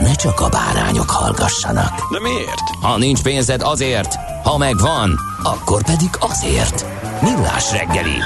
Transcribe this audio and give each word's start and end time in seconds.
ne 0.00 0.14
csak 0.14 0.40
a 0.40 0.48
bárányok 0.48 1.10
hallgassanak. 1.10 2.12
De 2.12 2.20
miért? 2.20 2.68
Ha 2.80 2.98
nincs 2.98 3.22
pénzed 3.22 3.62
azért, 3.62 4.14
ha 4.42 4.58
megvan, 4.58 5.18
akkor 5.42 5.84
pedig 5.84 6.10
azért. 6.18 6.86
Millás 7.22 7.72
reggeli. 7.72 8.18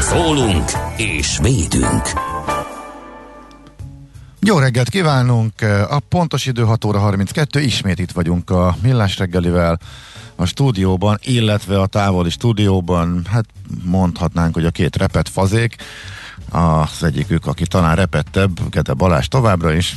Szólunk 0.00 0.70
és 0.96 1.38
védünk. 1.42 2.02
Jó 4.40 4.58
reggelt 4.58 4.88
kívánunk! 4.88 5.52
A 5.88 5.98
pontos 6.08 6.46
idő 6.46 6.62
6 6.62 6.84
óra 6.84 6.98
32, 6.98 7.60
ismét 7.60 7.98
itt 7.98 8.10
vagyunk 8.10 8.50
a 8.50 8.76
Millás 8.82 9.18
reggelivel 9.18 9.78
a 10.36 10.44
stúdióban, 10.44 11.18
illetve 11.22 11.80
a 11.80 11.86
távoli 11.86 12.30
stúdióban, 12.30 13.26
hát 13.30 13.44
mondhatnánk, 13.84 14.54
hogy 14.54 14.64
a 14.64 14.70
két 14.70 14.96
repet 14.96 15.28
fazék, 15.28 15.76
az 16.50 17.04
egyikük, 17.04 17.46
aki 17.46 17.66
talán 17.66 17.96
repettebb, 17.96 18.70
Gede 18.70 18.92
Balázs 18.92 19.26
továbbra 19.26 19.72
is. 19.72 19.96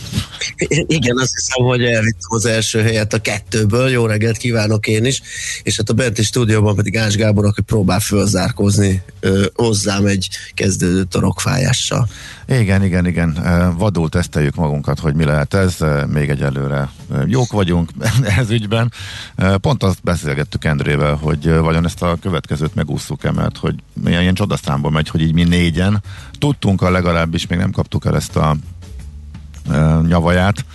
Igen, 0.86 1.18
azt 1.18 1.34
hiszem, 1.34 1.66
hogy 1.66 1.84
elvittem 1.84 2.30
az 2.30 2.46
első 2.46 2.82
helyet 2.82 3.14
a 3.14 3.22
kettőből. 3.22 3.90
Jó 3.90 4.06
reggelt 4.06 4.38
kívánok 4.38 4.88
én 4.88 5.06
is. 5.06 5.22
És 5.64 5.78
hát 5.78 5.90
a 5.90 5.94
benti 5.94 6.24
stúdióban 6.24 6.76
pedig 6.76 6.98
Ás 6.98 7.16
Gábor, 7.16 7.46
aki 7.46 7.62
próbál 7.62 8.00
fölzárkózni 8.00 9.02
ö, 9.20 9.46
hozzám 9.54 10.06
egy 10.06 10.30
kezdődő 10.54 11.04
torokfájással. 11.04 12.08
Igen, 12.48 12.84
igen, 12.84 13.06
igen. 13.08 13.40
Vadul 13.78 14.10
teszteljük 14.10 14.56
magunkat, 14.56 15.00
hogy 15.00 15.16
mi 15.16 15.24
lehet 15.24 15.54
ez. 15.54 15.78
Még 16.08 16.30
egyelőre 16.30 16.90
jók 17.26 17.52
vagyunk 17.52 17.90
ez 18.38 18.50
ügyben. 18.50 18.92
Pont 19.62 19.84
azt 19.84 20.04
beszélgettük 20.04 20.66
Endrével, 20.66 21.16
hogy 21.16 21.50
vajon 21.50 21.86
ezt 21.86 22.02
a 22.02 22.18
következőt 22.22 22.76
megúszuk-e, 22.76 23.32
mert 23.32 23.58
hogy 23.58 23.76
milyen 23.94 24.22
ilyen 24.22 24.34
csodaszámba 24.34 24.90
megy, 24.90 25.10
hogy 25.10 25.22
így 25.22 25.34
mi 25.34 25.44
négyen 25.44 26.04
tudtunk, 26.40 26.82
a 26.82 26.90
legalábbis 26.90 27.48
még 27.48 27.60
nem 27.60 27.72
kaptuk 27.72 28.06
el 28.06 28.16
ezt 28.16 28.36
a 28.36 28.56
nyavaját, 30.08 30.66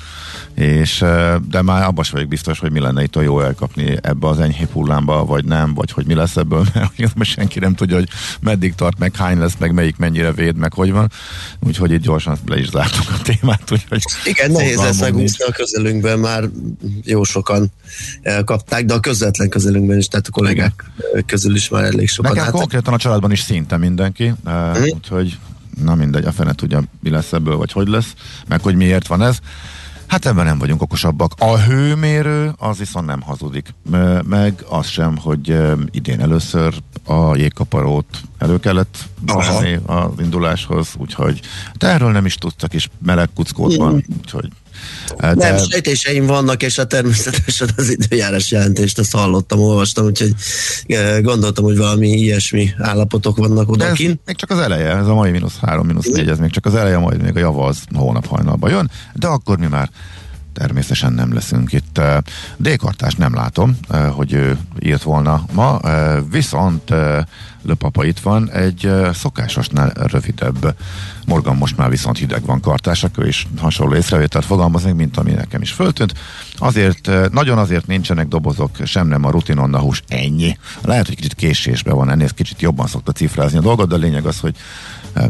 és, 0.57 1.05
de 1.49 1.63
már 1.63 1.85
abban 1.85 2.05
sem 2.05 2.13
vagyok 2.15 2.29
biztos, 2.29 2.59
hogy 2.59 2.71
mi 2.71 2.81
lenne 2.81 3.03
itt 3.03 3.17
a 3.17 3.21
jó 3.21 3.41
elkapni 3.41 3.97
ebbe 4.03 4.29
az 4.29 4.41
enyhébb 4.41 4.71
hullámba, 4.71 5.25
vagy 5.25 5.45
nem, 5.45 5.75
vagy 5.75 5.91
hogy 5.91 6.07
mi 6.07 6.15
lesz 6.15 6.37
ebből, 6.37 6.67
mert 6.97 7.15
most 7.15 7.31
senki 7.31 7.59
nem 7.59 7.75
tudja, 7.75 7.97
hogy 7.97 8.09
meddig 8.41 8.75
tart, 8.75 8.99
meg 8.99 9.17
hány 9.17 9.39
lesz, 9.39 9.55
meg 9.59 9.73
melyik 9.73 9.97
mennyire 9.97 10.33
véd, 10.33 10.57
meg 10.57 10.73
hogy 10.73 10.93
van. 10.93 11.11
Úgyhogy 11.61 11.93
itt 11.93 12.03
gyorsan 12.03 12.39
le 12.47 12.59
is 12.59 12.69
zártuk 12.69 13.05
a 13.09 13.23
témát. 13.23 13.71
Úgyhogy 13.71 14.03
Igen, 14.25 14.51
nehéz 14.51 14.77
lesz 14.77 15.01
megúszni 15.01 15.45
a 15.45 15.53
közelünkben, 15.53 16.19
már 16.19 16.49
jó 17.05 17.25
sokan 17.25 17.73
elkapták, 18.23 18.85
de 18.85 18.95
a 18.95 19.01
közvetlen 19.01 19.49
közelünkben 19.49 19.99
is, 19.99 20.09
tehát 20.09 20.27
a 20.27 20.31
kollégák 20.31 20.85
Igen. 21.11 21.25
közül 21.27 21.55
is 21.55 21.69
már 21.69 21.85
elég 21.85 22.09
sokan. 22.09 22.31
Nekem 22.31 22.45
hát, 22.47 22.55
konkrétan 22.55 22.95
a 22.95 22.99
családban 22.99 23.33
is 23.33 23.41
szinte 23.41 23.77
mindenki, 23.77 24.33
uh-huh. 24.45 24.87
úgyhogy 24.95 25.39
na 25.85 25.95
mindegy, 25.95 26.25
a 26.25 26.33
fene 26.33 26.53
tudja, 26.53 26.83
mi 27.01 27.11
lesz 27.11 27.33
ebből, 27.33 27.57
vagy 27.57 27.73
hogy 27.73 27.89
lesz, 27.89 28.15
meg 28.49 28.61
hogy 28.61 28.75
miért 28.75 29.07
van 29.07 29.23
ez. 29.23 29.39
Hát 30.07 30.27
ebben 30.27 30.45
nem 30.45 30.59
vagyunk 30.59 30.83
okosabbak. 30.83 31.33
A 31.39 31.59
hőmérő 31.59 32.53
az 32.59 32.79
viszont 32.79 33.07
nem 33.07 33.21
hazudik. 33.21 33.75
Meg 34.23 34.65
az 34.69 34.87
sem, 34.87 35.17
hogy 35.17 35.57
idén 35.91 36.21
először 36.21 36.75
a 37.05 37.37
jégkaparót 37.37 38.21
elő 38.39 38.59
kellett 38.59 39.09
venni 39.25 39.79
az 39.87 40.11
induláshoz, 40.19 40.89
úgyhogy 40.99 41.41
te 41.73 41.87
erről 41.87 42.11
nem 42.11 42.27
is 42.27 42.35
tudtak, 42.35 42.75
és 42.75 42.89
meleg 43.05 43.29
kuckót 43.35 43.75
van, 43.75 44.05
úgyhogy 44.19 44.49
de... 45.19 45.35
Nem, 45.35 45.59
sejtéseim 45.71 46.27
vannak, 46.27 46.63
és 46.63 46.79
a 46.79 46.87
természetesen 46.87 47.69
az 47.77 47.91
időjárás 47.91 48.51
jelentést 48.51 48.99
azt 48.99 49.13
hallottam, 49.13 49.59
olvastam, 49.59 50.05
úgyhogy 50.05 50.35
gondoltam, 51.23 51.65
hogy 51.65 51.77
valami 51.77 52.09
ilyesmi 52.09 52.71
állapotok 52.79 53.37
vannak 53.37 53.71
odakin. 53.71 54.21
még 54.27 54.37
csak 54.37 54.51
az 54.51 54.59
eleje, 54.59 54.97
ez 54.97 55.07
a 55.07 55.15
mai 55.15 55.31
mínusz 55.31 55.59
három, 55.61 55.87
mínusz 55.87 56.09
négy, 56.09 56.29
ez 56.29 56.39
még 56.39 56.51
csak 56.51 56.67
az 56.67 56.75
eleje, 56.75 56.99
majd 56.99 57.23
még 57.23 57.37
a 57.37 57.39
java 57.39 57.67
az 57.67 57.79
hónap 57.95 58.27
hajnalban 58.27 58.71
jön, 58.71 58.91
de 59.15 59.27
akkor 59.27 59.59
mi 59.59 59.67
már 59.67 59.91
természetesen 60.53 61.13
nem 61.13 61.35
leszünk 61.35 61.73
itt. 61.73 62.01
D-kartás 62.57 63.15
nem 63.15 63.35
látom, 63.35 63.79
hogy 64.11 64.33
ő 64.33 64.59
írt 64.81 65.03
volna 65.03 65.45
ma, 65.53 65.81
viszont 66.31 66.95
Löpapa 67.67 68.05
itt 68.05 68.19
van, 68.19 68.51
egy 68.51 68.91
szokásosnál 69.13 69.93
rövidebb. 69.95 70.77
Morgan 71.27 71.57
most 71.57 71.77
már 71.77 71.91
viszont 71.91 72.19
hideg 72.19 72.45
van 72.45 72.61
kartások, 72.61 73.19
ő 73.19 73.27
is 73.27 73.47
hasonló 73.59 73.95
észrevételt 73.95 74.45
fogalmaz 74.45 74.85
meg, 74.85 74.95
mint 74.95 75.17
ami 75.17 75.31
nekem 75.31 75.63
is 75.63 75.73
föltűnt. 75.73 76.15
Azért, 76.59 77.11
nagyon 77.31 77.59
azért 77.59 77.87
nincsenek 77.87 78.29
dobozok, 78.29 78.71
sem 78.85 79.07
nem 79.07 79.25
a 79.25 79.31
rutinon 79.31 79.79
hús, 79.79 80.03
ennyi. 80.09 80.59
Lehet, 80.83 81.07
hogy 81.07 81.17
kicsit 81.17 81.35
késésben 81.35 81.97
van, 81.97 82.11
ennél 82.11 82.29
kicsit 82.29 82.63
jobban 82.63 82.87
szokta 82.87 83.13
cifrázni 83.13 83.59
a 83.59 83.63
dolgot, 83.63 83.89
de 83.89 83.95
a 83.95 83.99
lényeg 83.99 84.27
az, 84.27 84.41
hogy 84.41 84.57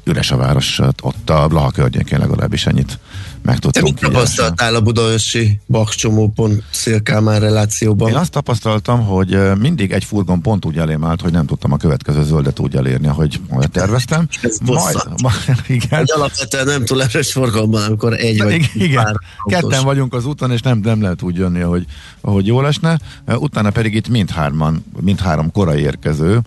üres 0.05 0.31
a 0.31 0.37
város, 0.37 0.79
ott 1.03 1.31
a 1.31 1.49
Blaha 1.49 1.71
környékén 1.71 2.19
legalábbis 2.19 2.67
ennyit 2.67 2.99
meg 3.43 3.59
tudtunk. 3.59 3.99
Te 3.99 4.07
mit 4.07 4.15
tapasztaltál 4.15 4.75
a 4.75 4.81
budaörsi 4.81 5.61
bakcsomópont 5.67 6.63
szélkámán 6.71 7.41
relációban? 7.41 8.09
Én 8.09 8.17
azt 8.17 8.31
tapasztaltam, 8.31 9.07
hogy 9.07 9.39
mindig 9.59 9.93
egy 9.93 10.05
furgon 10.05 10.41
pont 10.43 10.65
úgy 10.65 10.79
elém 10.79 11.05
állt, 11.05 11.21
hogy 11.21 11.33
nem 11.33 11.47
tudtam 11.47 11.73
a 11.73 11.77
következő 11.77 12.23
zöldet 12.23 12.59
úgy 12.59 12.77
elérni, 12.77 13.07
ahogy 13.07 13.41
terveztem. 13.73 14.29
Ez 14.43 14.59
majd, 14.65 14.97
majd, 15.23 15.61
igen. 15.67 16.01
Egy 16.01 16.13
alapvetően 16.15 16.67
nem 16.67 16.85
túl 16.85 17.03
erős 17.03 17.33
forgalomban, 17.33 17.83
amikor 17.83 18.13
egy 18.13 18.43
vagy 18.43 18.71
igen. 18.75 19.05
pár 19.05 19.15
Ketten 19.45 19.85
vagyunk 19.85 20.15
az 20.15 20.27
úton, 20.27 20.51
és 20.51 20.61
nem, 20.61 20.79
nem 20.79 21.03
lehet 21.03 21.23
úgy 21.23 21.37
jönni, 21.37 21.61
ahogy, 21.61 21.85
ahogy 22.21 22.47
jó 22.47 22.61
lesne. 22.61 22.99
Utána 23.27 23.71
pedig 23.71 23.95
itt 23.95 24.09
mindhárman, 24.09 24.85
mindhárom 25.01 25.53
korai 25.53 25.81
érkező, 25.81 26.41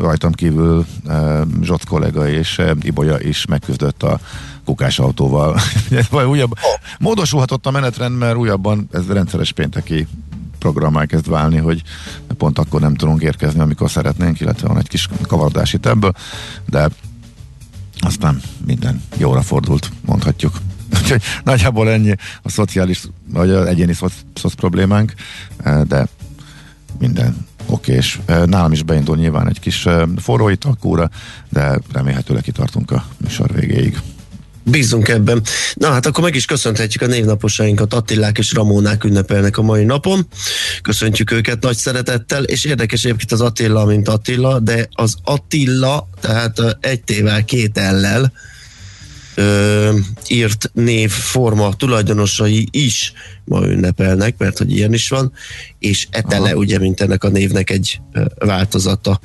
rajtam 0.00 0.32
kívül 0.32 0.86
Zsoc 1.62 1.84
kollega 1.84 2.28
és 2.28 2.60
Ibolya 2.82 3.20
is 3.20 3.46
megküzdött 3.46 4.02
a 4.02 4.20
kukás 4.70 4.98
autóval. 4.98 5.60
Vagy 6.10 6.24
újabb, 6.24 6.52
módosulhatott 6.98 7.66
a 7.66 7.70
menetrend, 7.70 8.18
mert 8.18 8.36
újabban 8.36 8.88
ez 8.92 9.06
rendszeres 9.06 9.52
pénteki 9.52 10.06
programmal 10.58 11.06
kezd 11.06 11.28
válni, 11.28 11.56
hogy 11.56 11.82
pont 12.36 12.58
akkor 12.58 12.80
nem 12.80 12.94
tudunk 12.94 13.22
érkezni, 13.22 13.60
amikor 13.60 13.90
szeretnénk, 13.90 14.40
illetve 14.40 14.68
van 14.68 14.78
egy 14.78 14.88
kis 14.88 15.08
kavarodás 15.26 15.72
itt 15.72 15.86
ebből, 15.86 16.12
de 16.66 16.88
aztán 17.98 18.40
minden 18.66 19.02
jóra 19.16 19.42
fordult, 19.42 19.90
mondhatjuk. 20.04 20.52
Úgyhogy 21.02 21.22
nagyjából 21.44 21.90
ennyi 21.90 22.14
a 22.42 22.48
szociális, 22.48 23.02
vagy 23.28 23.50
az 23.50 23.66
egyéni 23.66 23.92
szoc, 23.92 24.12
szoc 24.34 24.54
problémánk, 24.54 25.14
de 25.86 26.08
minden 26.98 27.46
oké, 27.66 27.92
és 27.92 28.20
nálam 28.26 28.72
is 28.72 28.82
beindul 28.82 29.16
nyilván 29.16 29.48
egy 29.48 29.60
kis 29.60 29.86
forró 30.16 30.48
italkúra, 30.48 31.10
de 31.48 31.78
remélhetőleg 31.92 32.42
kitartunk 32.42 32.90
a 32.90 33.04
műsor 33.16 33.52
végéig. 33.52 34.00
Bízunk 34.62 35.08
ebben. 35.08 35.42
Na 35.74 35.90
hát 35.90 36.06
akkor 36.06 36.24
meg 36.24 36.34
is 36.34 36.44
köszönhetjük 36.44 37.02
a 37.02 37.06
névnaposainkat, 37.06 37.94
Attilák 37.94 38.38
és 38.38 38.52
Ramónák 38.52 39.04
ünnepelnek 39.04 39.58
a 39.58 39.62
mai 39.62 39.84
napon. 39.84 40.26
Köszöntjük 40.82 41.30
őket 41.30 41.62
nagy 41.62 41.76
szeretettel, 41.76 42.44
és 42.44 42.64
érdekes 42.64 43.04
egyébként 43.04 43.32
az 43.32 43.40
Attila, 43.40 43.84
mint 43.84 44.08
Attila, 44.08 44.58
de 44.58 44.88
az 44.92 45.14
Attila, 45.24 46.08
tehát 46.20 46.76
egy 46.80 47.02
tével, 47.02 47.44
két 47.44 47.78
ellel, 47.78 48.32
ö, 49.40 49.98
írt 50.28 50.70
név 50.74 51.10
forma 51.10 51.74
tulajdonosai 51.74 52.68
is 52.70 53.12
ma 53.44 53.66
ünnepelnek, 53.66 54.34
mert 54.38 54.58
hogy 54.58 54.76
ilyen 54.76 54.92
is 54.92 55.08
van, 55.08 55.32
és 55.78 56.06
Etele 56.10 56.48
Aha. 56.50 56.58
ugye, 56.58 56.78
mint 56.78 57.00
ennek 57.00 57.24
a 57.24 57.28
névnek 57.28 57.70
egy 57.70 58.00
ö, 58.12 58.24
változata. 58.38 59.20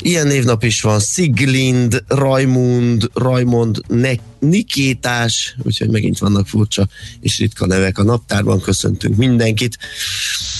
Ilyen 0.00 0.26
névnap 0.26 0.64
is 0.64 0.80
van, 0.80 1.00
Siglind, 1.00 2.02
Rajmund, 2.08 3.10
Rajmond, 3.14 3.80
ne- 3.86 4.26
Nikétás, 4.38 5.56
úgyhogy 5.62 5.90
megint 5.90 6.18
vannak 6.18 6.48
furcsa 6.48 6.88
és 7.20 7.38
ritka 7.38 7.66
nevek 7.66 7.98
a 7.98 8.02
naptárban, 8.02 8.60
köszöntünk 8.60 9.16
mindenkit. 9.16 9.78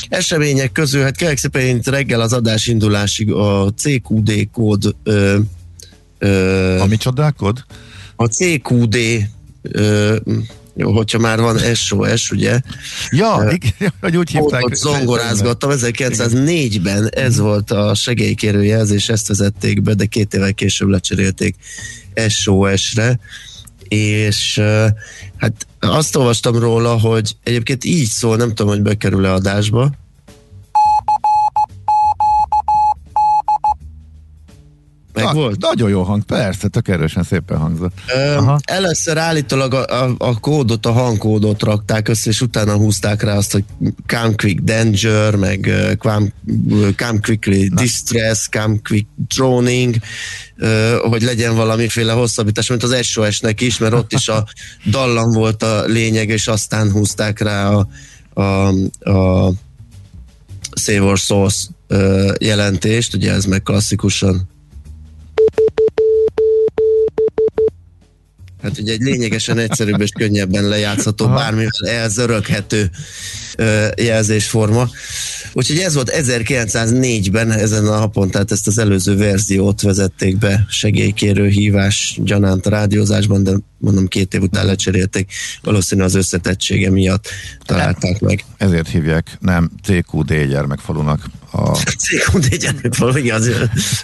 Események 0.09 0.73
közül, 0.73 1.03
hát 1.03 1.17
kérlek 1.17 1.39
szépen, 1.39 1.81
reggel 1.85 2.21
az 2.21 2.33
adás 2.33 2.67
indulásig 2.67 3.33
a 3.33 3.73
CQD 3.77 4.49
kód 4.53 4.95
ö, 5.03 5.39
a 6.81 6.87
micsodák 6.87 7.35
kód? 7.35 7.65
A 8.21 8.27
CQD 8.27 8.97
ö, 9.63 10.17
hogyha 10.83 11.19
már 11.19 11.41
van 11.41 11.59
SOS, 11.75 12.31
ugye? 12.31 12.61
Ja, 13.11 13.37
uh, 13.37 13.53
igen, 13.53 13.93
hogy 14.01 14.17
úgy 14.17 14.31
hívták. 14.31 14.65
Ott 14.65 14.75
zongorázgattam, 14.75 15.71
1904-ben 15.73 17.09
ez 17.09 17.39
volt 17.39 17.71
a 17.71 17.95
segélykérő 17.95 18.65
jelzés, 18.65 19.09
ezt 19.09 19.29
vezették 19.29 19.83
be, 19.83 19.95
de 19.95 20.07
két 20.07 20.35
évvel 20.35 20.55
később 20.55 20.89
lecserélték 20.89 21.57
SOS-re, 22.29 23.19
és 23.89 24.57
uh, 24.61 24.87
hát 25.37 25.67
azt 25.81 26.17
olvastam 26.17 26.59
róla, 26.59 26.99
hogy 26.99 27.37
egyébként 27.43 27.85
így 27.85 28.09
szól, 28.09 28.37
nem 28.37 28.49
tudom, 28.49 28.73
hogy 28.73 28.83
bekerül-e 28.83 29.33
adásba, 29.33 29.93
Meg 35.19 35.35
Na, 35.35 35.41
volt? 35.41 35.61
Nagyon 35.61 35.91
jó 35.91 36.03
hang, 36.03 36.23
persze, 36.23 36.69
tök 36.69 36.89
erősen 36.89 37.23
szépen 37.23 37.59
hangzott. 37.59 37.93
Ö, 38.15 38.53
először 38.65 39.19
állítólag 39.19 39.75
a, 39.75 40.05
a, 40.05 40.15
a 40.19 40.41
kódot, 40.41 40.87
a 40.87 40.93
hangkódot 40.93 41.63
rakták 41.63 42.09
össze, 42.09 42.31
és 42.31 42.41
utána 42.41 42.77
húzták 42.77 43.23
rá 43.23 43.37
azt, 43.37 43.53
hogy 43.53 43.65
Come 44.07 44.35
Quick 44.35 44.61
Danger, 44.61 45.35
meg 45.35 45.65
uh, 45.69 45.97
come, 45.97 46.27
come 46.97 47.19
Quickly 47.23 47.69
Na. 47.69 47.81
Distress, 47.81 48.49
Come 48.51 48.77
Quick 48.89 49.07
Droning, 49.35 49.97
uh, 50.59 50.95
hogy 51.09 51.23
legyen 51.23 51.55
valamiféle 51.55 52.13
hosszabbítás, 52.13 52.69
mint 52.69 52.83
az 52.83 53.05
SOS-nek 53.07 53.61
is, 53.61 53.79
mert 53.79 53.93
ott 53.93 54.13
is 54.13 54.29
a 54.29 54.47
dallam 54.91 55.31
volt 55.31 55.63
a 55.63 55.85
lényeg, 55.85 56.29
és 56.29 56.49
aztán 56.49 56.91
húzták 56.91 57.41
rá 57.41 57.71
a, 57.71 57.89
a, 58.41 58.69
a 59.11 59.53
Save 60.75 61.03
Our 61.03 61.19
Source 61.19 61.69
uh, 61.89 62.33
jelentést, 62.39 63.15
ugye 63.15 63.33
ez 63.33 63.45
meg 63.45 63.63
klasszikusan 63.63 64.49
Hát 68.69 68.79
ugye 68.79 68.93
egy 68.93 69.03
lényegesen 69.03 69.59
egyszerűbb 69.59 70.01
és 70.01 70.11
könnyebben 70.11 70.69
lejátszható, 70.69 71.25
Aha. 71.25 71.35
bármivel 71.35 71.89
elzöröghető 71.89 72.91
jelzésforma. 73.97 74.89
Úgyhogy 75.53 75.79
ez 75.79 75.95
volt 75.95 76.13
1904-ben 76.15 77.51
ezen 77.53 77.87
a 77.87 77.99
napon, 77.99 78.31
tehát 78.31 78.53
ezt 78.53 78.67
az 78.67 78.79
előző 78.79 79.17
verziót 79.17 79.83
vezették 79.83 80.39
be 80.39 80.67
segélykérő 80.69 81.49
hívás 81.49 82.19
gyanánt 82.23 82.67
a 82.67 82.71
rádiózásban, 82.71 83.43
de 83.43 83.53
mondom 83.79 84.07
két 84.07 84.35
év 84.35 84.43
után 84.43 84.67
lecserélték, 84.67 85.33
valószínűleg 85.63 86.09
az 86.11 86.15
összetettsége 86.15 86.91
miatt 86.91 87.29
találták 87.65 88.21
meg. 88.21 88.45
Ezért 88.57 88.89
hívják 88.89 89.37
nem 89.41 89.71
CQD 89.83 90.33
gyermekfalunak 90.49 91.21
a... 91.51 91.73
CQD 92.05 92.57
gyermekfalu, 92.57 93.17
igen, 93.17 93.37
az, 93.37 93.51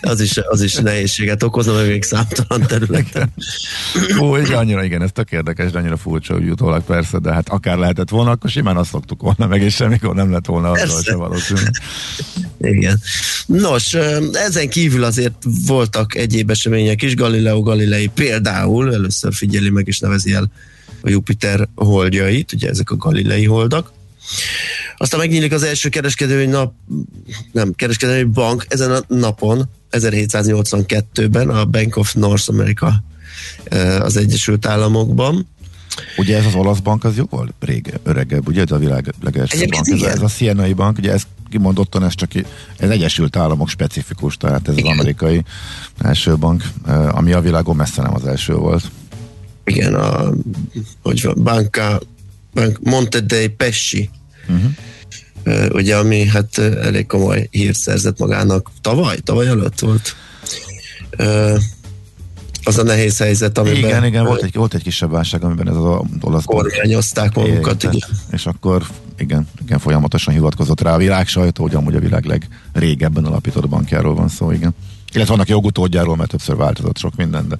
az, 0.00 0.20
is, 0.20 0.36
az 0.36 0.62
is 0.62 0.74
nehézséget 0.74 1.42
okozna, 1.42 1.72
meg 1.72 1.86
még 1.86 2.02
számtalan 2.02 2.66
területen. 2.66 3.32
Ó, 4.20 4.36
igen, 4.36 4.58
annyira 4.58 4.84
igen, 4.84 5.02
ez 5.02 5.10
tök 5.12 5.32
érdekes, 5.32 5.70
de 5.70 5.78
annyira 5.78 5.96
furcsa, 5.96 6.34
hogy 6.34 6.48
utólag 6.48 6.82
persze, 6.82 7.18
de 7.18 7.32
hát 7.32 7.48
akár 7.48 7.78
lehetett 7.78 8.08
volna, 8.08 8.30
akkor 8.30 8.50
simán 8.50 8.76
azt 8.76 8.90
szoktuk 8.90 9.22
volna 9.22 9.46
meg, 9.46 9.62
és 9.62 9.74
semmikor 9.74 10.14
nem 10.14 10.30
lett 10.30 10.46
volna 10.46 10.70
azzal 10.70 11.02
se 11.02 11.14
valószínű. 11.14 11.60
Igen. 12.60 13.00
Nos, 13.46 13.94
ezen 14.32 14.68
kívül 14.68 15.04
azért 15.04 15.34
voltak 15.66 16.14
egyéb 16.14 16.50
események 16.50 17.02
is, 17.02 17.14
Galileo 17.14 17.62
Galilei 17.62 18.06
például, 18.06 18.94
először 18.94 19.32
figyeli 19.64 19.70
meg 19.70 19.86
és 19.86 19.98
nevezi 19.98 20.32
el 20.32 20.50
a 21.02 21.08
Jupiter 21.08 21.68
holdjait, 21.74 22.52
ugye 22.52 22.68
ezek 22.68 22.90
a 22.90 22.96
Galilei 22.96 23.46
holdak. 23.46 23.92
Aztán 24.96 25.20
megnyílik 25.20 25.52
az 25.52 25.62
első 25.62 25.88
kereskedői 25.88 26.46
nap, 26.46 26.72
nem, 27.52 27.72
kereskedői 27.74 28.22
bank 28.22 28.66
ezen 28.68 28.90
a 28.90 29.00
napon, 29.08 29.68
1782-ben 29.90 31.48
a 31.48 31.64
Bank 31.64 31.96
of 31.96 32.14
North 32.14 32.50
America 32.50 33.04
az 34.00 34.16
Egyesült 34.16 34.66
Államokban. 34.66 35.46
Ugye 36.16 36.38
ez 36.38 36.46
az 36.46 36.54
olasz 36.54 36.78
bank 36.78 37.04
az 37.04 37.16
jó 37.16 37.24
volt? 37.30 37.52
Rége, 37.60 37.92
öregebb, 38.02 38.48
ugye? 38.48 38.62
Ez 38.62 38.70
a 38.70 38.78
világ 38.78 39.14
legelső 39.22 39.66
bank. 39.66 39.88
Ez, 39.88 40.02
ez 40.02 40.22
a 40.22 40.28
Sienai 40.28 40.72
bank, 40.72 40.98
ugye 40.98 41.12
ez 41.12 41.22
kimondottan 41.50 42.04
ez 42.04 42.14
csak 42.14 42.30
ez 42.76 42.90
Egyesült 42.90 43.36
Államok 43.36 43.68
specifikus, 43.68 44.36
tehát 44.36 44.68
ez 44.68 44.76
Igen. 44.76 44.92
az 44.92 44.98
amerikai 44.98 45.44
első 45.98 46.36
bank, 46.36 46.62
ami 47.10 47.32
a 47.32 47.40
világon 47.40 47.76
messze 47.76 48.02
nem 48.02 48.14
az 48.14 48.26
első 48.26 48.54
volt. 48.54 48.90
Igen, 49.64 49.94
a 49.94 50.32
hogy 51.02 51.22
van, 51.22 51.42
Banca, 51.42 52.00
Bank 52.54 52.78
Monte 52.82 53.20
dei 53.20 53.48
Pesci, 53.48 54.10
uh-huh. 54.48 55.74
ugye, 55.74 55.96
ami 55.96 56.26
hát 56.26 56.58
elég 56.58 57.06
komoly 57.06 57.48
hírt 57.50 57.78
szerzett 57.78 58.18
magának 58.18 58.70
tavaly, 58.80 59.18
tavaly 59.18 59.46
előtt 59.46 59.80
volt 59.80 60.16
az 62.64 62.78
a 62.78 62.82
nehéz 62.82 63.18
helyzet, 63.18 63.58
amiben... 63.58 63.76
Igen, 63.76 64.04
igen, 64.04 64.24
volt 64.24 64.42
egy, 64.42 64.54
volt 64.54 64.74
egy 64.74 64.82
kisebb 64.82 65.10
válság, 65.10 65.44
amiben 65.44 65.68
ez 65.68 65.76
az 65.76 66.00
olasz... 66.20 66.44
Kormányozták 66.44 67.34
magukat, 67.34 67.82
igen. 67.82 68.08
És 68.30 68.46
akkor 68.46 68.86
igen, 69.18 69.48
igen, 69.64 69.78
folyamatosan 69.78 70.34
hivatkozott 70.34 70.80
rá 70.80 70.94
a 70.94 70.96
világ 70.96 71.26
sajtó, 71.26 71.62
hogy 71.62 71.74
amúgy 71.74 71.94
a 71.94 72.00
világ 72.00 72.24
legrégebben 72.24 73.24
alapított 73.24 73.68
bankjáról 73.68 74.14
van 74.14 74.28
szó, 74.28 74.50
igen. 74.50 74.74
Illetve 75.12 75.32
vannak 75.32 75.48
jogutódjáról, 75.48 76.16
mert 76.16 76.30
többször 76.30 76.56
változott 76.56 76.98
sok 76.98 77.16
minden, 77.16 77.48
de 77.48 77.56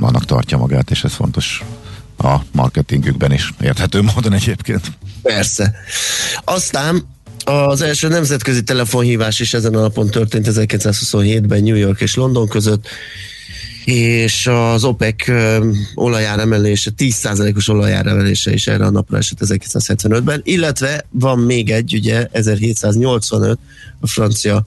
annak 0.00 0.24
tartja 0.24 0.58
magát, 0.58 0.90
és 0.90 1.04
ez 1.04 1.12
fontos 1.12 1.64
a 2.18 2.36
marketingükben 2.52 3.32
is, 3.32 3.52
érthető 3.60 4.02
módon 4.02 4.32
egyébként. 4.32 4.92
Persze. 5.22 5.74
Aztán 6.44 7.02
az 7.44 7.82
első 7.82 8.08
nemzetközi 8.08 8.62
telefonhívás 8.62 9.40
is 9.40 9.54
ezen 9.54 9.74
a 9.74 9.80
napon 9.80 10.10
történt 10.10 10.46
1927-ben 10.50 11.62
New 11.62 11.74
York 11.74 12.00
és 12.00 12.14
London 12.14 12.48
között 12.48 12.88
és 13.84 14.46
az 14.46 14.84
OPEC 14.84 15.28
olajár 15.94 16.38
emelése, 16.38 16.90
10%-os 16.98 17.68
olajár 17.68 18.06
emelése 18.06 18.52
is 18.52 18.66
erre 18.66 18.84
a 18.84 18.90
napra 18.90 19.16
esett 19.16 19.38
1975-ben, 19.44 20.40
illetve 20.44 21.04
van 21.10 21.38
még 21.38 21.70
egy, 21.70 21.94
ugye 21.94 22.28
1785, 22.32 23.58
a 24.00 24.06
francia 24.06 24.66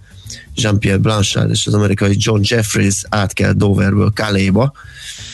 Jean-Pierre 0.56 1.00
Blanchard 1.00 1.50
és 1.50 1.68
az 1.68 1.74
amerikai 1.74 2.16
John 2.18 2.42
Jeffries 2.44 3.04
átkel 3.10 3.54
Doverből 3.54 4.12
Kaléba, 4.16 4.74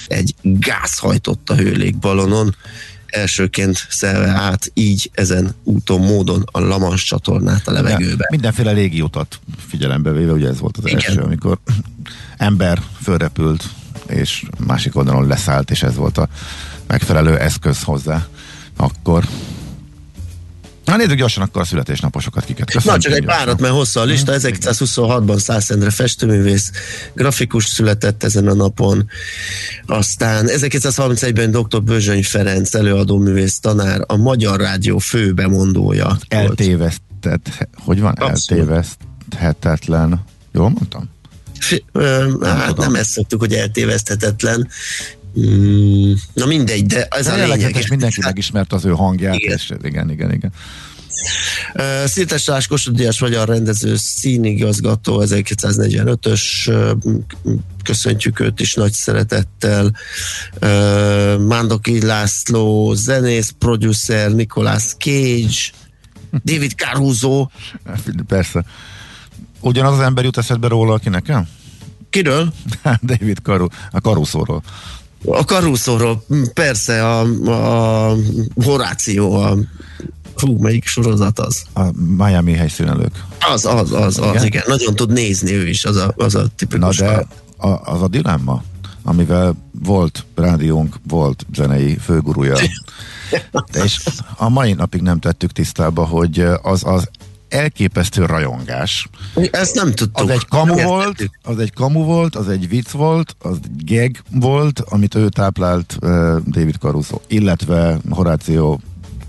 egy 0.07 0.35
gázhajtott 0.41 1.49
a 1.49 1.55
hőlégbalonon, 1.55 2.55
elsőként 3.07 3.85
szelve 3.89 4.27
át 4.27 4.71
így 4.73 5.09
ezen 5.13 5.55
úton, 5.63 5.99
módon 5.99 6.43
a 6.51 6.59
Lamans 6.59 7.03
csatornát 7.03 7.67
a 7.67 7.71
levegőbe. 7.71 8.27
Mindenféle 8.31 8.71
légiutat 8.71 9.39
figyelembe 9.67 10.11
véve, 10.11 10.31
ugye 10.31 10.47
ez 10.47 10.59
volt 10.59 10.77
az 10.77 10.85
Igen. 10.85 10.99
első, 10.99 11.19
amikor 11.19 11.57
ember 12.37 12.81
fölrepült, 13.01 13.69
és 14.07 14.43
másik 14.67 14.95
oldalon 14.95 15.27
leszállt, 15.27 15.71
és 15.71 15.83
ez 15.83 15.95
volt 15.95 16.17
a 16.17 16.27
megfelelő 16.87 17.37
eszköz 17.37 17.83
hozzá 17.83 18.27
akkor. 18.75 19.27
Na 20.87 20.95
nézzük 20.95 21.17
gyorsan 21.17 21.43
akkor 21.43 21.61
a 21.61 21.65
születésnaposokat, 21.65 22.45
kiket 22.45 22.71
köszönjük. 22.71 23.03
Na 23.03 23.09
csak 23.09 23.19
egy 23.19 23.25
párat, 23.25 23.59
mert 23.59 23.73
hosszú 23.73 23.99
a 23.99 24.03
lista. 24.03 24.33
1926-ban 24.35 25.37
Szászendre 25.37 25.89
festőművész, 25.89 26.71
grafikus 27.13 27.65
született 27.65 28.23
ezen 28.23 28.47
a 28.47 28.53
napon. 28.53 29.09
Aztán 29.85 30.45
1931-ben 30.49 31.51
dr. 31.51 31.83
Bözsöny 31.83 32.23
Ferenc, 32.23 32.73
előadó 32.73 33.17
művész 33.17 33.59
tanár, 33.59 34.01
a 34.07 34.15
Magyar 34.15 34.59
Rádió 34.59 34.97
fő 34.97 35.33
bemondója. 35.33 36.17
Eltévesztett, 36.27 37.67
hogy 37.75 37.99
van? 37.99 38.13
Abszolút. 38.13 38.51
Eltéveszthetetlen. 38.51 40.23
Jól 40.51 40.69
mondtam? 40.69 41.09
nem 42.39 42.57
hát 42.57 42.67
tudom. 42.67 42.85
nem 42.85 42.95
ezt 42.95 43.09
szoktuk, 43.09 43.39
hogy 43.39 43.53
eltéveszthetetlen. 43.53 44.67
Mm, 45.39 46.13
na 46.33 46.45
mindegy, 46.45 46.85
de 46.85 47.07
ez 47.09 47.25
de 47.25 47.31
a 47.31 47.35
lényeg. 47.35 47.75
És 47.75 47.87
mindenki 47.87 48.19
megismert 48.21 48.73
az 48.73 48.85
ő 48.85 48.89
hangját. 48.89 49.35
Igen, 49.35 49.55
és 49.57 49.73
igen, 49.83 50.09
igen. 50.11 50.33
igen. 50.33 50.51
Uh, 51.73 52.05
Szirtes 52.05 52.45
Lás 52.45 52.67
Kossuth 52.67 53.19
magyar 53.21 53.47
rendező, 53.47 53.95
színigazgató, 53.95 55.23
1945-ös, 55.25 56.41
uh, 56.67 57.59
köszöntjük 57.83 58.39
őt 58.39 58.59
is 58.59 58.73
nagy 58.73 58.93
szeretettel. 58.93 59.95
Uh, 60.61 61.39
Mándoki 61.39 62.05
László, 62.05 62.93
zenész, 62.93 63.53
producer, 63.59 64.31
Nicolas 64.31 64.83
Cage, 64.83 65.71
David 66.43 66.71
Caruso. 66.71 67.47
Persze. 68.27 68.65
Ugyanaz 69.59 69.93
az 69.93 70.05
ember 70.05 70.23
jut 70.23 70.37
eszedbe 70.37 70.67
róla, 70.67 70.93
aki 70.93 71.09
nekem? 71.09 71.47
Kiről? 72.09 72.53
David 73.01 73.37
Caru, 73.43 73.67
a 73.91 73.97
Caruso-ról. 73.97 74.63
A 75.25 75.41
Caruso-ról, 75.41 76.23
persze, 76.53 77.05
a, 77.05 77.19
a 78.09 78.15
Horáció, 78.63 79.33
a 79.33 79.57
Fú, 80.37 80.57
melyik 80.57 80.85
sorozat 80.85 81.39
az? 81.39 81.63
A 81.73 81.91
Miami 82.17 82.53
helyszínelők. 82.53 83.23
Az, 83.51 83.65
az, 83.65 83.91
az, 83.91 84.17
az, 84.19 84.33
igen. 84.33 84.45
igen. 84.45 84.63
Nagyon 84.67 84.95
tud 84.95 85.11
nézni 85.11 85.51
ő 85.51 85.67
is, 85.67 85.85
az 85.85 85.95
a, 85.95 86.13
az 86.17 86.35
a 86.35 86.47
tipikus. 86.55 86.97
Na 86.97 87.05
de 87.05 87.27
a, 87.57 87.91
az 87.91 88.01
a 88.01 88.07
dilemma, 88.07 88.63
amivel 89.03 89.55
volt 89.83 90.25
rádiónk, 90.35 90.95
volt 91.07 91.45
zenei 91.53 91.97
főgurúja, 91.97 92.55
és 93.83 94.03
a 94.37 94.49
mai 94.49 94.73
napig 94.73 95.01
nem 95.01 95.19
tettük 95.19 95.51
tisztába, 95.51 96.05
hogy 96.05 96.39
az 96.61 96.83
az 96.85 97.09
elképesztő 97.49 98.25
rajongás. 98.25 99.09
Ezt 99.51 99.75
nem 99.75 99.91
tudtuk. 99.91 100.23
Az 100.23 100.29
egy 100.29 100.45
kamu 100.45 100.81
volt, 100.81 101.29
az 101.43 101.59
egy 101.59 101.73
kamu 101.73 102.03
volt, 102.03 102.35
az 102.35 102.49
egy 102.49 102.69
vicc 102.69 102.89
volt, 102.89 103.35
az 103.39 103.57
egy 103.63 103.85
gag 103.85 104.17
volt, 104.31 104.79
amit 104.79 105.15
ő 105.15 105.29
táplált 105.29 105.97
uh, 106.01 106.09
David 106.47 106.75
Caruso, 106.75 107.19
illetve 107.27 107.97
Horáció 108.09 108.81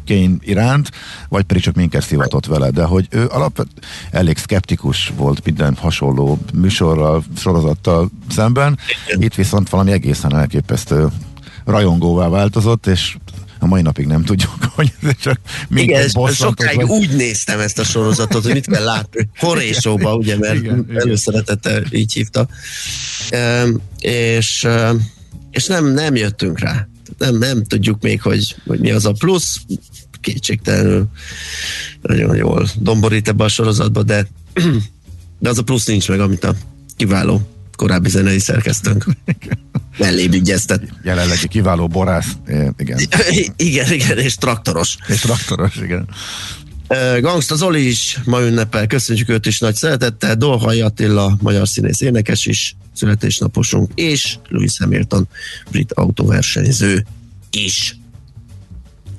Kane 0.07 0.37
iránt, 0.41 0.91
vagy 1.29 1.45
pedig 1.45 1.63
csak 1.63 1.75
minket 1.75 2.03
szivatott 2.03 2.47
vele, 2.47 2.71
de 2.71 2.85
hogy 2.85 3.07
ő 3.11 3.27
alapvetően 3.27 3.85
elég 4.11 4.39
szkeptikus 4.39 5.13
volt 5.17 5.45
minden 5.45 5.77
hasonló 5.77 6.39
műsorral, 6.55 7.25
sorozattal 7.37 8.11
szemben, 8.31 8.79
itt 9.09 9.35
viszont 9.35 9.69
valami 9.69 9.93
egészen 9.93 10.37
elképesztő 10.37 11.09
rajongóvá 11.65 12.29
változott, 12.29 12.87
és 12.87 13.17
mai 13.69 13.83
napig 13.83 14.07
nem 14.07 14.25
tudjuk, 14.25 14.53
hogy 14.77 14.93
ez 15.03 15.17
csak 15.21 15.41
Igen, 15.75 16.09
sokáig 16.33 16.77
vagy. 16.77 16.89
úgy 16.89 17.17
néztem 17.17 17.61
ezt 17.61 17.79
a 17.79 17.85
sorozatot, 17.85 18.43
hogy 18.43 18.53
mit 18.53 18.67
kell 18.67 18.85
látni. 18.85 19.29
Horésóba, 19.39 20.15
ugye, 20.15 20.37
mert 20.39 20.55
igen, 20.55 20.87
így 21.91 22.13
hívta. 22.13 22.49
E, 23.31 23.67
és, 23.99 24.67
és 25.51 25.67
nem, 25.67 25.87
nem 25.87 26.17
jöttünk 26.17 26.59
rá. 26.59 26.89
Nem, 27.19 27.37
nem 27.37 27.65
tudjuk 27.65 28.03
még, 28.03 28.23
hogy, 28.23 28.57
hogy 28.67 28.79
mi 28.81 28.91
az 28.91 29.07
a 29.07 29.13
plusz. 29.13 29.61
Kétségtelenül 30.21 31.09
nagyon 32.03 32.37
jól 32.37 32.69
domborít 32.77 33.29
ebbe 33.29 33.45
a 33.45 33.49
sorozatba, 33.49 34.03
de, 34.03 34.27
de 35.39 35.49
az 35.49 35.59
a 35.59 35.63
plusz 35.63 35.87
nincs 35.87 36.09
meg, 36.09 36.21
amit 36.21 36.45
a 36.45 36.55
kiváló 36.97 37.58
korábbi 37.79 38.09
zenei 38.09 38.39
szerkesztőnk 38.39 39.05
mellé 39.99 40.25
ügyeztet. 40.25 40.83
Jelenlegi 41.03 41.49
kiváló 41.49 41.87
borász, 41.87 42.33
igen. 42.77 42.99
igen, 43.57 43.93
igen, 43.93 44.19
és 44.19 44.35
traktoros. 44.35 44.97
És 45.09 45.21
traktoros, 45.21 45.77
igen. 45.77 46.09
Gangsta 47.21 47.57
Zoli 47.57 47.87
is 47.87 48.19
ma 48.25 48.41
ünnepel, 48.41 48.87
köszönjük 48.87 49.29
őt 49.29 49.47
is 49.47 49.59
nagy 49.59 49.75
szeretettel, 49.75 50.35
Dolhai 50.35 50.81
Attila, 50.81 51.37
magyar 51.41 51.69
színész 51.69 52.01
énekes 52.01 52.47
is, 52.47 52.77
születésnaposunk, 52.95 53.91
és 53.95 54.37
Louis 54.49 54.79
Hamilton, 54.79 55.29
brit 55.71 55.93
autóversenyző 55.93 57.07
is. 57.51 57.97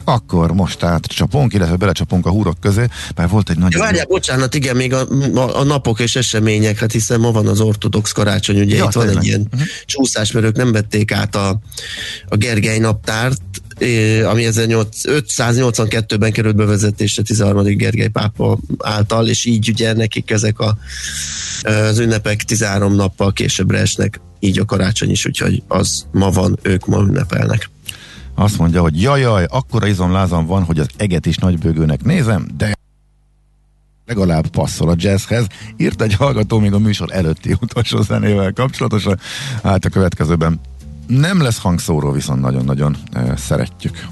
Akkor 0.09 0.51
most 0.51 0.83
átcsapunk, 0.83 1.53
illetve 1.53 1.75
belecsapunk 1.75 2.25
a 2.25 2.29
húrok 2.29 2.59
közé, 2.59 2.85
mert 3.15 3.29
volt 3.29 3.49
egy 3.49 3.57
nagy... 3.57 3.75
Várjál, 3.77 4.05
bocsánat, 4.05 4.55
igen, 4.55 4.75
még 4.75 4.93
a, 4.93 5.07
a, 5.35 5.59
a, 5.59 5.63
napok 5.63 5.99
és 5.99 6.15
események, 6.15 6.79
hát 6.79 6.91
hiszen 6.91 7.19
ma 7.19 7.31
van 7.31 7.47
az 7.47 7.59
ortodox 7.59 8.11
karácsony, 8.11 8.59
ugye 8.59 8.75
ja, 8.75 8.83
itt 8.83 8.89
tényleg. 8.89 9.13
van 9.13 9.21
egy 9.21 9.27
ilyen 9.27 9.47
uh-huh. 9.51 9.67
csúszás, 9.85 10.31
mert 10.31 10.45
ők 10.45 10.55
nem 10.55 10.71
vették 10.71 11.11
át 11.11 11.35
a, 11.35 11.59
a 12.27 12.35
Gergely 12.35 12.79
naptárt, 12.79 13.41
ami 14.25 14.47
1582-ben 14.47 16.31
került 16.31 16.55
bevezetésre 16.55 17.23
13. 17.23 17.63
Gergely 17.63 18.07
pápa 18.07 18.59
által, 18.77 19.27
és 19.27 19.45
így 19.45 19.69
ugye 19.69 19.93
nekik 19.93 20.31
ezek 20.31 20.59
a, 20.59 20.77
az 21.61 21.99
ünnepek 21.99 22.43
13 22.43 22.95
nappal 22.95 23.33
későbbre 23.33 23.79
esnek, 23.79 24.19
így 24.39 24.59
a 24.59 24.65
karácsony 24.65 25.09
is, 25.09 25.25
úgyhogy 25.25 25.63
az 25.67 26.05
ma 26.11 26.29
van, 26.29 26.59
ők 26.61 26.85
ma 26.85 26.99
ünnepelnek. 26.99 27.69
Azt 28.39 28.57
mondja, 28.57 28.81
hogy 28.81 29.01
jajaj, 29.01 29.45
akkora 29.49 29.87
izomlázam 29.87 30.45
van, 30.45 30.63
hogy 30.63 30.79
az 30.79 30.87
eget 30.97 31.25
is 31.25 31.37
nagybőgőnek 31.37 32.03
nézem, 32.03 32.47
de 32.57 32.73
legalább 34.05 34.47
passzol 34.47 34.89
a 34.89 34.95
jazzhez. 34.97 35.47
Írt 35.77 36.01
egy 36.01 36.13
hallgató 36.13 36.59
még 36.59 36.73
a 36.73 36.79
műsor 36.79 37.11
előtti 37.11 37.55
utolsó 37.61 38.01
zenével 38.01 38.53
kapcsolatosan. 38.53 39.19
Hát 39.63 39.85
a 39.85 39.89
következőben 39.89 40.59
nem 41.07 41.41
lesz 41.41 41.59
hangszóró, 41.59 42.11
viszont 42.11 42.41
nagyon-nagyon 42.41 42.97
e, 43.11 43.35
szeretjük. 43.35 44.07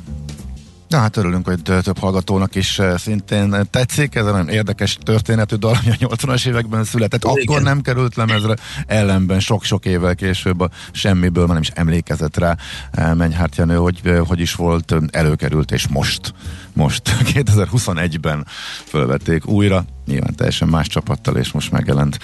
Na 0.87 0.97
hát 0.97 1.17
örülünk, 1.17 1.47
hogy 1.47 1.61
több 1.61 1.97
hallgatónak 1.97 2.55
is 2.55 2.81
szintén 2.95 3.55
tetszik. 3.69 4.15
Ez 4.15 4.25
nagyon 4.25 4.49
érdekes 4.49 4.97
történetű 5.03 5.55
dal, 5.55 5.77
ami 5.83 5.95
a 5.99 6.15
80-as 6.15 6.47
években 6.47 6.83
született. 6.83 7.23
Igen. 7.23 7.35
Akkor 7.45 7.61
nem 7.61 7.81
került 7.81 8.15
lemezre, 8.15 8.53
ellenben 8.85 9.39
sok-sok 9.39 9.85
évvel 9.85 10.15
később 10.15 10.59
a 10.59 10.69
semmiből 10.91 11.43
már 11.43 11.53
nem 11.53 11.61
is 11.61 11.71
emlékezett 11.73 12.37
rá 12.37 12.55
Mennyhárt 13.13 13.55
Jenő, 13.55 13.75
hogy 13.75 14.01
hogy 14.27 14.39
is 14.39 14.55
volt, 14.55 14.95
előkerült, 15.11 15.71
és 15.71 15.87
most, 15.87 16.33
most 16.73 17.01
2021-ben 17.33 18.45
fölvették 18.85 19.47
újra, 19.47 19.85
nyilván 20.05 20.35
teljesen 20.35 20.67
más 20.67 20.87
csapattal, 20.87 21.35
és 21.35 21.51
most 21.51 21.71
megjelent 21.71 22.19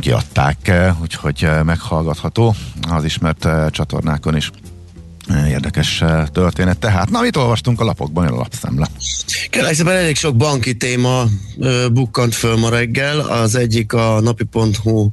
kiadták, 0.00 0.72
úgyhogy 1.00 1.48
meghallgatható 1.64 2.54
az 2.88 3.04
ismert 3.04 3.48
csatornákon 3.70 4.36
is. 4.36 4.50
Érdekes 5.48 6.00
eh, 6.00 6.26
történet. 6.32 6.78
Tehát, 6.78 7.10
na, 7.10 7.20
mit 7.20 7.36
olvastunk 7.36 7.80
a 7.80 7.84
lapokban, 7.84 8.26
a 8.26 8.36
lapszemle? 8.36 8.86
Kérlek 9.50 9.74
szépen 9.74 9.96
elég 9.96 10.16
sok 10.16 10.36
banki 10.36 10.76
téma 10.76 11.24
ö, 11.58 11.86
bukkant 11.92 12.34
föl 12.34 12.56
ma 12.56 12.68
reggel. 12.68 13.20
Az 13.20 13.54
egyik 13.54 13.92
a 13.92 14.20
napi.hu 14.20 15.10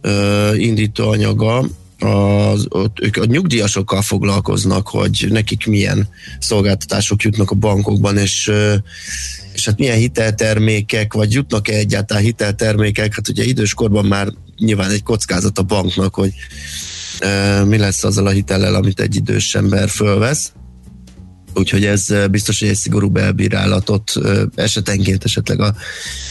ö, 0.00 0.54
indító 0.54 1.08
anyaga, 1.08 1.64
az, 1.98 2.66
ott, 2.68 3.00
ők 3.00 3.16
a 3.16 3.24
nyugdíjasokkal 3.24 4.02
foglalkoznak, 4.02 4.88
hogy 4.88 5.26
nekik 5.30 5.66
milyen 5.66 6.08
szolgáltatások 6.38 7.22
jutnak 7.22 7.50
a 7.50 7.54
bankokban, 7.54 8.16
és, 8.16 8.52
és 9.52 9.64
hát 9.64 9.78
milyen 9.78 9.96
hiteltermékek, 9.96 11.12
vagy 11.12 11.32
jutnak-e 11.32 11.74
egyáltalán 11.74 12.22
hiteltermékek, 12.22 13.14
hát 13.14 13.28
ugye 13.28 13.44
időskorban 13.44 14.04
már 14.04 14.28
nyilván 14.58 14.90
egy 14.90 15.02
kockázat 15.02 15.58
a 15.58 15.62
banknak, 15.62 16.14
hogy 16.14 16.32
mi 17.64 17.78
lesz 17.78 18.04
azzal 18.04 18.26
a 18.26 18.30
hitellel, 18.30 18.74
amit 18.74 19.00
egy 19.00 19.16
idős 19.16 19.54
ember 19.54 19.88
fölvesz. 19.88 20.52
Úgyhogy 21.54 21.84
ez 21.84 22.06
biztos, 22.30 22.58
hogy 22.58 22.68
egy 22.68 22.76
szigorú 22.76 23.08
belbírálatot 23.08 24.12
esetenként 24.54 25.24
esetleg 25.24 25.60
a, 25.60 25.74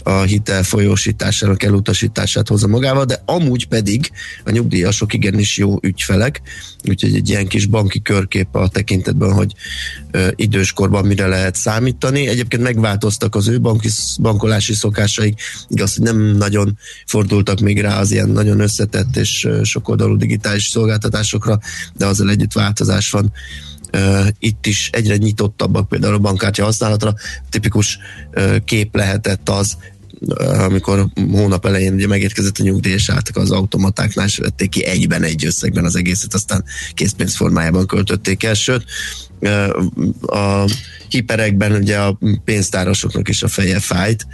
a 0.02 0.20
hitel 0.22 0.62
folyósításának 0.62 1.62
elutasítását 1.62 2.48
hozza 2.48 2.66
magával, 2.66 3.04
de 3.04 3.22
amúgy 3.26 3.68
pedig 3.68 4.10
a 4.44 4.50
nyugdíjasok 4.50 5.14
igenis 5.14 5.58
jó 5.58 5.78
ügyfelek, 5.82 6.42
úgyhogy 6.88 7.14
egy 7.14 7.28
ilyen 7.28 7.46
kis 7.46 7.66
banki 7.66 8.02
körkép 8.02 8.54
a 8.54 8.68
tekintetben, 8.68 9.32
hogy 9.32 9.52
időskorban 10.36 11.04
mire 11.06 11.26
lehet 11.26 11.54
számítani. 11.54 12.28
Egyébként 12.28 12.62
megváltoztak 12.62 13.34
az 13.34 13.48
ő 13.48 13.60
banki, 13.60 13.88
bankolási 14.20 14.74
szokásaik, 14.74 15.40
igaz, 15.68 15.94
hogy 15.94 16.04
nem 16.04 16.18
nagyon 16.20 16.78
fordultak 17.06 17.60
még 17.60 17.80
rá 17.80 17.98
az 17.98 18.10
ilyen 18.10 18.28
nagyon 18.28 18.60
összetett 18.60 19.16
és 19.16 19.48
sokoldalú 19.62 20.16
digitális 20.16 20.66
szolgáltatásokra, 20.66 21.58
de 21.96 22.06
azzal 22.06 22.30
együtt 22.30 22.52
változás 22.52 23.10
van 23.10 23.32
itt 24.38 24.66
is 24.66 24.90
egyre 24.92 25.16
nyitottabbak 25.16 25.88
például 25.88 26.14
a 26.14 26.18
bankkártya 26.18 26.64
használatra. 26.64 27.14
Tipikus 27.50 27.98
kép 28.64 28.96
lehetett 28.96 29.48
az, 29.48 29.76
amikor 30.58 31.06
hónap 31.30 31.66
elején 31.66 31.94
ugye 31.94 32.06
megérkezett 32.06 32.58
a 32.58 32.62
nyugdíj, 32.62 32.92
és 32.92 33.10
álltak 33.10 33.36
az 33.36 33.50
automatáknál, 33.50 34.26
és 34.26 34.36
vették 34.36 34.68
ki 34.68 34.84
egyben 34.84 35.22
egy 35.22 35.46
összegben 35.46 35.84
az 35.84 35.96
egészet, 35.96 36.34
aztán 36.34 36.64
készpénz 36.94 37.36
formájában 37.36 37.86
költötték 37.86 38.44
el, 38.44 38.54
sőt, 38.54 38.84
a 40.20 40.64
hiperekben 41.08 41.72
ugye 41.72 41.98
a 41.98 42.18
pénztárosoknak 42.44 43.28
is 43.28 43.42
a 43.42 43.48
feje 43.48 43.80
fájt, 43.80 44.26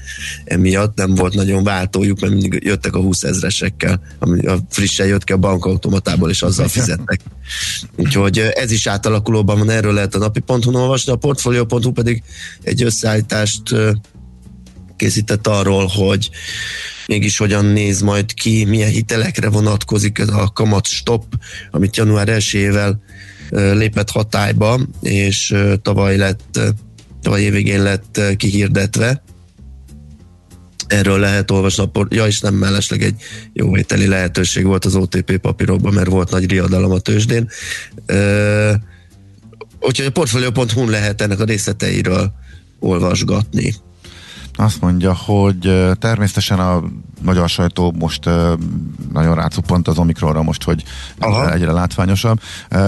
emiatt 0.44 0.96
nem 0.96 1.14
volt 1.14 1.34
nagyon 1.34 1.64
váltójuk, 1.64 2.20
mert 2.20 2.32
mindig 2.32 2.62
jöttek 2.64 2.94
a 2.94 3.00
20 3.00 3.22
ezresekkel, 3.22 4.00
ami 4.18 4.46
a 4.46 4.58
frissen 4.70 5.06
jött 5.06 5.24
ki 5.24 5.32
a 5.32 5.36
bankautomatából, 5.36 6.30
és 6.30 6.42
azzal 6.42 6.68
fizettek. 6.68 7.20
Úgyhogy 7.96 8.38
ez 8.38 8.70
is 8.70 8.86
átalakulóban 8.86 9.58
van, 9.58 9.70
erről 9.70 9.92
lehet 9.92 10.14
a 10.14 10.18
napi.hu 10.18 10.76
olvasni, 10.76 11.12
a 11.12 11.16
portfolio.hu 11.16 11.92
pedig 11.92 12.22
egy 12.62 12.82
összeállítást 12.82 13.74
készített 14.98 15.46
arról, 15.46 15.86
hogy 15.86 16.30
mégis 17.06 17.38
hogyan 17.38 17.64
néz 17.64 18.00
majd 18.00 18.34
ki, 18.34 18.64
milyen 18.64 18.90
hitelekre 18.90 19.48
vonatkozik 19.48 20.18
ez 20.18 20.28
a 20.28 20.50
kamat 20.54 20.86
stop, 20.86 21.24
amit 21.70 21.96
január 21.96 22.28
1-ével 22.30 22.94
lépett 23.50 24.10
hatályba, 24.10 24.80
és 25.02 25.54
tavaly 25.82 26.16
lett, 26.16 26.60
tavaly 27.22 27.40
évvégén 27.40 27.82
lett 27.82 28.20
kihirdetve. 28.36 29.22
Erről 30.86 31.18
lehet 31.18 31.50
olvasni, 31.50 31.90
ja, 32.08 32.26
és 32.26 32.40
nem 32.40 32.54
mellesleg 32.54 33.02
egy 33.02 33.22
jóvételi 33.52 34.06
lehetőség 34.06 34.64
volt 34.64 34.84
az 34.84 34.94
OTP 34.94 35.36
papírokban, 35.36 35.92
mert 35.92 36.08
volt 36.08 36.30
nagy 36.30 36.50
riadalom 36.50 36.90
a 36.90 36.98
tőzsdén. 36.98 37.48
Úgyhogy 39.80 40.06
a 40.06 40.10
portfolio.hu 40.10 40.88
lehet 40.88 41.20
ennek 41.20 41.40
a 41.40 41.44
részleteiről 41.44 42.32
olvasgatni. 42.78 43.74
Azt 44.60 44.80
mondja, 44.80 45.14
hogy 45.14 45.92
természetesen 45.98 46.58
a 46.58 46.82
magyar 47.22 47.48
sajtó 47.48 47.94
most 47.98 48.24
nagyon 49.12 49.34
rácuppant 49.34 49.88
az 49.88 49.98
Omikronra 49.98 50.42
most, 50.42 50.62
hogy 50.62 50.84
Aha. 51.18 51.52
egyre 51.52 51.72
látványosabb. 51.72 52.40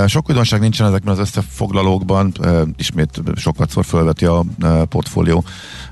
Sok 0.06 0.28
újdonság 0.28 0.60
nincsen 0.60 0.86
ezekben 0.86 1.12
az 1.12 1.20
összefoglalókban, 1.20 2.32
ismét 2.76 3.22
sokat 3.36 3.70
szor 3.70 3.84
fölveti 3.84 4.24
a 4.24 4.44
portfólió, 4.88 5.44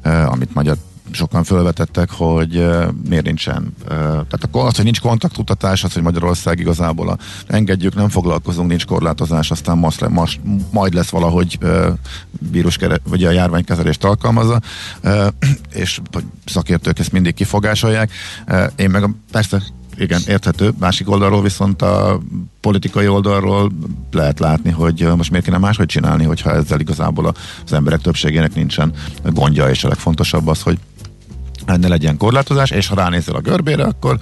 amit 0.03 0.55
magyar 0.55 0.77
sokan 1.11 1.45
felvetettek, 1.45 2.11
hogy 2.11 2.67
miért 3.09 3.25
nincsen. 3.25 3.75
Tehát 3.89 4.45
akkor 4.45 4.67
az, 4.67 4.77
hogy 4.77 4.85
nincs 4.85 5.01
kontaktutatás, 5.01 5.85
az, 5.85 5.93
hogy 5.93 6.03
Magyarország 6.03 6.59
igazából 6.59 7.09
a, 7.09 7.19
engedjük, 7.47 7.95
nem 7.95 8.09
foglalkozunk, 8.09 8.69
nincs 8.69 8.87
korlátozás, 8.87 9.51
aztán 9.51 9.79
most, 9.79 10.01
le, 10.01 10.09
most 10.09 10.41
majd 10.71 10.95
lesz 10.95 11.11
valahogy 11.11 11.59
víruskere, 12.51 12.99
vagy 13.09 13.25
a 13.25 13.31
járványkezelést 13.31 14.05
alkalmazza, 14.05 14.61
és 15.73 16.01
szakértők 16.45 16.99
ezt 16.99 17.13
mindig 17.13 17.35
kifogásolják. 17.35 18.11
Én 18.77 18.91
meg 18.91 19.09
persze 19.31 19.63
igen, 19.99 20.21
érthető. 20.27 20.73
Másik 20.79 21.11
oldalról 21.11 21.43
viszont 21.43 21.83
a 21.83 22.21
politikai 22.61 23.09
oldalról 23.09 23.73
lehet 24.11 24.39
látni, 24.39 24.71
hogy 24.71 25.09
most 25.17 25.31
miért 25.31 25.45
kéne 25.45 25.59
máshogy 25.59 25.87
csinálni, 25.87 26.25
hogyha 26.25 26.53
ezzel 26.53 26.81
igazából 26.81 27.35
az 27.65 27.73
emberek 27.73 28.01
többségének 28.01 28.55
nincsen 28.55 28.93
gondja, 29.25 29.69
és 29.69 29.85
a 29.85 29.89
legfontosabb 29.89 30.47
az, 30.47 30.63
hogy 30.63 30.79
ne 31.77 31.89
legyen 31.89 32.17
korlátozás, 32.17 32.71
és 32.71 32.87
ha 32.87 32.95
ránézel 32.95 33.35
a 33.35 33.41
görbére, 33.41 33.85
akkor 33.85 34.19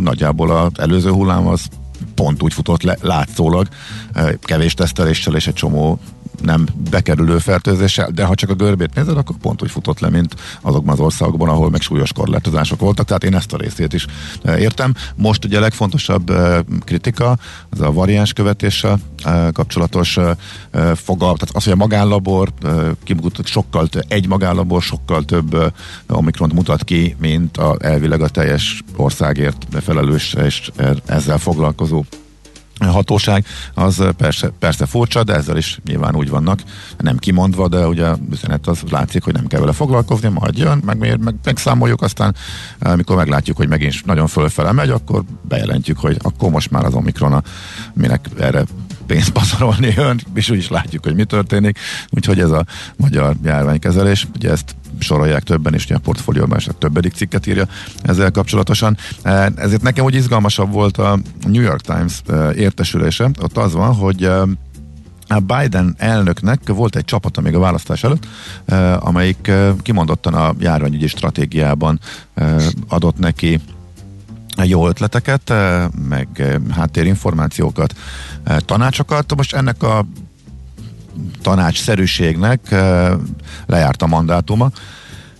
nagyjából 0.00 0.50
az 0.50 0.70
előző 0.76 1.10
hullám 1.10 1.46
az 1.46 1.68
pont 2.14 2.42
úgy 2.42 2.52
futott 2.52 2.82
le, 2.82 2.96
látszólag, 3.00 3.68
kevés 4.40 4.74
teszteléssel 4.74 5.34
és 5.34 5.46
egy 5.46 5.54
csomó 5.54 5.98
nem 6.42 6.66
bekerülő 6.90 7.38
fertőzéssel, 7.38 8.10
de 8.10 8.24
ha 8.24 8.34
csak 8.34 8.50
a 8.50 8.54
görbét 8.54 8.94
nézed, 8.94 9.16
akkor 9.16 9.36
pont 9.36 9.62
úgy 9.62 9.70
futott 9.70 10.00
le, 10.00 10.08
mint 10.10 10.34
azokban 10.60 10.94
az 10.94 11.00
országokban, 11.00 11.48
ahol 11.48 11.70
meg 11.70 11.80
súlyos 11.80 12.12
korlátozások 12.12 12.80
voltak, 12.80 13.06
tehát 13.06 13.24
én 13.24 13.34
ezt 13.34 13.52
a 13.52 13.56
részét 13.56 13.92
is 13.92 14.06
e, 14.42 14.58
értem. 14.58 14.94
Most 15.16 15.44
ugye 15.44 15.56
a 15.56 15.60
legfontosabb 15.60 16.30
e, 16.30 16.64
kritika, 16.84 17.38
az 17.70 17.80
a 17.80 17.92
variáns 17.92 18.32
követéssel 18.32 18.98
e, 19.24 19.50
kapcsolatos 19.50 20.18
fogal, 20.94 21.34
tehát 21.36 21.50
az, 21.52 21.64
hogy 21.64 21.72
a 21.72 21.76
magánlabor 21.76 22.52
sokkal, 23.44 23.88
egy 24.08 24.28
magánlabor 24.28 24.82
sokkal 24.82 25.24
több 25.24 25.72
omikront 26.08 26.52
mutat 26.52 26.84
ki, 26.84 27.16
mint 27.18 27.56
a, 27.56 27.76
elvileg 27.80 28.20
a 28.20 28.28
teljes 28.28 28.82
országért 28.96 29.66
felelős 29.80 30.34
és 30.34 30.70
ezzel 31.06 31.38
foglalkozó 31.38 32.04
hatóság, 32.80 33.46
az 33.74 34.02
persze, 34.16 34.48
persze 34.58 34.86
furcsa, 34.86 35.24
de 35.24 35.34
ezzel 35.34 35.56
is 35.56 35.78
nyilván 35.84 36.16
úgy 36.16 36.28
vannak, 36.28 36.60
nem 36.98 37.16
kimondva, 37.16 37.68
de 37.68 37.86
ugye 37.86 38.12
üzenet 38.30 38.66
az 38.66 38.82
látszik, 38.90 39.22
hogy 39.22 39.34
nem 39.34 39.46
kell 39.46 39.60
vele 39.60 39.72
foglalkozni, 39.72 40.28
majd 40.28 40.58
jön, 40.58 40.82
meg, 40.84 40.98
meg, 40.98 41.20
meg 41.20 41.34
megszámoljuk, 41.44 42.02
aztán 42.02 42.34
amikor 42.78 43.16
meglátjuk, 43.16 43.56
hogy 43.56 43.68
megint 43.68 44.06
nagyon 44.06 44.26
fölfele 44.26 44.72
megy, 44.72 44.90
akkor 44.90 45.22
bejelentjük, 45.48 45.98
hogy 45.98 46.16
akkor 46.22 46.50
most 46.50 46.70
már 46.70 46.84
az 46.84 46.94
Omikron, 46.94 47.44
minek 47.92 48.28
erre 48.38 48.64
pénzt 49.06 49.30
pazarolni 49.30 49.92
jön, 49.96 50.20
és 50.34 50.50
úgy 50.50 50.58
is 50.58 50.68
látjuk, 50.68 51.04
hogy 51.04 51.14
mi 51.14 51.24
történik. 51.24 51.78
Úgyhogy 52.10 52.40
ez 52.40 52.50
a 52.50 52.64
magyar 52.96 53.34
járványkezelés, 53.44 54.26
ugye 54.34 54.50
ezt 54.50 54.76
sorolják 54.98 55.42
többen, 55.42 55.74
és 55.74 55.90
a 55.90 55.98
portfólióban 55.98 56.58
is 56.58 56.66
a 56.66 56.72
többedik 56.72 57.12
cikket 57.12 57.46
írja 57.46 57.66
ezzel 58.02 58.30
kapcsolatosan. 58.30 58.96
E, 59.22 59.52
ezért 59.56 59.82
nekem 59.82 60.04
úgy 60.04 60.14
izgalmasabb 60.14 60.72
volt 60.72 60.98
a 60.98 61.18
New 61.46 61.62
York 61.62 61.80
Times 61.80 62.22
e, 62.26 62.52
értesülése. 62.54 63.30
Ott 63.42 63.56
az 63.56 63.72
van, 63.72 63.94
hogy 63.94 64.22
e, 64.22 64.42
a 65.28 65.40
Biden 65.40 65.94
elnöknek 65.98 66.60
volt 66.66 66.96
egy 66.96 67.04
csapata 67.04 67.40
még 67.40 67.54
a 67.54 67.58
választás 67.58 68.04
előtt, 68.04 68.26
amelyik 68.98 69.50
kimondottan 69.82 70.34
a 70.34 70.54
járványügyi 70.58 71.06
stratégiában 71.06 72.00
adott 72.88 73.18
neki 73.18 73.60
jó 74.62 74.88
ötleteket, 74.88 75.52
meg 76.08 76.58
háttérinformációkat, 76.70 77.94
tanácsokat. 78.58 79.36
Most 79.36 79.54
ennek 79.54 79.82
a 79.82 80.06
tanácsszerűségnek 81.42 82.74
lejárt 83.66 84.02
a 84.02 84.06
mandátuma, 84.06 84.70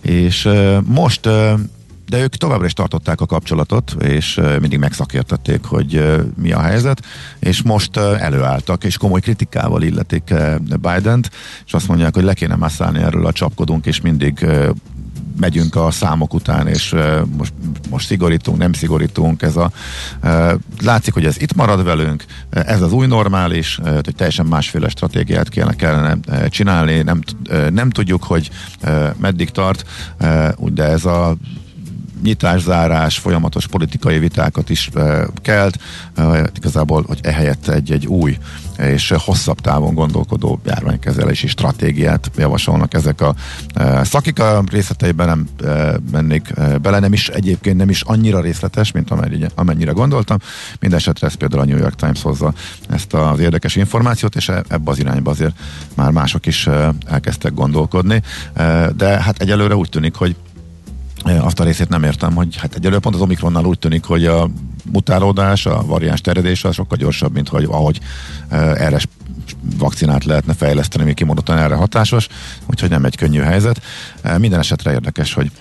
és 0.01 0.49
most 0.83 1.29
de 2.09 2.19
ők 2.19 2.35
továbbra 2.35 2.65
is 2.65 2.73
tartották 2.73 3.21
a 3.21 3.25
kapcsolatot, 3.25 3.95
és 4.03 4.41
mindig 4.59 4.79
megszakértették, 4.79 5.63
hogy 5.63 6.21
mi 6.37 6.51
a 6.51 6.59
helyzet, 6.59 7.05
és 7.39 7.61
most 7.61 7.97
előálltak, 7.97 8.83
és 8.83 8.97
komoly 8.97 9.19
kritikával 9.19 9.83
illetik 9.83 10.33
Biden-t, 10.59 11.31
és 11.65 11.73
azt 11.73 11.87
mondják, 11.87 12.13
hogy 12.13 12.23
le 12.23 12.33
kéne 12.33 12.55
masszállni 12.55 12.99
erről 12.99 13.25
a 13.25 13.31
csapkodunk, 13.31 13.85
és 13.85 14.01
mindig 14.01 14.45
megyünk 15.39 15.75
a 15.75 15.91
számok 15.91 16.33
után, 16.33 16.67
és 16.67 16.95
most, 17.37 17.53
most 17.89 18.07
szigorítunk, 18.07 18.57
nem 18.57 18.73
szigorítunk. 18.73 19.41
Ez 19.41 19.55
a, 19.55 19.71
látszik, 20.81 21.13
hogy 21.13 21.25
ez 21.25 21.41
itt 21.41 21.55
marad 21.55 21.83
velünk, 21.83 22.25
ez 22.49 22.81
az 22.81 22.91
új 22.91 23.07
normális, 23.07 23.79
hogy 23.83 24.15
teljesen 24.15 24.45
másféle 24.45 24.89
stratégiát 24.89 25.75
kellene, 25.75 26.17
csinálni, 26.49 27.01
nem, 27.01 27.21
nem 27.69 27.89
tudjuk, 27.89 28.23
hogy 28.23 28.49
meddig 29.17 29.49
tart, 29.49 29.85
de 30.57 30.83
ez 30.83 31.05
a 31.05 31.35
nyitás-zárás, 32.25 33.17
folyamatos 33.17 33.67
politikai 33.67 34.19
vitákat 34.19 34.69
is 34.69 34.89
kelt, 35.41 35.79
igazából, 36.55 37.03
hogy 37.07 37.19
ehelyett 37.21 37.67
egy, 37.67 37.91
egy 37.91 38.05
új 38.05 38.37
és 38.77 39.13
hosszabb 39.17 39.61
távon 39.61 39.93
gondolkodó 39.93 40.59
járványkezelési 40.65 41.47
stratégiát 41.47 42.31
javasolnak 42.37 42.93
ezek 42.93 43.21
a 43.21 43.35
szakik. 44.03 44.39
A 44.39 44.63
részleteiben 44.71 45.27
nem 45.27 45.47
mennék 46.11 46.53
bele, 46.81 46.99
nem 46.99 47.13
is 47.13 47.29
egyébként 47.29 47.77
nem 47.77 47.89
is 47.89 48.01
annyira 48.01 48.41
részletes, 48.41 48.91
mint 48.91 49.11
amennyire, 49.55 49.91
gondoltam. 49.91 50.37
Mindenesetre 50.79 51.27
ez 51.27 51.33
például 51.33 51.61
a 51.61 51.65
New 51.65 51.77
York 51.77 51.95
Times 51.95 52.21
hozza 52.21 52.53
ezt 52.89 53.13
az 53.13 53.39
érdekes 53.39 53.75
információt, 53.75 54.35
és 54.35 54.49
ebbe 54.49 54.91
az 54.91 54.99
irányba 54.99 55.31
azért 55.31 55.55
már 55.93 56.11
mások 56.11 56.45
is 56.45 56.67
elkezdtek 57.07 57.53
gondolkodni. 57.53 58.21
De 58.95 59.21
hát 59.21 59.41
egyelőre 59.41 59.75
úgy 59.75 59.89
tűnik, 59.89 60.15
hogy 60.15 60.35
azt 61.25 61.59
a 61.59 61.63
részét 61.63 61.89
nem 61.89 62.03
értem, 62.03 62.35
hogy 62.35 62.55
hát 62.55 62.75
egyelőre 62.75 62.99
pont 62.99 63.15
az 63.15 63.21
Omikronnál 63.21 63.65
úgy 63.65 63.79
tűnik, 63.79 64.03
hogy 64.03 64.25
a 64.25 64.49
mutálódás, 64.91 65.65
a 65.65 65.85
variáns 65.85 66.21
terjedés 66.21 66.63
az 66.63 66.73
sokkal 66.73 66.97
gyorsabb, 66.97 67.33
mint 67.33 67.47
hogy 67.47 67.63
ahogy 67.63 67.99
erre 68.49 68.99
vakcinát 69.77 70.25
lehetne 70.25 70.53
fejleszteni, 70.53 71.03
ami 71.03 71.13
kimondottan 71.13 71.57
erre 71.57 71.75
hatásos, 71.75 72.27
úgyhogy 72.65 72.89
nem 72.89 73.05
egy 73.05 73.15
könnyű 73.15 73.39
helyzet. 73.39 73.81
Minden 74.37 74.59
esetre 74.59 74.91
érdekes, 74.91 75.33
hogy 75.33 75.51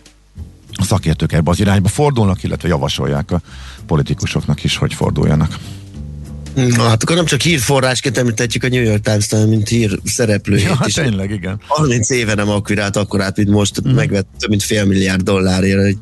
a 0.73 0.85
szakértők 0.85 1.33
ebbe 1.33 1.51
az 1.51 1.61
irányba 1.61 1.89
fordulnak, 1.89 2.43
illetve 2.43 2.69
javasolják 2.69 3.31
a 3.31 3.41
politikusoknak 3.87 4.65
is, 4.65 4.77
hogy 4.77 4.95
forduljanak. 4.95 5.59
Na, 6.55 6.83
hát 6.83 7.03
akkor 7.03 7.17
nem 7.17 7.25
csak 7.25 7.41
hírforrásként 7.41 8.19
említetjük 8.19 8.63
a 8.63 8.69
New 8.69 8.83
York 8.83 9.03
Times, 9.03 9.29
hanem 9.31 9.49
mint 9.49 9.69
hír 9.69 9.99
szereplőjét 10.05 10.65
ja, 10.65 10.81
is. 10.85 10.93
tényleg, 10.93 11.31
igen. 11.31 11.61
30 11.67 12.11
éve 12.11 12.35
nem 12.35 12.49
akvirált 12.49 12.97
akkorát, 12.97 13.37
mint 13.37 13.49
most, 13.49 13.89
mm. 13.89 13.95
megvett 13.95 14.27
több 14.39 14.51
mint 14.51 14.63
fél 14.63 14.85
milliárd 14.85 15.23
dollárért 15.23 15.83
egy 15.85 15.99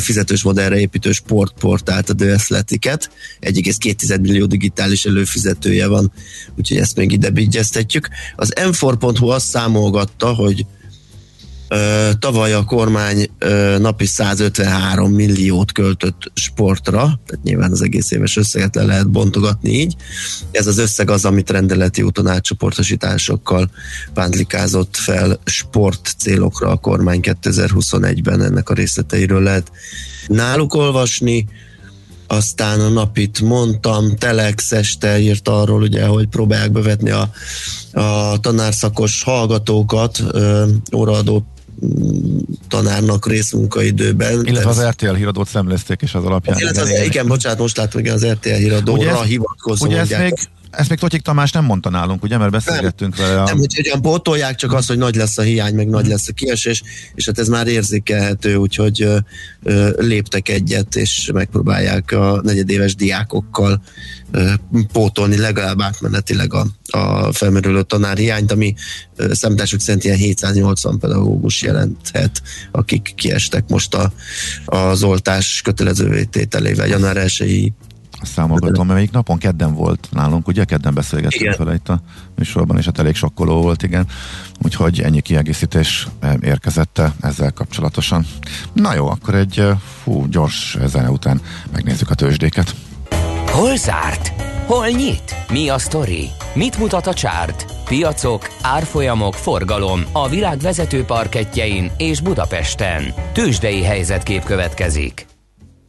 fizetős 0.00 0.42
modellre 0.42 0.78
építő 0.78 1.12
sportportált, 1.12 2.10
a 2.10 2.14
The 2.14 2.32
Athletic-et. 2.32 3.10
1,2 3.40 4.20
millió 4.20 4.46
digitális 4.46 5.04
előfizetője 5.04 5.86
van, 5.86 6.12
úgyhogy 6.56 6.76
ezt 6.76 6.96
még 6.96 7.12
ide 7.12 7.30
bigyeztetjük. 7.30 8.08
Az 8.36 8.52
m4.hu 8.60 9.28
azt 9.28 9.48
számolgatta, 9.48 10.32
hogy 10.32 10.66
Tavaly 12.18 12.52
a 12.52 12.64
kormány 12.64 13.30
napi 13.78 14.06
153 14.06 15.12
milliót 15.12 15.72
költött 15.72 16.30
sportra, 16.34 17.00
tehát 17.00 17.44
nyilván 17.44 17.70
az 17.70 17.82
egész 17.82 18.10
éves 18.10 18.36
összeget 18.36 18.74
le 18.74 18.82
lehet 18.82 19.10
bontogatni 19.10 19.70
így. 19.70 19.94
Ez 20.50 20.66
az 20.66 20.78
összeg 20.78 21.10
az, 21.10 21.24
amit 21.24 21.50
rendeleti 21.50 22.02
úton 22.02 22.26
átcsoportosításokkal 22.26 23.70
pántlikázott 24.12 24.96
fel 24.96 25.40
sport 25.44 26.14
célokra 26.18 26.68
a 26.68 26.76
kormány 26.76 27.20
2021-ben, 27.22 28.42
ennek 28.42 28.70
a 28.70 28.74
részleteiről 28.74 29.42
lehet 29.42 29.70
náluk 30.26 30.74
olvasni 30.74 31.46
aztán 32.26 32.80
a 32.80 32.88
napit 32.88 33.40
mondtam, 33.40 34.16
Telex 34.16 34.72
este 34.72 35.18
írt 35.18 35.48
arról, 35.48 35.82
ugye, 35.82 36.06
hogy 36.06 36.26
próbálják 36.26 36.72
bevetni 36.72 37.10
a, 37.10 37.30
a 37.92 38.40
tanárszakos 38.40 39.22
hallgatókat, 39.22 40.22
ö, 40.30 40.66
tanárnak 42.68 43.26
részmunkaidőben. 43.26 44.46
Illetve 44.46 44.70
az 44.70 44.82
RTL 44.82 45.14
híradót 45.14 45.48
szemlezték, 45.48 46.00
és 46.02 46.14
az 46.14 46.24
alapján. 46.24 46.58
Illetve 46.58 46.82
az, 46.82 46.90
igen, 46.90 47.04
igen, 47.04 47.26
bocsánat, 47.26 47.58
most 47.58 47.76
látom, 47.76 48.02
hogy 48.02 48.10
az 48.10 48.26
RTL 48.26 48.48
híradóra 48.48 49.22
hivatkozó. 49.22 49.86
Ugye 49.86 49.98
ezt 49.98 50.18
még 50.18 50.34
ezt 50.76 50.88
még 50.88 50.98
Totyik 50.98 51.22
Tamás 51.22 51.50
nem 51.52 51.64
mondta 51.64 51.90
nálunk, 51.90 52.22
ugye, 52.22 52.38
mert 52.38 52.50
beszélgettünk 52.50 53.16
nem, 53.16 53.26
vele. 53.26 53.40
A... 53.40 53.44
Nem, 53.44 53.58
hogy 53.58 53.74
hogyan 53.74 54.02
pótolják, 54.02 54.54
csak 54.54 54.72
az, 54.72 54.86
hogy 54.86 54.98
nagy 54.98 55.14
lesz 55.14 55.38
a 55.38 55.42
hiány, 55.42 55.74
meg 55.74 55.88
nagy 55.88 56.06
lesz 56.06 56.28
a 56.28 56.32
kiesés, 56.32 56.82
és 57.14 57.26
hát 57.26 57.38
ez 57.38 57.48
már 57.48 57.66
érzékelhető, 57.66 58.56
úgyhogy 58.56 59.02
ö, 59.02 59.16
ö, 59.62 59.90
léptek 59.98 60.48
egyet, 60.48 60.96
és 60.96 61.30
megpróbálják 61.34 62.12
a 62.12 62.40
negyedéves 62.42 62.94
diákokkal 62.94 63.82
ö, 64.30 64.52
pótolni 64.92 65.36
legalább 65.36 65.80
átmenetileg 65.80 66.54
a, 66.54 66.66
a 66.90 67.32
felmerülő 67.32 67.82
tanárhiányt, 67.82 68.52
ami 68.52 68.74
számítások 69.30 69.80
szerint 69.80 70.04
ilyen 70.04 70.16
780 70.16 70.98
pedagógus 70.98 71.62
jelenthet, 71.62 72.42
akik 72.70 73.12
kiestek 73.16 73.68
most 73.68 73.94
a, 73.94 74.12
az 74.64 75.02
oltás 75.02 75.60
kötelezővé 75.64 76.24
tételével 76.24 76.86
január 76.86 77.16
1 77.16 77.72
számogatom, 78.24 78.86
melyik 78.86 79.10
napon 79.10 79.38
kedden 79.38 79.74
volt 79.74 80.08
nálunk, 80.10 80.48
ugye 80.48 80.64
kedden 80.64 80.94
beszélgettünk 80.94 81.56
vele 81.56 81.74
itt 81.74 81.88
a 81.88 82.00
műsorban, 82.36 82.78
és 82.78 82.84
hát 82.84 82.98
elég 82.98 83.14
sokkoló 83.14 83.62
volt, 83.62 83.82
igen. 83.82 84.06
Úgyhogy 84.62 85.00
ennyi 85.00 85.20
kiegészítés 85.20 86.08
érkezett 86.40 87.02
ezzel 87.20 87.52
kapcsolatosan. 87.52 88.26
Na 88.72 88.94
jó, 88.94 89.08
akkor 89.08 89.34
egy 89.34 89.66
fú, 90.02 90.26
gyors 90.28 90.76
zene 90.84 91.10
után 91.10 91.40
megnézzük 91.72 92.10
a 92.10 92.14
tőzsdéket. 92.14 92.74
Hol 93.46 93.76
zárt? 93.76 94.32
Hol 94.66 94.88
nyit? 94.88 95.36
Mi 95.50 95.68
a 95.68 95.78
sztori? 95.78 96.28
Mit 96.54 96.78
mutat 96.78 97.06
a 97.06 97.14
csárt? 97.14 97.66
Piacok, 97.84 98.48
árfolyamok, 98.62 99.34
forgalom 99.34 100.04
a 100.12 100.28
világ 100.28 100.58
vezető 100.58 101.04
parketjein 101.04 101.90
és 101.96 102.20
Budapesten. 102.20 103.14
Tőzsdei 103.32 103.82
helyzetkép 103.82 104.44
következik. 104.44 105.26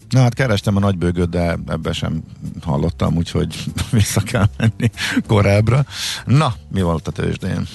Na 0.10 0.22
hát 0.22 0.34
kerestem 0.34 0.76
a 0.76 0.80
nagybőgöt, 0.80 1.30
de 1.30 1.58
ebbe 1.68 1.94
sem 1.94 2.24
hallottam, 2.62 3.16
úgyhogy 3.16 3.64
vissza 3.92 4.22
kell 4.22 4.46
menni 4.58 4.92
korábbra. 5.28 5.86
Na, 6.26 6.56
mi 6.72 6.82
volt 6.82 7.08
a 7.08 7.12
tőzsdén? 7.12 7.68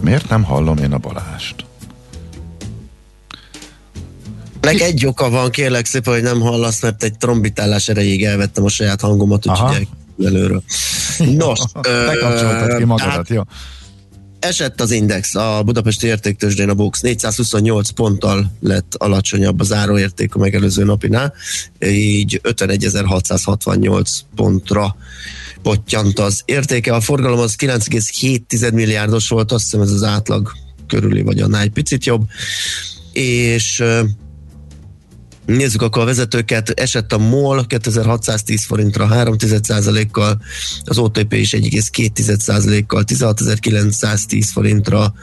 Miért 0.00 0.28
nem 0.28 0.42
hallom 0.42 0.78
én 0.78 0.92
a 0.92 0.98
Balást? 0.98 1.64
Leg 4.60 4.80
egy 4.80 5.06
oka 5.06 5.30
van, 5.30 5.50
kérlek 5.50 5.84
szépen, 5.84 6.12
hogy 6.12 6.22
nem 6.22 6.40
hallasz, 6.40 6.82
mert 6.82 7.02
egy 7.02 7.18
trombitálás 7.18 7.88
erejéig 7.88 8.24
elvettem 8.24 8.64
a 8.64 8.68
saját 8.68 9.00
hangomat, 9.00 9.46
úgyhogy 9.46 9.88
előről. 10.24 10.62
Nos, 11.18 11.60
Bekapcsoltad 12.06 12.76
ki 12.76 12.84
magadat, 12.84 13.28
jó? 13.28 13.42
Esett 14.44 14.80
az 14.80 14.90
index, 14.90 15.34
a 15.34 15.62
Budapesti 15.64 16.06
értéktősdén 16.06 16.68
a 16.68 16.74
BUX. 16.74 17.00
428 17.00 17.90
ponttal 17.90 18.52
lett 18.60 18.94
alacsonyabb 18.94 19.60
a 19.60 19.64
záróérték 19.64 20.34
a 20.34 20.38
megelőző 20.38 20.84
napinál, 20.84 21.34
így 21.80 22.40
51.668 22.42 24.18
pontra 24.34 24.96
pottyant 25.62 26.18
az 26.18 26.42
értéke. 26.44 26.94
A 26.94 27.00
forgalom 27.00 27.38
az 27.38 27.54
9,7 27.58 28.72
milliárdos 28.72 29.28
volt, 29.28 29.52
azt 29.52 29.64
hiszem 29.64 29.80
ez 29.80 29.90
az 29.90 30.02
átlag 30.02 30.52
körüli, 30.86 31.22
vagy 31.22 31.40
annál 31.40 31.62
egy 31.62 31.70
picit 31.70 32.04
jobb, 32.04 32.26
és 33.12 33.82
Nézzük 35.46 35.82
akkor 35.82 36.02
a 36.02 36.04
vezetőket. 36.04 36.70
Esett 36.70 37.12
a 37.12 37.18
MOL 37.18 37.66
2610 37.66 38.64
forintra 38.64 39.08
3% 39.10 40.06
kal 40.10 40.40
az 40.84 40.98
OTP 40.98 41.32
is 41.32 41.50
1,2%-kal 41.50 43.04
16910 43.04 44.50
forintra, 44.50 45.14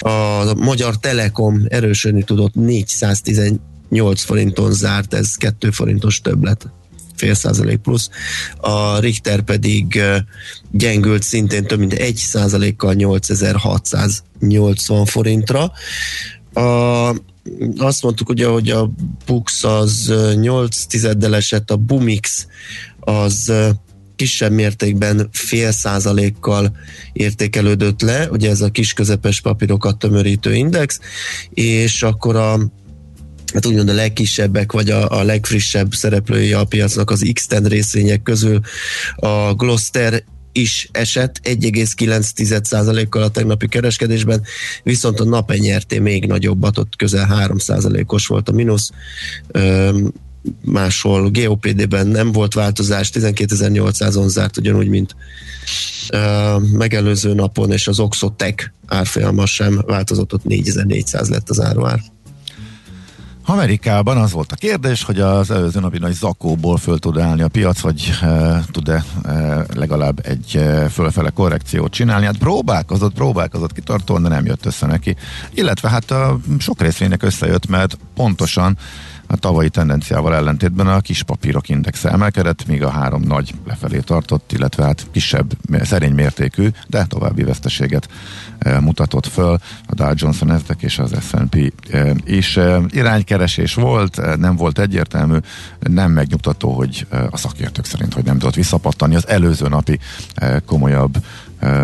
a 0.00 0.54
Magyar 0.54 0.98
Telekom 0.98 1.64
erősödni 1.68 2.22
tudott 2.22 2.54
418 2.54 4.22
forinton 4.22 4.72
zárt, 4.72 5.14
ez 5.14 5.34
2 5.34 5.70
forintos 5.70 6.20
többlet 6.20 6.68
fél 7.16 7.34
százalék 7.34 7.78
plusz, 7.78 8.08
a 8.56 8.98
Richter 8.98 9.42
pedig 9.42 10.02
gyengült 10.70 11.22
szintén 11.22 11.66
több 11.66 11.78
mint 11.78 11.92
1 11.92 12.16
százalékkal 12.16 12.92
8680 12.92 15.04
forintra. 15.04 15.72
A 16.52 17.14
azt 17.76 18.02
mondtuk 18.02 18.28
ugye, 18.28 18.46
hogy 18.46 18.70
a 18.70 18.90
Bux 19.26 19.64
az 19.64 20.12
8 20.40 20.84
tizeddel 20.84 21.34
esett, 21.34 21.70
a 21.70 21.76
Bumix 21.76 22.46
az 23.00 23.52
kisebb 24.16 24.52
mértékben 24.52 25.28
fél 25.32 25.72
százalékkal 25.72 26.76
értékelődött 27.12 28.00
le, 28.00 28.28
ugye 28.30 28.50
ez 28.50 28.60
a 28.60 28.70
kis 28.70 28.92
közepes 28.92 29.40
papírokat 29.40 29.98
tömörítő 29.98 30.54
index, 30.54 31.00
és 31.50 32.02
akkor 32.02 32.36
a 32.36 32.58
hát 33.54 33.66
úgymond 33.66 33.88
a 33.88 33.94
legkisebbek, 33.94 34.72
vagy 34.72 34.90
a, 34.90 35.18
a 35.18 35.22
legfrissebb 35.22 35.94
szereplői 35.94 36.52
a 36.52 36.64
piacnak 36.64 37.10
az 37.10 37.30
x 37.32 37.48
részvények 37.48 38.22
közül 38.22 38.60
a 39.16 39.54
Gloster 39.54 40.24
is 40.54 40.88
esett 40.92 41.40
1,9%-kal 41.44 43.22
a 43.22 43.28
tegnapi 43.28 43.68
kereskedésben, 43.68 44.42
viszont 44.82 45.20
a 45.20 45.24
napenyerté 45.24 45.98
még 45.98 46.26
nagyobbat, 46.26 46.78
ott 46.78 46.96
közel 46.96 47.48
3%-os 47.48 48.26
volt 48.26 48.48
a 48.48 48.52
mínusz. 48.52 48.90
Máshol 50.60 51.30
GOPD-ben 51.30 52.06
nem 52.06 52.32
volt 52.32 52.54
változás, 52.54 53.10
12.800-on 53.10 54.26
zárt 54.26 54.56
ugyanúgy, 54.56 54.88
mint 54.88 55.16
megelőző 56.72 57.34
napon, 57.34 57.72
és 57.72 57.86
az 57.86 58.00
Oxotec 58.00 58.64
árfolyama 58.86 59.46
sem 59.46 59.82
változott, 59.86 60.32
ott 60.32 60.44
4400 60.44 61.28
lett 61.28 61.50
az 61.50 61.60
áruár. 61.60 62.00
Amerikában 63.46 64.16
az 64.16 64.32
volt 64.32 64.52
a 64.52 64.56
kérdés, 64.56 65.02
hogy 65.02 65.20
az 65.20 65.50
előző 65.50 65.80
napi 65.80 65.98
nagy 65.98 66.12
zakóból 66.12 66.76
föl 66.76 66.98
tud 66.98 67.18
állni 67.18 67.42
a 67.42 67.48
piac, 67.48 67.80
vagy 67.80 68.18
e, 68.22 68.62
tud-e 68.70 69.04
e, 69.24 69.64
legalább 69.74 70.26
egy 70.26 70.56
e, 70.56 70.88
fölfele 70.88 71.30
korrekciót 71.30 71.92
csinálni. 71.92 72.24
Hát 72.24 72.38
próbálkozott, 72.38 73.14
próbálkozott 73.14 73.72
kitartóan, 73.72 74.22
de 74.22 74.28
nem 74.28 74.46
jött 74.46 74.66
össze 74.66 74.86
neki. 74.86 75.16
Illetve 75.54 75.88
hát 75.88 76.10
a 76.10 76.38
sok 76.58 76.80
részvénynek 76.80 77.22
összejött, 77.22 77.66
mert 77.66 77.98
pontosan 78.14 78.78
a 79.26 79.36
tavalyi 79.36 79.68
tendenciával 79.68 80.34
ellentétben 80.34 80.86
a 80.86 81.00
kis 81.00 81.22
papírok 81.22 81.68
indexe 81.68 82.10
emelkedett, 82.10 82.66
míg 82.66 82.82
a 82.82 82.90
három 82.90 83.22
nagy 83.22 83.54
lefelé 83.66 83.98
tartott, 83.98 84.52
illetve 84.52 84.84
hát 84.84 85.06
kisebb, 85.10 85.52
szerény 85.82 86.14
mértékű, 86.14 86.68
de 86.86 87.04
további 87.04 87.42
veszteséget 87.42 88.08
e, 88.58 88.80
mutatott 88.80 89.26
föl 89.26 89.58
a 89.86 89.94
Dow 89.94 90.12
Jones, 90.14 90.38
Nasdaq 90.38 90.84
és 90.84 90.98
az 90.98 91.14
S&P 91.20 91.72
e, 91.90 92.14
is. 92.24 92.56
E, 92.56 92.80
iránykeresés 92.88 93.74
volt, 93.74 94.36
nem 94.36 94.56
volt 94.56 94.78
egyértelmű, 94.78 95.36
nem 95.80 96.12
megnyugtató, 96.12 96.72
hogy 96.72 97.06
a 97.30 97.36
szakértők 97.36 97.84
szerint, 97.84 98.14
hogy 98.14 98.24
nem 98.24 98.38
tudott 98.38 98.54
visszapattani 98.54 99.14
az 99.14 99.28
előző 99.28 99.68
napi 99.68 99.98
komolyabb 100.66 101.24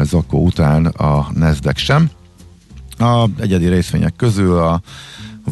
zakó 0.02 0.44
után 0.44 0.86
a 0.86 1.26
Nasdaq 1.34 1.78
sem. 1.78 2.10
A 2.98 3.28
egyedi 3.38 3.68
részvények 3.68 4.16
közül 4.16 4.58
a 4.58 4.80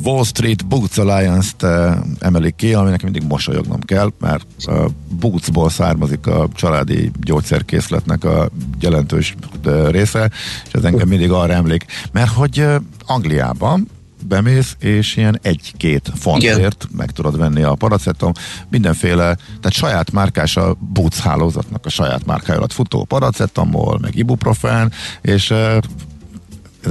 Wall 0.02 0.24
Street 0.24 0.66
Boots 0.66 0.98
Alliance-t 0.98 1.62
uh, 1.62 1.96
emelik 2.18 2.54
ki, 2.54 2.74
aminek 2.74 3.02
mindig 3.02 3.22
mosolyognom 3.22 3.80
kell, 3.80 4.12
mert 4.20 4.46
uh, 4.66 4.84
Bootsból 5.20 5.70
származik 5.70 6.26
a 6.26 6.48
családi 6.54 7.10
gyógyszerkészletnek 7.20 8.24
a 8.24 8.50
jelentős 8.80 9.34
uh, 9.64 9.90
része, 9.90 10.30
és 10.66 10.72
ez 10.72 10.84
engem 10.84 11.08
mindig 11.08 11.30
arra 11.30 11.52
emlék, 11.52 11.84
mert 12.12 12.30
hogy 12.30 12.64
Angliában 13.06 13.88
bemész, 14.24 14.76
és 14.78 15.16
ilyen 15.16 15.38
egy-két 15.42 16.12
fontért 16.14 16.88
meg 16.96 17.10
tudod 17.10 17.38
venni 17.38 17.62
a 17.62 17.74
paracetom, 17.74 18.32
mindenféle, 18.68 19.34
tehát 19.34 19.72
saját 19.72 20.12
márkás 20.12 20.56
a 20.56 20.76
Boots 20.92 21.18
hálózatnak 21.18 21.86
a 21.86 21.88
saját 21.88 22.26
márkája 22.26 22.58
alatt 22.58 22.72
futó 22.72 23.04
paracetamol, 23.04 23.98
meg 23.98 24.16
ibuprofen, 24.16 24.92
és 25.20 25.54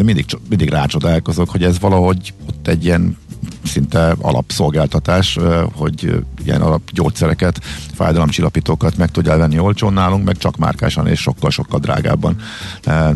mindig, 0.04 0.26
mindig 0.50 0.70
rácsodálkozok, 0.70 1.50
hogy 1.50 1.64
ez 1.64 1.80
valahogy 1.80 2.34
ott 2.48 2.68
egy 2.68 2.86
ilyen 2.86 3.18
szinte 3.64 4.16
alapszolgáltatás, 4.22 5.38
hogy 5.74 6.26
ilyen 6.46 6.62
alapgyógyszereket, 6.62 7.60
fájdalomcsillapítókat 7.94 8.98
meg 8.98 9.12
tudja 9.12 9.38
venni 9.38 9.60
olcsón 9.60 9.94
nálunk, 9.94 10.26
meg 10.26 10.38
csak 10.38 10.58
márkásan 10.58 11.08
és 11.08 11.20
sokkal-sokkal 11.20 11.80
drágábban 11.80 12.36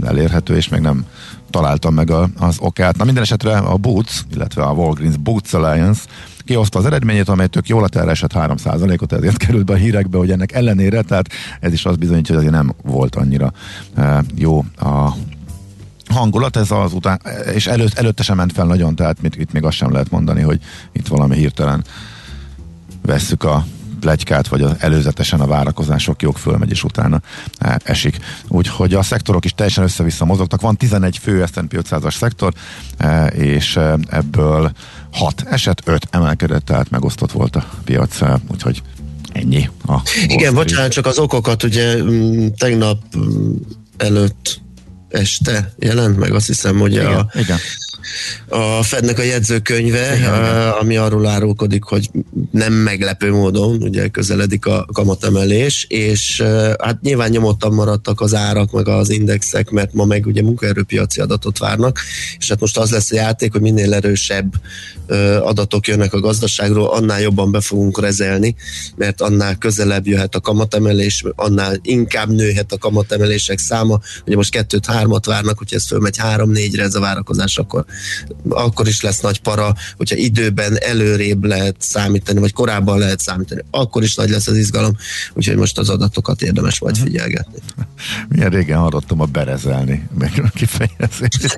elérhető, 0.01 0.55
és 0.55 0.69
még 0.69 0.81
nem 0.81 1.05
találtam 1.49 1.93
meg 1.93 2.09
a, 2.09 2.29
az 2.37 2.57
okát. 2.59 2.97
Na 2.97 3.03
minden 3.03 3.23
esetre 3.23 3.57
a 3.57 3.77
Boots, 3.77 4.21
illetve 4.33 4.63
a 4.63 4.71
Walgreens 4.71 5.17
Boots 5.17 5.53
Alliance 5.53 6.01
kihozta 6.43 6.79
az 6.79 6.85
eredményét, 6.85 7.29
amely 7.29 7.47
tök 7.47 7.67
jól 7.67 7.83
a 7.83 8.09
esett 8.09 8.31
3%-ot, 8.33 9.13
ezért 9.13 9.37
került 9.45 9.65
be 9.65 9.73
a 9.73 9.77
hírekbe, 9.77 10.17
hogy 10.17 10.31
ennek 10.31 10.51
ellenére, 10.51 11.01
tehát 11.01 11.29
ez 11.59 11.73
is 11.73 11.85
azt 11.85 11.99
bizonyítja, 11.99 12.35
hogy 12.35 12.43
azért 12.45 12.63
nem 12.63 12.73
volt 12.83 13.15
annyira 13.15 13.51
jó 14.35 14.65
a 14.77 15.09
hangulat, 16.11 16.55
ez 16.55 16.71
az 16.71 16.93
után, 16.93 17.21
és 17.53 17.67
előtt, 17.67 17.93
előtte 17.93 18.23
sem 18.23 18.35
ment 18.35 18.51
fel 18.53 18.65
nagyon, 18.65 18.95
tehát 18.95 19.21
mit, 19.21 19.35
itt 19.35 19.51
még 19.51 19.63
azt 19.63 19.77
sem 19.77 19.91
lehet 19.91 20.11
mondani, 20.11 20.41
hogy 20.41 20.59
itt 20.91 21.07
valami 21.07 21.35
hirtelen 21.35 21.83
vesszük 23.01 23.43
a 23.43 23.65
plegykát, 23.99 24.47
vagy 24.47 24.61
az 24.61 24.75
előzetesen 24.79 25.39
a 25.39 25.47
várakozások 25.47 26.21
jók 26.21 26.37
fölmegy, 26.37 26.69
és 26.69 26.83
utána 26.83 27.21
esik. 27.83 28.19
Úgyhogy 28.47 28.93
a 28.93 29.01
szektorok 29.01 29.45
is 29.45 29.53
teljesen 29.53 29.83
össze-vissza 29.83 30.25
mozogtak. 30.25 30.61
Van 30.61 30.77
11 30.77 31.17
fő 31.17 31.45
S&P 31.45 31.73
500-as 31.73 32.15
szektor, 32.15 32.53
és 33.31 33.79
ebből 34.09 34.71
6 35.11 35.45
eset, 35.49 35.81
5 35.85 36.07
emelkedett, 36.11 36.65
tehát 36.65 36.89
megosztott 36.89 37.31
volt 37.31 37.55
a 37.55 37.65
piac, 37.83 38.19
úgyhogy 38.51 38.81
ennyi. 39.31 39.69
A 39.85 40.01
Igen, 40.27 40.53
bocsánat, 40.53 40.91
csak 40.91 41.05
az 41.05 41.17
okokat 41.17 41.63
ugye 41.63 41.97
tegnap 42.57 43.01
előtt 43.97 44.61
este 45.11 45.73
jelent 45.79 46.17
meg, 46.17 46.33
azt 46.33 46.47
hiszem, 46.47 46.79
hogy 46.79 46.91
igen, 46.91 47.05
a, 47.05 47.27
igen 47.33 47.57
a 48.47 48.83
Fednek 48.83 49.19
a 49.19 49.23
jegyzőkönyve, 49.23 50.15
Igen. 50.15 50.69
ami 50.71 50.97
arról 50.97 51.27
árulkodik, 51.27 51.83
hogy 51.83 52.09
nem 52.51 52.73
meglepő 52.73 53.31
módon 53.31 53.81
ugye 53.81 54.07
közeledik 54.07 54.65
a 54.65 54.85
kamatemelés, 54.93 55.85
és 55.89 56.43
hát 56.79 57.01
nyilván 57.01 57.29
nyomottan 57.29 57.73
maradtak 57.73 58.21
az 58.21 58.33
árak, 58.35 58.71
meg 58.71 58.87
az 58.87 59.09
indexek, 59.09 59.69
mert 59.69 59.93
ma 59.93 60.05
meg 60.05 60.25
ugye 60.25 60.41
munkaerőpiaci 60.41 61.21
adatot 61.21 61.57
várnak, 61.57 61.99
és 62.37 62.49
hát 62.49 62.59
most 62.59 62.77
az 62.77 62.91
lesz 62.91 63.11
a 63.11 63.15
játék, 63.15 63.51
hogy 63.51 63.61
minél 63.61 63.93
erősebb 63.93 64.53
adatok 65.41 65.87
jönnek 65.87 66.13
a 66.13 66.19
gazdaságról, 66.19 66.89
annál 66.89 67.21
jobban 67.21 67.51
be 67.51 67.61
fogunk 67.61 67.99
rezelni, 67.99 68.55
mert 68.95 69.21
annál 69.21 69.55
közelebb 69.55 70.07
jöhet 70.07 70.35
a 70.35 70.39
kamatemelés, 70.39 71.23
annál 71.35 71.79
inkább 71.81 72.29
nőhet 72.29 72.71
a 72.71 72.77
kamatemelések 72.77 73.59
száma. 73.59 73.99
Ugye 74.25 74.35
most 74.35 74.51
kettőt, 74.51 74.85
hármat 74.85 75.25
várnak, 75.25 75.57
hogyha 75.57 75.75
ez 75.75 75.87
fölmegy 75.87 76.17
három-négyre 76.17 76.83
ez 76.83 76.95
a 76.95 76.99
várakozás, 76.99 77.57
akkor 77.57 77.85
akkor 78.49 78.87
is 78.87 79.01
lesz 79.01 79.19
nagy 79.19 79.39
para, 79.39 79.73
hogyha 79.97 80.15
időben 80.15 80.77
előrébb 80.79 81.43
lehet 81.43 81.75
számítani, 81.79 82.39
vagy 82.39 82.53
korábban 82.53 82.97
lehet 82.97 83.19
számítani, 83.19 83.61
akkor 83.71 84.03
is 84.03 84.15
nagy 84.15 84.29
lesz 84.29 84.47
az 84.47 84.57
izgalom, 84.57 84.97
úgyhogy 85.33 85.55
most 85.55 85.77
az 85.77 85.89
adatokat 85.89 86.41
érdemes 86.41 86.79
majd 86.79 86.95
mhm. 86.95 87.05
figyelgetni. 87.05 87.59
Milyen 88.29 88.49
régen 88.49 88.77
hallottam 88.77 89.21
a 89.21 89.25
berezelni 89.25 90.07
meg 90.19 90.31
a 90.43 90.49
kifejezést. 90.55 91.57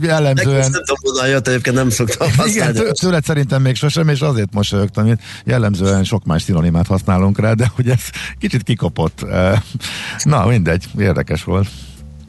jellemzően... 0.00 0.70
Nem 0.70 0.82
tudom, 0.84 1.26
jött, 1.26 1.48
egyébként 1.48 1.76
nem 1.76 1.90
szoktam 1.90 2.28
használni. 2.36 2.78
Igen, 2.78 2.92
tőled 2.92 3.24
szerintem 3.24 3.62
még 3.62 3.74
sosem, 3.74 4.08
és 4.08 4.20
azért 4.20 4.52
mosolyogtam, 4.52 5.06
hogy 5.06 5.18
jellemzően 5.44 6.04
sok 6.04 6.24
más 6.24 6.42
szinonimát 6.42 6.86
használunk 6.86 7.38
rá, 7.38 7.52
de 7.52 7.72
hogy 7.74 7.88
ez 7.88 8.00
kicsit 8.38 8.62
kikapott. 8.62 9.26
Na, 10.22 10.46
mindegy, 10.46 10.84
érdekes 10.98 11.44
volt. 11.44 11.68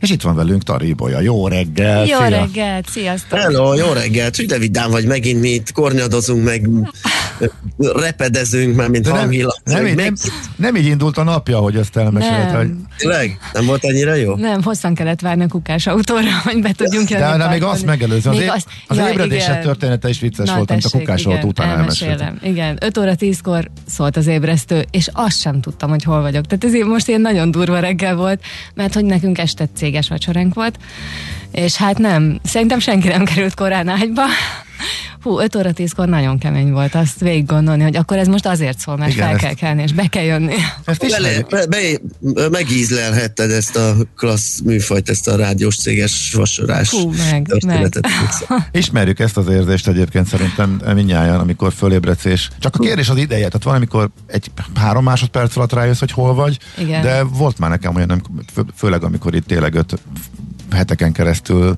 És 0.00 0.10
itt 0.10 0.22
van 0.22 0.34
velünk 0.34 0.62
Tari. 0.62 0.94
Jó 1.20 1.48
reggel! 1.48 2.06
Jó 2.06 2.16
szia. 2.16 2.28
reggelt, 2.28 2.88
sziasztok! 2.88 3.38
Hello, 3.38 3.74
jó 3.74 3.92
reggelt! 3.92 4.36
Hogy 4.36 4.46
de 4.46 4.58
vidám 4.58 4.90
vagy 4.90 5.06
megint 5.06 5.40
mi 5.40 5.48
itt 5.48 5.72
kornyadozunk, 5.72 6.44
meg 6.44 6.68
repedezünk, 7.78 8.76
már 8.76 8.88
mint 8.88 9.08
hangillat. 9.08 9.60
Nem, 9.64 9.84
nem, 9.84 9.94
nem, 9.94 10.14
nem, 10.56 10.76
így 10.76 10.86
indult 10.86 11.18
a 11.18 11.22
napja, 11.22 11.58
hogy 11.58 11.76
ezt 11.76 11.96
elmesélt. 11.96 12.50
Hogy... 12.50 12.70
Tényleg? 12.96 13.38
Nem 13.52 13.66
volt 13.66 13.84
ennyire 13.84 14.16
jó? 14.16 14.36
Nem, 14.36 14.62
hosszan 14.62 14.94
kellett 14.94 15.20
várni 15.20 15.42
a 15.42 15.48
kukás 15.48 15.86
autóra, 15.86 16.40
hogy 16.44 16.60
be 16.62 16.72
tudjunk 16.72 17.10
jönni. 17.10 17.22
De, 17.22 17.36
de 17.36 17.48
még 17.48 17.62
azt 17.62 17.84
megelőző. 17.84 18.30
Az, 18.30 18.36
még 18.36 18.50
az, 18.50 18.64
az 18.86 18.96
ja, 18.96 19.08
ébredésed 19.08 19.60
története 19.60 20.08
is 20.08 20.20
vicces 20.20 20.48
Na, 20.48 20.54
volt, 20.56 20.70
amit 20.70 20.84
a 20.84 20.90
kukás 20.90 21.24
autó 21.24 21.48
után 21.48 21.68
elmeséltem. 21.68 22.38
Igen, 22.42 22.78
5 22.80 22.98
óra 22.98 23.12
10-kor 23.18 23.70
szólt 23.86 24.16
az 24.16 24.26
ébresztő, 24.26 24.84
és 24.90 25.08
azt 25.12 25.40
sem 25.40 25.60
tudtam, 25.60 25.90
hogy 25.90 26.04
hol 26.04 26.20
vagyok. 26.20 26.46
Tehát 26.46 26.64
ez 26.64 26.86
most 26.86 27.08
ilyen 27.08 27.20
nagyon 27.20 27.50
durva 27.50 27.78
reggel 27.78 28.16
volt, 28.16 28.40
mert 28.74 28.94
hogy 28.94 29.04
nekünk 29.04 29.38
este 29.38 29.66
céges 29.90 30.08
vacsoránk 30.08 30.54
volt, 30.54 30.78
és 31.52 31.76
hát 31.76 31.98
nem, 31.98 32.40
szerintem 32.42 32.78
senki 32.78 33.08
nem 33.08 33.24
került 33.24 33.54
korán 33.54 33.88
ágyba, 33.88 34.22
Hú, 35.22 35.38
5 35.38 35.56
óra 35.56 35.70
10-kor 35.74 36.08
nagyon 36.08 36.38
kemény 36.38 36.72
volt 36.72 36.94
azt 36.94 37.20
végig 37.20 37.46
gondolni, 37.46 37.82
hogy 37.82 37.96
akkor 37.96 38.16
ez 38.16 38.26
most 38.26 38.46
azért 38.46 38.78
szól, 38.78 38.96
mert 38.96 39.12
Igen, 39.12 39.24
fel 39.24 39.34
ezt... 39.34 39.44
kell 39.44 39.54
kelni, 39.54 39.82
és 39.82 39.92
be 39.92 40.06
kell 40.06 40.22
jönni. 40.22 40.54
Ezt 40.84 41.02
is 41.02 41.10
Bele, 41.10 41.42
be, 41.50 41.66
be, 41.66 42.48
megízlelhetted 42.48 43.50
ezt 43.50 43.76
a 43.76 43.94
klassz 44.16 44.60
műfajt, 44.60 45.08
ezt 45.08 45.28
a 45.28 45.36
rádiós 45.36 45.76
céges 45.76 46.32
vasorás 46.36 46.90
Hú, 46.90 47.12
meg, 47.30 47.64
meg. 47.66 47.88
Ismerjük 48.72 49.18
ezt 49.18 49.36
az 49.36 49.48
érzést 49.48 49.88
egyébként 49.88 50.26
szerintem 50.26 50.80
minnyáján, 50.94 51.40
amikor 51.40 51.72
fölébredsz, 51.72 52.24
és 52.24 52.48
csak 52.58 52.74
a 52.74 52.78
kérdés 52.78 53.08
az 53.08 53.16
ideje, 53.16 53.46
tehát 53.46 53.62
van, 53.62 53.74
amikor 53.74 54.10
egy 54.26 54.50
három 54.74 55.04
másodperc 55.04 55.56
alatt 55.56 55.72
rájössz, 55.72 55.98
hogy 55.98 56.12
hol 56.12 56.34
vagy, 56.34 56.58
Igen. 56.78 57.02
de 57.02 57.22
volt 57.22 57.58
már 57.58 57.70
nekem 57.70 57.94
olyan, 57.94 58.22
főleg 58.76 59.04
amikor 59.04 59.34
itt 59.34 59.46
tényleg 59.46 59.74
öt 59.74 59.98
heteken 60.72 61.12
keresztül 61.12 61.74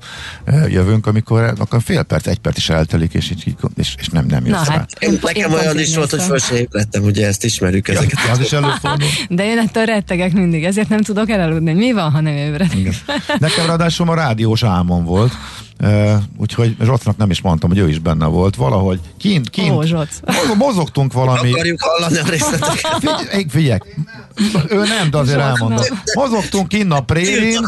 jövünk, 0.67 1.07
akkor, 1.07 1.53
akkor 1.57 1.81
fél 1.81 2.03
perc, 2.03 2.27
egy 2.27 2.37
perc 2.37 2.57
is 2.57 2.69
eltelik, 2.69 3.13
és, 3.13 3.31
így, 3.31 3.55
és, 3.75 3.95
és 3.99 4.07
nem, 4.07 4.25
nem 4.25 4.45
jössz 4.45 4.67
Na, 4.67 4.71
hát, 4.71 4.91
én, 4.99 5.19
Nekem 5.21 5.51
én 5.51 5.57
olyan 5.57 5.79
is 5.79 5.95
volt, 5.95 6.09
hogy 6.09 6.21
föl 6.21 6.37
se 6.37 6.55
ébredtem, 6.55 7.03
ugye 7.03 7.27
ezt 7.27 7.43
ismerjük 7.43 7.87
ja, 7.87 7.93
ezeket. 7.93 8.19
Az 8.31 8.39
is 8.39 8.51
előfordul. 8.51 9.07
De 9.29 9.45
én 9.45 9.57
ettől 9.57 9.85
rettegek 9.85 10.33
mindig, 10.33 10.63
ezért 10.63 10.89
nem 10.89 11.01
tudok 11.01 11.29
elaludni. 11.29 11.73
Mi 11.73 11.91
van, 11.91 12.11
ha 12.11 12.21
nem 12.21 12.33
ébredek? 12.33 13.03
Nekem 13.39 13.65
ráadásul 13.65 14.09
a 14.09 14.13
rádiós 14.13 14.63
álmom 14.63 15.03
volt, 15.03 15.33
úgyhogy 16.37 16.75
Zsocnak 16.83 17.17
nem 17.17 17.29
is 17.29 17.41
mondtam, 17.41 17.69
hogy 17.69 17.79
ő 17.79 17.89
is 17.89 17.99
benne 17.99 18.25
volt. 18.25 18.55
Valahogy 18.55 18.99
kint, 19.17 19.49
kint 19.49 19.71
Ó, 19.71 19.81
Zsoc. 19.81 20.19
mozogtunk 20.57 21.13
valami... 21.13 21.51
Akarjuk 21.51 21.81
hallani 21.81 22.17
a 22.17 22.29
részleteket. 22.29 22.97
Figyelj, 22.99 23.45
figyelj, 23.49 23.79
ő 24.69 24.83
nem, 24.83 25.09
de 25.09 25.17
azért 25.17 25.39
elmondom. 25.39 25.85
Mozogtunk 26.15 26.67
kint 26.67 26.93
a 26.93 27.01
prérin. 27.01 27.59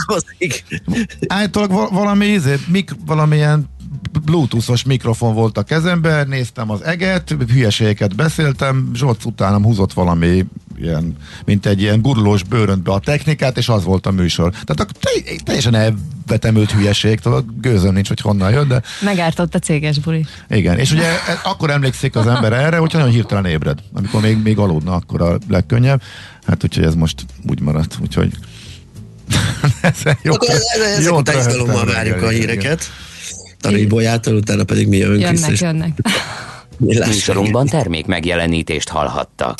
Állítólag 1.27 1.89
valami, 1.93 2.25
izé, 2.25 2.55
mik, 2.67 2.91
valamilyen 3.05 3.73
bluetoothos 4.25 4.83
mikrofon 4.83 5.33
volt 5.33 5.57
a 5.57 5.63
kezemben, 5.63 6.27
néztem 6.27 6.69
az 6.71 6.83
eget, 6.83 7.35
hülyeségeket 7.51 8.15
beszéltem, 8.15 8.91
Zsolt 8.93 9.25
utánam 9.25 9.63
húzott 9.63 9.93
valami 9.93 10.45
ilyen, 10.79 11.15
mint 11.45 11.65
egy 11.65 11.81
ilyen 11.81 12.01
gurulós 12.01 12.43
bőröntbe 12.43 12.91
a 12.91 12.99
technikát, 12.99 13.57
és 13.57 13.69
az 13.69 13.83
volt 13.83 14.05
a 14.05 14.11
műsor. 14.11 14.49
Tehát 14.49 14.79
akkor 14.79 14.95
teljesen 15.43 15.75
elvetemült 15.75 16.71
hülyeség, 16.71 17.19
tudod, 17.19 17.45
gőzöm 17.61 17.93
nincs, 17.93 18.07
hogy 18.07 18.19
honnan 18.19 18.51
jön, 18.51 18.67
de... 18.67 18.81
Megártott 19.01 19.55
a 19.55 19.59
céges 19.59 19.99
buli. 19.99 20.25
Igen, 20.49 20.77
és 20.77 20.91
ugye 20.91 21.07
e, 21.07 21.39
akkor 21.43 21.69
emlékszik 21.69 22.15
az 22.15 22.27
ember 22.27 22.53
erre, 22.53 22.77
hogyha 22.77 22.97
nagyon 22.97 23.13
hirtelen 23.13 23.45
ébred, 23.45 23.79
amikor 23.93 24.21
még, 24.21 24.41
még 24.41 24.57
aludna, 24.57 24.93
akkor 24.93 25.21
a 25.21 25.37
legkönnyebb. 25.49 26.01
Hát 26.45 26.63
úgyhogy 26.63 26.83
ez 26.83 26.95
most 26.95 27.25
úgy 27.49 27.61
maradt, 27.61 27.97
úgyhogy 28.01 28.31
ez 29.81 30.01
jó, 30.21 30.33
jó 31.01 31.19
izgalommal 31.37 31.85
várjuk 31.85 32.21
a 32.21 32.29
híreket. 32.29 32.83
Tarai 33.61 33.85
Bolyától, 33.85 34.35
utána 34.35 34.63
pedig 34.63 34.87
mi 34.87 34.97
jövünk 34.97 35.21
jönnek, 35.21 35.49
vissza. 35.49 35.65
Jönnek, 35.65 35.93
Műsorunkban 36.77 37.65
termék 37.65 38.05
megjelenítést 38.05 38.89
hallhattak. 38.89 39.59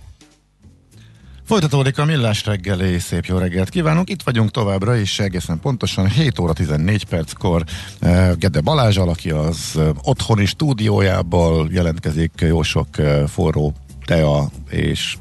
Folytatódik 1.51 1.97
a 1.97 2.05
millás 2.05 2.45
reggeli, 2.45 2.99
szép 2.99 3.25
jó 3.25 3.37
reggelt 3.37 3.69
kívánunk. 3.69 4.09
Itt 4.09 4.23
vagyunk 4.23 4.51
továbbra 4.51 4.95
is 4.95 5.19
egészen 5.19 5.59
pontosan 5.59 6.09
7 6.09 6.39
óra 6.39 6.53
14 6.53 7.03
perckor. 7.03 7.63
Eh, 7.99 8.31
Gede 8.35 8.61
Balázs, 8.61 8.97
aki 8.97 9.29
az 9.29 9.71
eh, 9.75 9.89
otthoni 10.01 10.45
stúdiójából 10.45 11.69
jelentkezik 11.71 12.31
jó 12.37 12.61
sok 12.61 12.97
eh, 12.97 13.27
forró 13.27 13.73
tea 14.05 14.49
és 14.69 15.17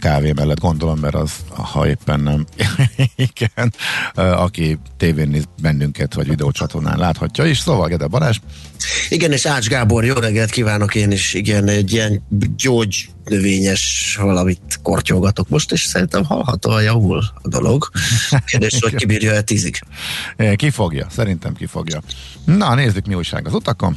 kávé 0.00 0.32
mellett 0.32 0.60
gondolom, 0.60 0.98
mert 0.98 1.14
az, 1.14 1.32
ha 1.48 1.88
éppen 1.88 2.20
nem, 2.20 2.46
igen, 3.32 3.72
aki 4.14 4.78
tévén 4.96 5.28
néz 5.28 5.44
bennünket, 5.62 6.14
vagy 6.14 6.28
videócsatornán 6.28 6.98
láthatja 6.98 7.44
is. 7.44 7.58
Szóval 7.58 7.88
Gede 7.88 8.06
Balázs. 8.06 8.36
Igen, 9.08 9.32
és 9.32 9.46
Ács 9.46 9.68
Gábor, 9.68 10.04
jó 10.04 10.14
reggelt 10.14 10.50
kívánok 10.50 10.94
én 10.94 11.10
is. 11.10 11.34
Igen, 11.34 11.68
egy 11.68 11.92
ilyen 11.92 12.22
gyógy 12.56 13.08
növényes 13.24 14.16
valamit 14.20 14.80
kortyolgatok 14.82 15.48
most, 15.48 15.72
és 15.72 15.82
szerintem 15.82 16.24
hallhatóan 16.24 16.82
javul 16.82 17.24
a 17.42 17.48
dolog. 17.48 17.90
Kérdés, 18.44 18.78
hogy 18.80 18.94
kibírja-e 18.94 19.40
tízig? 19.40 19.80
Ki 20.56 20.70
fogja? 20.70 21.06
Szerintem 21.10 21.54
ki 21.54 21.66
fogja. 21.66 22.00
Na, 22.44 22.74
nézzük 22.74 23.06
mi 23.06 23.14
újság 23.14 23.46
az 23.46 23.54
utakon. 23.54 23.96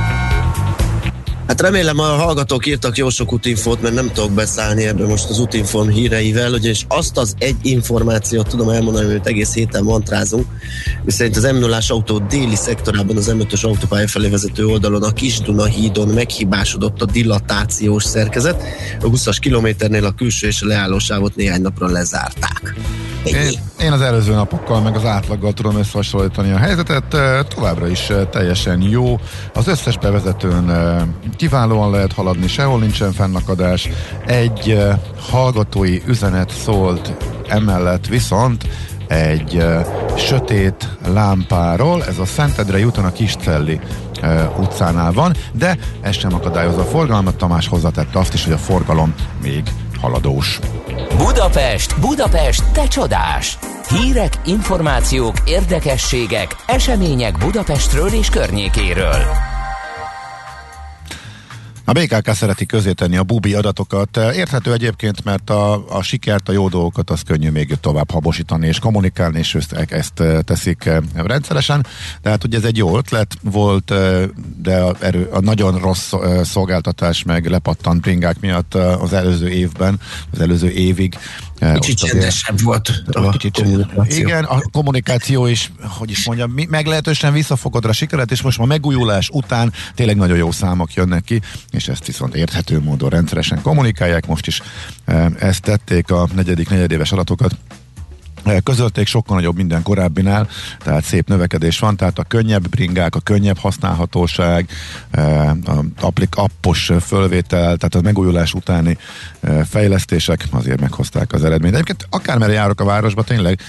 Hát 1.51 1.61
remélem 1.61 1.99
a 1.99 2.03
hallgatók 2.03 2.65
írtak 2.65 2.97
jó 2.97 3.09
sok 3.09 3.33
útinfót, 3.33 3.81
mert 3.81 3.93
nem 3.93 4.11
tudok 4.13 4.31
beszállni 4.31 4.85
ebbe 4.85 5.05
most 5.05 5.29
az 5.29 5.39
útinfon 5.39 5.89
híreivel, 5.89 6.53
ugyanis 6.53 6.85
azt 6.87 7.17
az 7.17 7.35
egy 7.37 7.55
információt 7.61 8.47
tudom 8.47 8.69
elmondani, 8.69 9.11
hogy 9.11 9.21
egész 9.23 9.53
héten 9.53 9.83
mantrázunk, 9.83 10.45
szerint 11.07 11.37
az 11.37 11.43
m 11.43 11.55
0 11.55 11.77
autó 11.87 12.17
déli 12.17 12.55
szektorában 12.55 13.17
az 13.17 13.33
M5-ös 13.37 13.65
autópálya 13.65 14.07
felé 14.07 14.29
vezető 14.29 14.65
oldalon 14.65 15.03
a 15.03 15.11
Kisduna 15.11 15.65
hídon 15.65 16.07
meghibásodott 16.07 17.01
a 17.01 17.05
dilatációs 17.05 18.03
szerkezet. 18.03 18.63
A 19.01 19.05
20-as 19.05 19.37
kilométernél 19.39 20.05
a 20.05 20.11
külső 20.11 20.47
és 20.47 20.61
a 20.61 20.67
leállósávot 20.67 21.35
néhány 21.35 21.61
napra 21.61 21.87
lezárták. 21.87 22.75
Én, 23.23 23.51
én 23.79 23.91
az 23.91 24.01
előző 24.01 24.33
napokkal, 24.33 24.81
meg 24.81 24.95
az 24.95 25.05
átlaggal 25.05 25.53
tudom 25.53 25.77
összehasonlítani 25.77 26.51
a 26.51 26.57
helyzetet. 26.57 27.05
Továbbra 27.47 27.87
is 27.87 28.11
teljesen 28.31 28.81
jó. 28.81 29.19
Az 29.53 29.67
összes 29.67 29.97
bevezetőn 29.97 30.65
kiválóan 31.41 31.91
lehet 31.91 32.13
haladni, 32.13 32.47
sehol 32.47 32.79
nincsen 32.79 33.13
fennakadás. 33.13 33.89
Egy 34.25 34.77
hallgatói 35.29 36.01
üzenet 36.07 36.49
szólt 36.49 37.13
emellett 37.47 38.07
viszont 38.07 38.67
egy 39.07 39.55
uh, 39.55 39.85
sötét 40.17 40.87
lámpáról, 41.07 42.05
ez 42.05 42.17
a 42.17 42.25
Szentedre 42.25 42.85
úton 42.85 43.05
a 43.05 43.11
Kiscelli 43.11 43.79
uh, 44.21 44.59
utcánál 44.59 45.11
van, 45.11 45.35
de 45.53 45.77
ez 46.01 46.17
sem 46.17 46.33
akadályozza 46.33 46.81
a 46.81 46.85
forgalmat, 46.85 47.35
Tamás 47.35 47.67
hozzátette 47.67 48.19
azt 48.19 48.33
is, 48.33 48.43
hogy 48.43 48.53
a 48.53 48.57
forgalom 48.57 49.13
még 49.41 49.63
haladós. 50.01 50.59
Budapest, 51.17 51.99
Budapest, 51.99 52.71
te 52.71 52.87
csodás! 52.87 53.57
Hírek, 53.89 54.33
információk, 54.45 55.35
érdekességek, 55.45 56.55
események 56.65 57.37
Budapestről 57.37 58.13
és 58.13 58.29
környékéről. 58.29 59.50
A 61.85 61.91
BKK 61.91 62.33
szereti 62.33 62.65
közéteni 62.65 63.17
a 63.17 63.23
bubi 63.23 63.53
adatokat. 63.53 64.17
Érthető 64.17 64.73
egyébként, 64.73 65.23
mert 65.23 65.49
a, 65.49 65.87
a 65.97 66.01
sikert, 66.01 66.49
a 66.49 66.51
jó 66.51 66.69
dolgokat 66.69 67.09
az 67.09 67.21
könnyű 67.21 67.49
még 67.49 67.75
tovább 67.81 68.11
habosítani 68.11 68.67
és 68.67 68.79
kommunikálni, 68.79 69.39
és 69.39 69.55
ezt, 69.55 69.73
ezt 69.73 70.23
teszik 70.43 70.89
rendszeresen. 71.13 71.85
Tehát 72.21 72.43
ugye 72.43 72.57
ez 72.57 72.63
egy 72.63 72.77
jó 72.77 72.97
ötlet 72.97 73.37
volt, 73.41 73.93
de 74.61 74.77
a, 74.77 74.95
erő, 74.99 75.29
a 75.31 75.39
nagyon 75.39 75.79
rossz 75.79 76.13
szolgáltatás 76.43 77.23
meg 77.23 77.45
lepattant 77.45 78.01
bringák 78.01 78.39
miatt 78.39 78.73
az 78.73 79.13
előző 79.13 79.49
évben, 79.49 79.99
az 80.31 80.39
előző 80.39 80.69
évig 80.69 81.17
Kicsit 81.73 81.97
csendesebb 81.97 82.61
volt 82.61 83.03
a, 83.11 83.19
a 83.19 83.29
kicsit 83.29 83.51
kommunikáció. 83.51 84.25
Igen, 84.25 84.43
a 84.43 84.61
kommunikáció 84.71 85.45
is, 85.45 85.71
hogy 85.81 86.09
is 86.09 86.25
mondjam, 86.25 86.53
meglehetősen 86.69 87.33
visszafogodra 87.33 87.91
sikeret, 87.91 88.31
és 88.31 88.41
most 88.41 88.59
a 88.59 88.65
megújulás 88.65 89.29
után 89.33 89.73
tényleg 89.95 90.15
nagyon 90.15 90.37
jó 90.37 90.51
számok 90.51 90.93
jönnek 90.93 91.23
ki, 91.23 91.41
és 91.71 91.87
ezt 91.87 92.05
viszont 92.05 92.35
érthető 92.35 92.79
módon 92.79 93.09
rendszeresen 93.09 93.61
kommunikálják. 93.61 94.27
Most 94.27 94.47
is 94.47 94.61
ezt 95.39 95.61
tették 95.61 96.11
a 96.11 96.27
negyedik 96.35 96.69
negyedéves 96.69 97.11
adatokat 97.11 97.55
közölték, 98.63 99.07
sokkal 99.07 99.35
nagyobb 99.35 99.55
minden 99.55 99.83
korábbinál, 99.83 100.47
tehát 100.83 101.03
szép 101.03 101.27
növekedés 101.27 101.79
van, 101.79 101.95
tehát 101.95 102.19
a 102.19 102.23
könnyebb 102.23 102.69
bringák, 102.69 103.15
a 103.15 103.19
könnyebb 103.19 103.57
használhatóság, 103.57 104.69
a 105.65 105.83
applik, 105.99 106.35
appos 106.35 106.91
fölvétel, 107.01 107.77
tehát 107.77 107.95
a 107.95 108.01
megújulás 108.01 108.53
utáni 108.53 108.97
fejlesztések 109.69 110.47
azért 110.51 110.79
meghozták 110.79 111.33
az 111.33 111.43
eredményt. 111.43 111.73
Egyébként 111.73 112.07
akármerre 112.09 112.53
járok 112.53 112.81
a 112.81 112.85
városba, 112.85 113.23
tényleg 113.23 113.61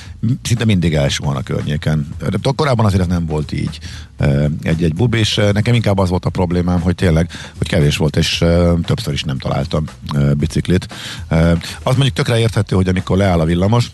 szinte 0.43 0.65
mindig 0.65 0.95
első 0.95 1.25
van 1.25 1.37
a 1.37 1.43
környéken. 1.43 2.09
De 2.19 2.51
korábban 2.57 2.87
azért 2.87 3.03
ez 3.03 3.09
nem 3.09 3.27
volt 3.27 3.53
így 3.53 3.79
egy-egy 4.63 4.95
bub, 4.95 5.15
és 5.15 5.41
nekem 5.53 5.75
inkább 5.75 5.99
az 5.99 6.09
volt 6.09 6.25
a 6.25 6.31
problémám, 6.31 6.81
hogy 6.81 6.95
tényleg, 6.95 7.31
hogy 7.59 7.69
kevés 7.69 7.97
volt, 7.97 8.17
és 8.17 8.45
többször 8.85 9.13
is 9.13 9.23
nem 9.23 9.39
találtam 9.39 9.85
biciklit. 10.37 10.87
Az 11.83 11.97
mondjuk 11.97 12.13
tökre 12.13 12.39
érthető, 12.39 12.77
hogy 12.77 12.89
amikor 12.89 13.17
leáll 13.17 13.41
a 13.41 13.45
villamos, 13.45 13.91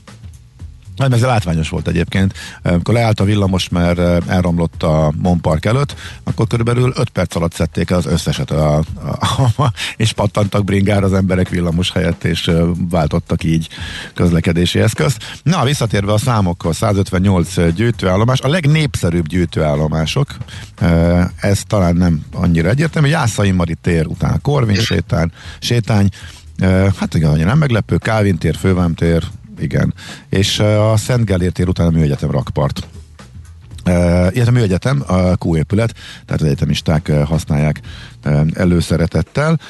nem, 0.99 1.13
ez 1.13 1.21
látványos 1.21 1.69
volt 1.69 1.89
egyébként. 1.89 2.35
Amikor 2.63 2.95
leállt 2.95 3.21
a 3.21 3.25
villamos, 3.25 3.69
mert 3.69 4.29
elromlott 4.29 4.83
a 4.83 5.13
Monpark 5.17 5.65
előtt, 5.65 5.95
akkor 6.25 6.47
körülbelül 6.47 6.93
5 6.97 7.09
perc 7.09 7.35
alatt 7.35 7.53
szedték 7.53 7.91
el 7.91 7.99
az 7.99 8.07
összeset, 8.07 8.51
a, 8.51 8.77
a, 8.77 9.63
a, 9.63 9.73
és 9.97 10.13
pattantak 10.13 10.65
bringára 10.65 11.07
az 11.07 11.13
emberek 11.13 11.49
villamos 11.49 11.93
helyett, 11.93 12.25
és 12.25 12.51
váltottak 12.91 13.45
így 13.45 13.69
közlekedési 14.15 14.79
eszközt. 14.79 15.41
Na, 15.43 15.65
visszatérve 15.65 16.13
a 16.13 16.19
számokhoz, 16.19 16.77
158 16.77 17.73
gyűjtőállomás, 17.75 18.41
a 18.41 18.49
legnépszerűbb 18.49 19.27
gyűjtőállomások, 19.27 20.37
ez 21.37 21.63
talán 21.67 21.97
nem 21.97 22.25
annyira 22.33 22.69
egyértelmű, 22.69 23.09
Jászai 23.09 23.51
Mari 23.51 23.75
tér 23.83 24.07
után 24.07 24.41
Korvin 24.43 24.81
sétány, 24.81 25.31
sétány 25.59 26.09
Hát 26.97 27.15
igen, 27.15 27.31
annyira 27.31 27.47
nem 27.47 27.59
meglepő, 27.59 27.97
Kávin 27.97 28.39
tér, 28.39 28.57
Fővám 28.57 28.95
tér, 28.95 29.25
igen. 29.61 29.95
És 30.29 30.59
a 30.59 30.97
Szent 30.97 31.25
Gellért 31.25 31.53
tér 31.53 31.69
után 31.69 31.87
a 31.87 31.91
Műegyetem 31.91 32.31
rakpart. 32.31 32.87
Illetve 33.85 34.47
a 34.47 34.51
műegyetem, 34.51 35.03
a 35.07 35.33
Q 35.45 35.57
épület, 35.57 35.95
tehát 36.25 36.41
az 36.41 36.47
egyetemisták 36.47 37.13
használják 37.13 37.81
előszeretettel. 38.53 39.61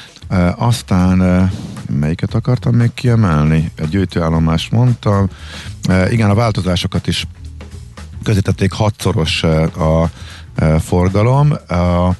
Aztán 0.56 1.50
melyiket 1.90 2.34
akartam 2.34 2.74
még 2.74 2.94
kiemelni? 2.94 3.70
Egy 3.74 3.88
gyűjtőállomás 3.88 4.68
mondtam. 4.68 5.28
Igen, 6.10 6.30
a 6.30 6.34
változásokat 6.34 7.06
is 7.06 7.26
közítették 8.22 8.72
hatszoros 8.72 9.42
a 9.42 10.10
forgalom. 10.80 11.52
Uh, 11.70 12.14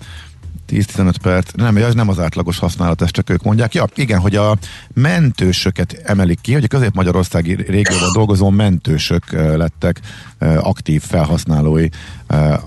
10-15 0.69 1.15
perc, 1.23 1.53
nem, 1.53 1.77
ez 1.77 1.95
nem 1.95 2.09
az 2.09 2.19
átlagos 2.19 2.59
használat, 2.59 3.03
ezt 3.03 3.13
csak 3.13 3.31
ők 3.31 3.43
mondják. 3.43 3.75
Ja, 3.75 3.85
igen, 3.95 4.19
hogy 4.21 4.37
a 4.37 4.57
mentősöket 4.95 6.01
emelik 6.05 6.41
ki, 6.41 6.53
hogy 6.53 6.65
a 6.65 6.69
közép-magyarországi 6.69 7.55
régióban 7.55 8.13
dolgozó 8.13 8.51
mentősök 8.51 9.33
lettek 9.57 10.01
aktív 10.39 11.03
felhasználói 11.03 11.89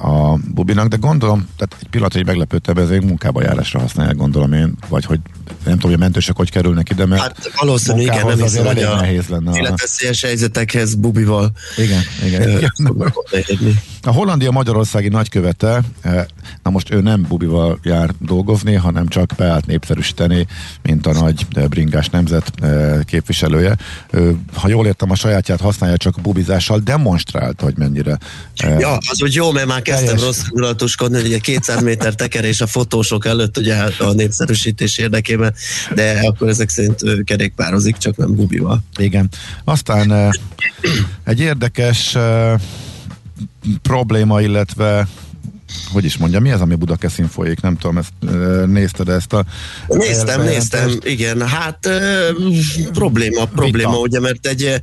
a 0.02 0.39
Bubinak, 0.54 0.88
de 0.88 0.95
gondolom, 0.95 1.47
tehát 1.58 1.76
egy 1.82 1.88
pillanat, 1.89 2.13
hogy 2.13 2.26
meglepődtem, 2.26 2.78
ez 2.78 2.89
egy 2.89 3.04
munkába 3.04 3.41
járásra 3.41 3.80
használják, 3.80 4.15
gondolom 4.15 4.54
én, 4.54 4.74
vagy 4.89 5.06
hogy 5.06 5.19
nem 5.63 5.74
tudom, 5.74 5.91
hogy 5.91 6.00
a 6.00 6.04
mentősök 6.04 6.38
hogy 6.38 6.52
kerülnek 6.52 6.89
ide, 6.89 7.06
mert 7.06 7.21
hát 7.21 7.52
valószínűleg 7.60 8.06
igen, 8.06 8.28
nem 8.28 8.41
hiszem, 8.41 8.65
hogy 8.65 8.82
a 8.82 8.95
nehéz 8.95 9.28
lenne. 9.28 9.58
Életveszélyes 9.58 10.21
helyzetekhez 10.21 10.95
Bubival 10.95 11.52
igen, 11.78 12.02
igen. 12.26 12.50
igen. 12.50 12.71
A 14.04 14.12
Hollandia 14.12 14.52
Magyarországi 14.52 15.08
nagykövete, 15.08 15.82
na 16.63 16.69
most 16.69 16.91
ő 16.91 17.02
nem 17.02 17.26
Bubival 17.28 17.80
jár 17.84 18.10
dolgozni, 18.19 18.74
hanem 18.74 19.08
csak 19.08 19.34
beállt 19.38 19.65
népszerűsíteni, 19.65 20.47
mint 20.82 21.08
a 21.08 21.13
nagy 21.13 21.45
bringás 21.69 22.10
nemzet 22.10 22.52
képviselője. 23.06 23.78
Ő, 24.12 24.38
ha 24.54 24.67
jól 24.67 24.86
értem, 24.86 25.12
a 25.12 25.15
sajátját 25.15 25.62
használja 25.62 25.97
csak 25.97 26.21
bubizással, 26.21 26.80
demonstrált, 26.80 27.62
hogy 27.62 27.74
mennyire. 27.78 28.17
Ja, 28.56 28.97
az 28.97 29.24
úgy 29.24 29.34
jó, 29.34 29.51
mert 29.54 29.68
már 29.68 29.82
kezdtem 29.82 30.06
teljes... 30.06 30.24
rossz 30.24 30.42
indulatoskodni, 30.50 31.18
hogy 31.18 31.26
ugye 31.26 31.38
200 31.38 31.82
méter 31.82 32.16
tekerés 32.16 32.62
a 32.62 32.68
fotósok 32.68 33.26
előtt 33.26 33.58
ugye 33.58 33.76
a 34.00 34.14
népszerűsítés 34.14 34.98
érdekében, 34.98 35.54
de 35.96 36.20
akkor 36.24 36.50
ezek 36.50 36.70
szerint 36.70 37.24
kerékpározik, 37.24 37.98
csak 37.98 38.16
nem 38.18 38.36
bubival. 38.36 38.84
Igen. 38.98 39.30
Aztán 39.64 40.34
egy 41.24 41.40
érdekes 41.40 42.18
probléma, 43.82 44.42
illetve 44.42 45.08
hogy 45.92 46.06
is 46.06 46.18
mondja, 46.18 46.40
mi 46.40 46.52
az, 46.52 46.62
ami 46.62 46.76
Budakeszin 46.76 47.28
folyik? 47.28 47.62
Nem 47.62 47.78
tudom, 47.78 47.98
ezt 47.98 48.12
nézted 48.68 49.10
ezt 49.10 49.34
a... 49.34 49.46
Néztem, 49.88 50.42
néztem, 50.42 50.92
igen. 51.04 51.48
Hát 51.48 51.90
probléma, 52.94 53.46
probléma, 53.46 53.90
Vita. 53.90 54.02
ugye, 54.02 54.20
mert 54.20 54.48
egy 54.48 54.82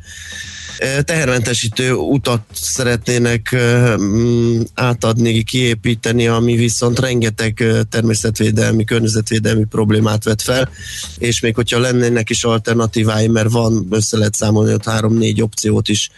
tehermentesítő 1.05 1.93
utat 1.93 2.41
szeretnének 2.53 3.57
mm, 4.01 4.61
átadni, 4.75 5.43
kiépíteni, 5.43 6.27
ami 6.27 6.57
viszont 6.57 6.99
rengeteg 6.99 7.65
természetvédelmi, 7.89 8.85
környezetvédelmi 8.85 9.65
problémát 9.65 10.25
vet 10.25 10.43
fel, 10.43 10.71
és 11.19 11.41
még 11.41 11.55
hogyha 11.55 11.79
lennének 11.79 12.31
is 12.31 12.45
alternatívái, 12.45 13.29
mert 13.29 13.51
van, 13.51 13.87
össze 13.91 14.17
lehet 14.17 14.35
számolni 14.35 14.73
ott 14.73 14.85
három-négy 14.85 15.43
opciót 15.43 15.89
is, 15.89 16.11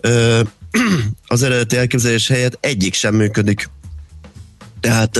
az 1.26 1.42
eredeti 1.42 1.76
elképzelés 1.76 2.28
helyett 2.28 2.58
egyik 2.60 2.94
sem 2.94 3.14
működik. 3.14 3.70
Tehát 4.80 5.18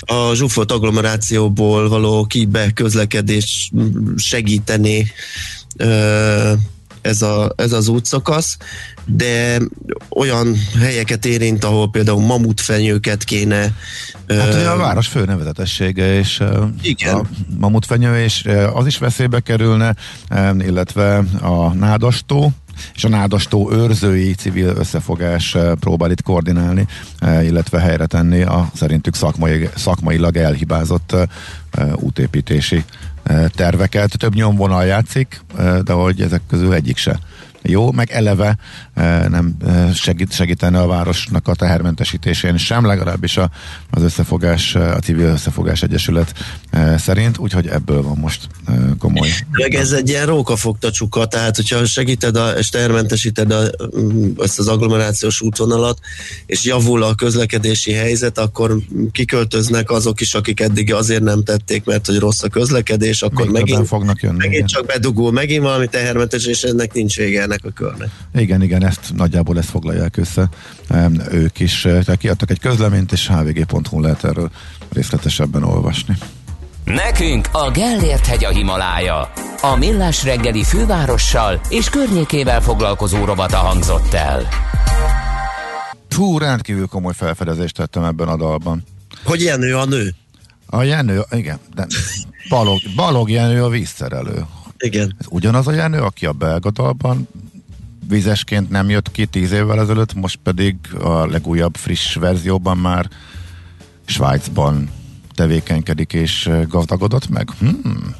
a 0.00 0.34
zsúfolt 0.34 0.72
agglomerációból 0.72 1.88
való 1.88 2.24
kibe 2.24 2.72
közlekedés 2.72 3.70
segíteni 4.16 5.12
ez, 7.02 7.22
a, 7.22 7.52
ez 7.56 7.72
az 7.72 7.88
útszakasz, 7.88 8.56
de 9.04 9.58
olyan 10.08 10.56
helyeket 10.78 11.24
érint, 11.24 11.64
ahol 11.64 11.90
például 11.90 12.26
mamutfenyőket 12.26 13.24
kéne. 13.24 13.74
Hát 14.28 14.54
uh, 14.54 14.70
a 14.70 14.76
város 14.76 15.06
fő 15.06 15.24
nevezetessége, 15.24 16.18
és 16.18 16.42
igen. 16.82 17.14
a 17.14 17.22
mamutfenyő, 17.58 18.22
és 18.22 18.48
az 18.74 18.86
is 18.86 18.98
veszélybe 18.98 19.40
kerülne, 19.40 19.94
illetve 20.58 21.16
a 21.40 21.72
nádastó, 21.74 22.52
és 22.94 23.04
a 23.04 23.08
nádastó 23.08 23.72
őrzői 23.72 24.34
civil 24.34 24.68
összefogás 24.76 25.56
próbál 25.80 26.10
itt 26.10 26.22
koordinálni, 26.22 26.86
illetve 27.42 27.80
helyre 27.80 28.06
tenni 28.06 28.42
a 28.42 28.70
szerintük 28.74 29.14
szakmai, 29.14 29.68
szakmailag 29.76 30.36
elhibázott 30.36 31.16
útépítési 31.94 32.84
terveket. 33.48 34.18
Több 34.18 34.34
nyomvonal 34.34 34.84
játszik, 34.84 35.40
de 35.84 35.92
hogy 35.92 36.20
ezek 36.20 36.42
közül 36.48 36.72
egyik 36.74 36.96
se 36.96 37.18
jó, 37.62 37.92
meg 37.92 38.10
eleve 38.10 38.56
nem 39.28 39.56
segít, 39.94 40.32
segítene 40.32 40.80
a 40.80 40.86
városnak 40.86 41.48
a 41.48 41.54
tehermentesítésén 41.54 42.56
sem, 42.56 42.86
legalábbis 42.86 43.36
a, 43.36 43.50
az 43.90 44.02
összefogás, 44.02 44.74
a 44.74 44.98
civil 44.98 45.26
összefogás 45.26 45.82
egyesület 45.82 46.32
szerint, 46.96 47.38
úgyhogy 47.38 47.66
ebből 47.66 48.02
van 48.02 48.16
most 48.16 48.48
komoly. 48.98 49.28
Meg 49.50 49.74
ez 49.74 49.92
egy 49.92 50.08
ilyen 50.08 50.26
rókafogta 50.26 50.90
csuka, 50.90 51.26
tehát 51.26 51.56
hogyha 51.56 51.84
segíted 51.84 52.36
a, 52.36 52.50
és 52.50 52.68
tehermentesíted 52.68 53.50
a, 53.50 53.62
mm, 53.98 54.30
ezt 54.38 54.58
az 54.58 54.68
agglomerációs 54.68 55.40
útvonalat, 55.40 55.98
és 56.46 56.64
javul 56.64 57.02
a 57.02 57.14
közlekedési 57.14 57.92
helyzet, 57.92 58.38
akkor 58.38 58.76
kiköltöznek 59.12 59.90
azok 59.90 60.20
is, 60.20 60.34
akik 60.34 60.60
eddig 60.60 60.94
azért 60.94 61.22
nem 61.22 61.42
tették, 61.42 61.84
mert 61.84 62.06
hogy 62.06 62.18
rossz 62.18 62.42
a 62.42 62.48
közlekedés, 62.48 63.22
akkor 63.22 63.44
Még 63.44 63.52
megint, 63.52 63.86
fognak 63.86 64.22
jönni, 64.22 64.36
megint 64.36 64.54
igen. 64.54 64.66
csak 64.66 64.86
bedugul, 64.86 65.32
megint 65.32 65.62
valami 65.62 65.86
tehermentes, 65.86 66.44
és 66.44 66.62
ennek 66.62 66.92
nincs 66.92 67.16
vége 67.16 67.46
ennek 67.52 67.64
a 67.64 67.70
körnek. 67.70 68.08
Igen, 68.34 68.62
igen, 68.62 68.84
ezt 68.84 69.14
nagyjából 69.14 69.58
ezt 69.58 69.68
foglalják 69.68 70.16
össze 70.16 70.48
ők 71.30 71.60
is. 71.60 71.80
Tehát 71.80 72.16
kiadtak 72.16 72.50
egy 72.50 72.60
közleményt, 72.60 73.12
és 73.12 73.28
hvg.hu 73.28 74.00
lehet 74.00 74.24
erről 74.24 74.50
részletesebben 74.92 75.62
olvasni. 75.62 76.16
Nekünk 76.84 77.48
a 77.52 77.70
Gellért 77.70 78.26
hegy 78.26 78.44
a 78.44 78.50
Himalája. 78.50 79.32
A 79.60 79.76
Millás 79.76 80.24
reggeli 80.24 80.64
fővárossal 80.64 81.60
és 81.68 81.88
környékével 81.88 82.60
foglalkozó 82.60 83.24
robata 83.24 83.56
hangzott 83.56 84.12
el. 84.12 84.48
Fú, 86.08 86.38
rendkívül 86.38 86.86
komoly 86.86 87.12
felfedezést 87.16 87.74
tettem 87.74 88.04
ebben 88.04 88.28
a 88.28 88.36
dalban. 88.36 88.82
Hogy 89.24 89.40
Jenő 89.40 89.76
a 89.76 89.84
nő? 89.84 90.14
A 90.66 90.82
Jenő, 90.82 91.22
igen, 91.30 91.58
de 91.74 91.86
Balog, 92.48 92.78
Balog 92.96 93.30
Jenő 93.30 93.64
a 93.64 93.68
vízszerelő. 93.68 94.44
Igen. 94.78 95.16
Ez 95.18 95.26
ugyanaz 95.28 95.66
a 95.66 95.72
Jenő, 95.72 96.00
aki 96.00 96.26
a 96.26 96.32
belga 96.32 96.70
dalban 96.70 97.28
vizesként 98.08 98.70
nem 98.70 98.90
jött 98.90 99.10
ki 99.10 99.26
tíz 99.26 99.52
évvel 99.52 99.80
ezelőtt, 99.80 100.14
most 100.14 100.38
pedig 100.42 100.76
a 101.00 101.26
legújabb 101.26 101.76
friss 101.76 102.14
verzióban 102.14 102.78
már 102.78 103.08
Svájcban 104.04 104.90
tevékenykedik 105.34 106.12
és 106.12 106.50
gazdagodott 106.68 107.28
meg? 107.28 107.50
Hmm. 107.58 108.14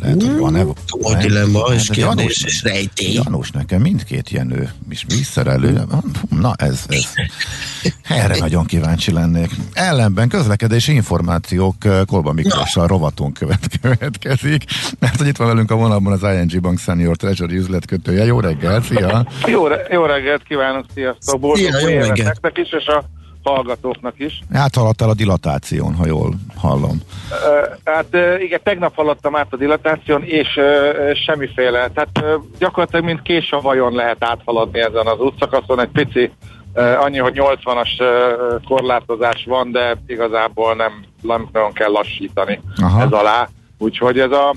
Lehet, 0.00 0.22
hogy 0.22 0.38
van-e... 0.38 0.64
A 1.02 1.14
dilemma 1.20 1.60
és 1.74 1.88
kérdés 1.88 2.44
és 2.44 2.62
rejtély. 2.62 3.12
Janus, 3.12 3.50
nekem 3.50 3.80
mindkét 3.80 4.30
Jenő 4.30 4.70
is 4.90 5.04
vízszerelő. 5.08 5.80
Na 6.28 6.52
ez, 6.56 6.84
ez. 6.88 7.12
Erre 8.08 8.38
nagyon 8.38 8.64
kíváncsi 8.66 9.12
lennék. 9.12 9.50
Ellenben 9.72 10.28
közlekedési 10.28 10.92
információk 10.92 11.74
Kolba 12.06 12.32
Miklóssal 12.32 12.86
rovatunk 12.86 13.38
következik. 13.80 14.64
Mert 14.98 15.16
hogy 15.16 15.26
itt 15.26 15.36
van 15.36 15.48
velünk 15.48 15.70
a 15.70 15.76
vonalban 15.76 16.12
az 16.12 16.22
ING 16.22 16.60
Bank 16.60 16.78
Senior 16.78 17.16
Treasury 17.16 17.56
üzletkötője. 17.56 18.24
Jó 18.24 18.40
reggel, 18.40 18.82
szia! 18.82 19.26
Jó, 19.46 19.66
jó 19.90 20.04
reggelt 20.04 20.42
kívánok, 20.42 20.84
sziasztok! 20.94 21.40
Boldog 21.40 21.66
Szia, 21.66 21.88
jó 21.88 21.98
reggelt! 21.98 22.24
nektek 22.24 22.58
is, 22.58 22.72
és 22.72 22.86
a 22.86 23.04
hallgatóknak 23.44 24.14
is. 24.16 24.40
Áthaladtál 24.52 25.08
a 25.08 25.14
dilatáción, 25.14 25.94
ha 25.94 26.06
jól 26.06 26.34
hallom. 26.56 27.00
Hát 27.84 28.16
igen, 28.38 28.60
tegnap 28.62 28.94
haladtam 28.94 29.36
át 29.36 29.52
a 29.52 29.56
dilatáción, 29.56 30.22
és 30.22 30.48
semmiféle, 31.26 31.88
tehát 31.88 32.42
gyakorlatilag 32.58 33.04
mint 33.04 33.22
kés 33.22 33.50
a 33.50 33.60
vajon 33.60 33.92
lehet 33.92 34.24
áthaladni 34.24 34.80
ezen 34.80 35.06
az 35.06 35.18
útszakaszon, 35.18 35.80
egy 35.80 35.90
pici 35.92 36.30
annyi, 36.74 37.18
hogy 37.18 37.32
80-as 37.36 37.90
korlátozás 38.68 39.44
van, 39.48 39.72
de 39.72 39.96
igazából 40.06 40.74
nem, 40.74 40.92
nem 41.22 41.48
nagyon 41.52 41.72
kell 41.72 41.90
lassítani 41.90 42.60
Aha. 42.82 43.02
ez 43.02 43.10
alá. 43.10 43.48
Úgyhogy 43.78 44.18
ez 44.18 44.30
a, 44.30 44.54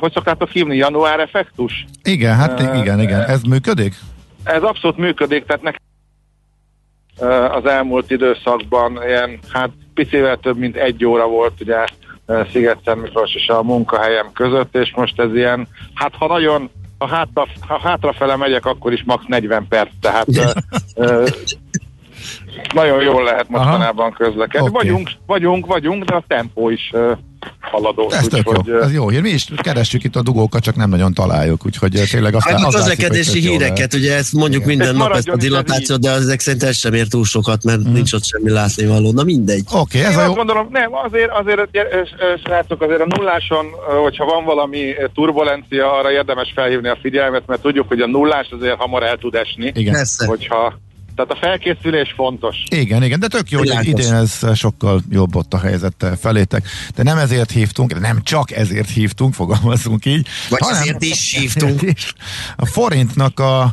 hogy 0.00 0.12
szoktátok 0.12 0.48
hívni, 0.48 0.76
január 0.76 1.20
effektus? 1.20 1.84
Igen, 2.02 2.34
hát 2.34 2.60
igen, 2.60 3.00
igen. 3.00 3.20
Ez 3.20 3.42
működik? 3.42 3.94
Ez 4.44 4.62
abszolút 4.62 4.96
működik, 4.96 5.44
tehát 5.46 5.62
nekem 5.62 5.80
az 7.50 7.66
elmúlt 7.66 8.10
időszakban 8.10 9.00
ilyen, 9.06 9.38
hát 9.52 9.70
picivel 9.94 10.36
több 10.36 10.56
mint 10.56 10.76
egy 10.76 11.04
óra 11.04 11.26
volt 11.26 11.60
ugye 11.60 11.84
sziget 12.52 12.94
Miklós 12.96 13.34
és 13.34 13.48
a 13.48 13.62
munkahelyem 13.62 14.32
között, 14.32 14.76
és 14.76 14.92
most 14.94 15.20
ez 15.20 15.34
ilyen, 15.34 15.68
hát 15.94 16.14
ha 16.18 16.26
nagyon 16.26 16.70
ha, 16.98 17.06
hátra, 17.06 17.46
ha 17.60 17.78
hátrafele 17.78 18.36
megyek, 18.36 18.66
akkor 18.66 18.92
is 18.92 19.02
max 19.04 19.24
40 19.26 19.68
perc, 19.68 19.90
tehát 20.00 20.26
ö, 20.94 21.26
nagyon 22.74 23.02
jól 23.02 23.24
lehet 23.24 23.48
mostanában 23.48 24.12
közlekedni. 24.12 24.68
Okay. 24.68 24.82
Vagyunk, 24.82 25.10
vagyunk, 25.26 25.66
vagyunk, 25.66 26.04
de 26.04 26.14
a 26.14 26.24
tempó 26.26 26.70
is 26.70 26.92
haladó. 27.60 28.10
Ez 28.10 28.26
tök 28.26 28.62
jó. 28.64 28.80
Ez 28.80 28.92
jó 28.92 29.08
hír. 29.08 29.20
Mi 29.20 29.28
is 29.28 29.48
keressük 29.56 30.04
itt 30.04 30.16
a 30.16 30.22
dugókat, 30.22 30.62
csak 30.62 30.76
nem 30.76 30.90
nagyon 30.90 31.14
találjuk, 31.14 31.66
úgyhogy 31.66 32.02
tényleg 32.10 32.34
aztán 32.34 32.58
hát 32.58 32.66
a 32.66 32.76
közlekedési 32.76 33.40
híreket, 33.40 33.94
ugye 33.94 34.16
ezt 34.16 34.32
mondjuk 34.32 34.62
Igen. 34.62 34.76
minden 34.76 34.96
nap 34.96 35.12
ezt 35.12 35.28
a 35.28 35.36
dilatációt, 35.36 36.00
de 36.00 36.10
ezek 36.10 36.40
szerint 36.40 36.62
ez 36.62 36.76
sem 36.76 36.94
ér 36.94 37.08
túl 37.08 37.24
sokat, 37.24 37.64
mert 37.64 37.88
mm. 37.88 37.92
nincs 37.92 38.12
ott 38.12 38.24
semmi 38.24 38.50
látnivaló. 38.50 39.12
Na 39.12 39.22
mindegy. 39.22 39.64
Oké, 39.72 39.98
okay, 39.98 40.10
ez 40.10 40.16
Én 40.16 40.18
a 40.18 40.24
jó. 40.24 40.32
gondolom, 40.32 40.68
nem, 40.70 40.94
azért, 40.94 41.30
azért 41.30 41.68
srácok, 42.44 42.82
azért 42.82 43.00
a 43.00 43.06
nulláson, 43.16 43.66
hogyha 44.02 44.24
van 44.24 44.44
valami 44.44 44.94
turbulencia, 45.14 45.98
arra 45.98 46.12
érdemes 46.12 46.52
felhívni 46.54 46.88
a 46.88 46.98
figyelmet, 47.02 47.46
mert 47.46 47.62
tudjuk, 47.62 47.88
hogy 47.88 48.00
a 48.00 48.06
nullás 48.06 48.48
azért 48.50 48.76
hamar 48.76 49.02
el 49.02 49.16
tud 49.16 49.34
esni. 49.34 49.72
Igen. 49.74 50.06
Hogyha 50.26 50.74
tehát 51.16 51.30
a 51.30 51.36
felkészülés 51.40 52.12
fontos. 52.16 52.56
Igen, 52.68 53.02
igen, 53.02 53.20
de 53.20 53.26
tök 53.26 53.50
jó, 53.50 53.58
hogy 53.58 53.78
idén 53.82 54.12
ez 54.12 54.40
sokkal 54.54 55.00
jobb 55.10 55.36
ott 55.36 55.54
a 55.54 55.58
helyzet 55.58 56.06
felétek. 56.20 56.68
De 56.94 57.02
nem 57.02 57.18
ezért 57.18 57.50
hívtunk, 57.50 58.00
nem 58.00 58.22
csak 58.22 58.50
ezért 58.50 58.90
hívtunk, 58.90 59.34
fogalmazunk 59.34 60.04
így. 60.04 60.26
Vagy 60.48 60.60
hanem, 60.60 60.80
ezért 60.80 61.02
is 61.02 61.34
hívtunk. 61.34 61.80
A 62.56 62.66
forintnak 62.66 63.40
a 63.40 63.72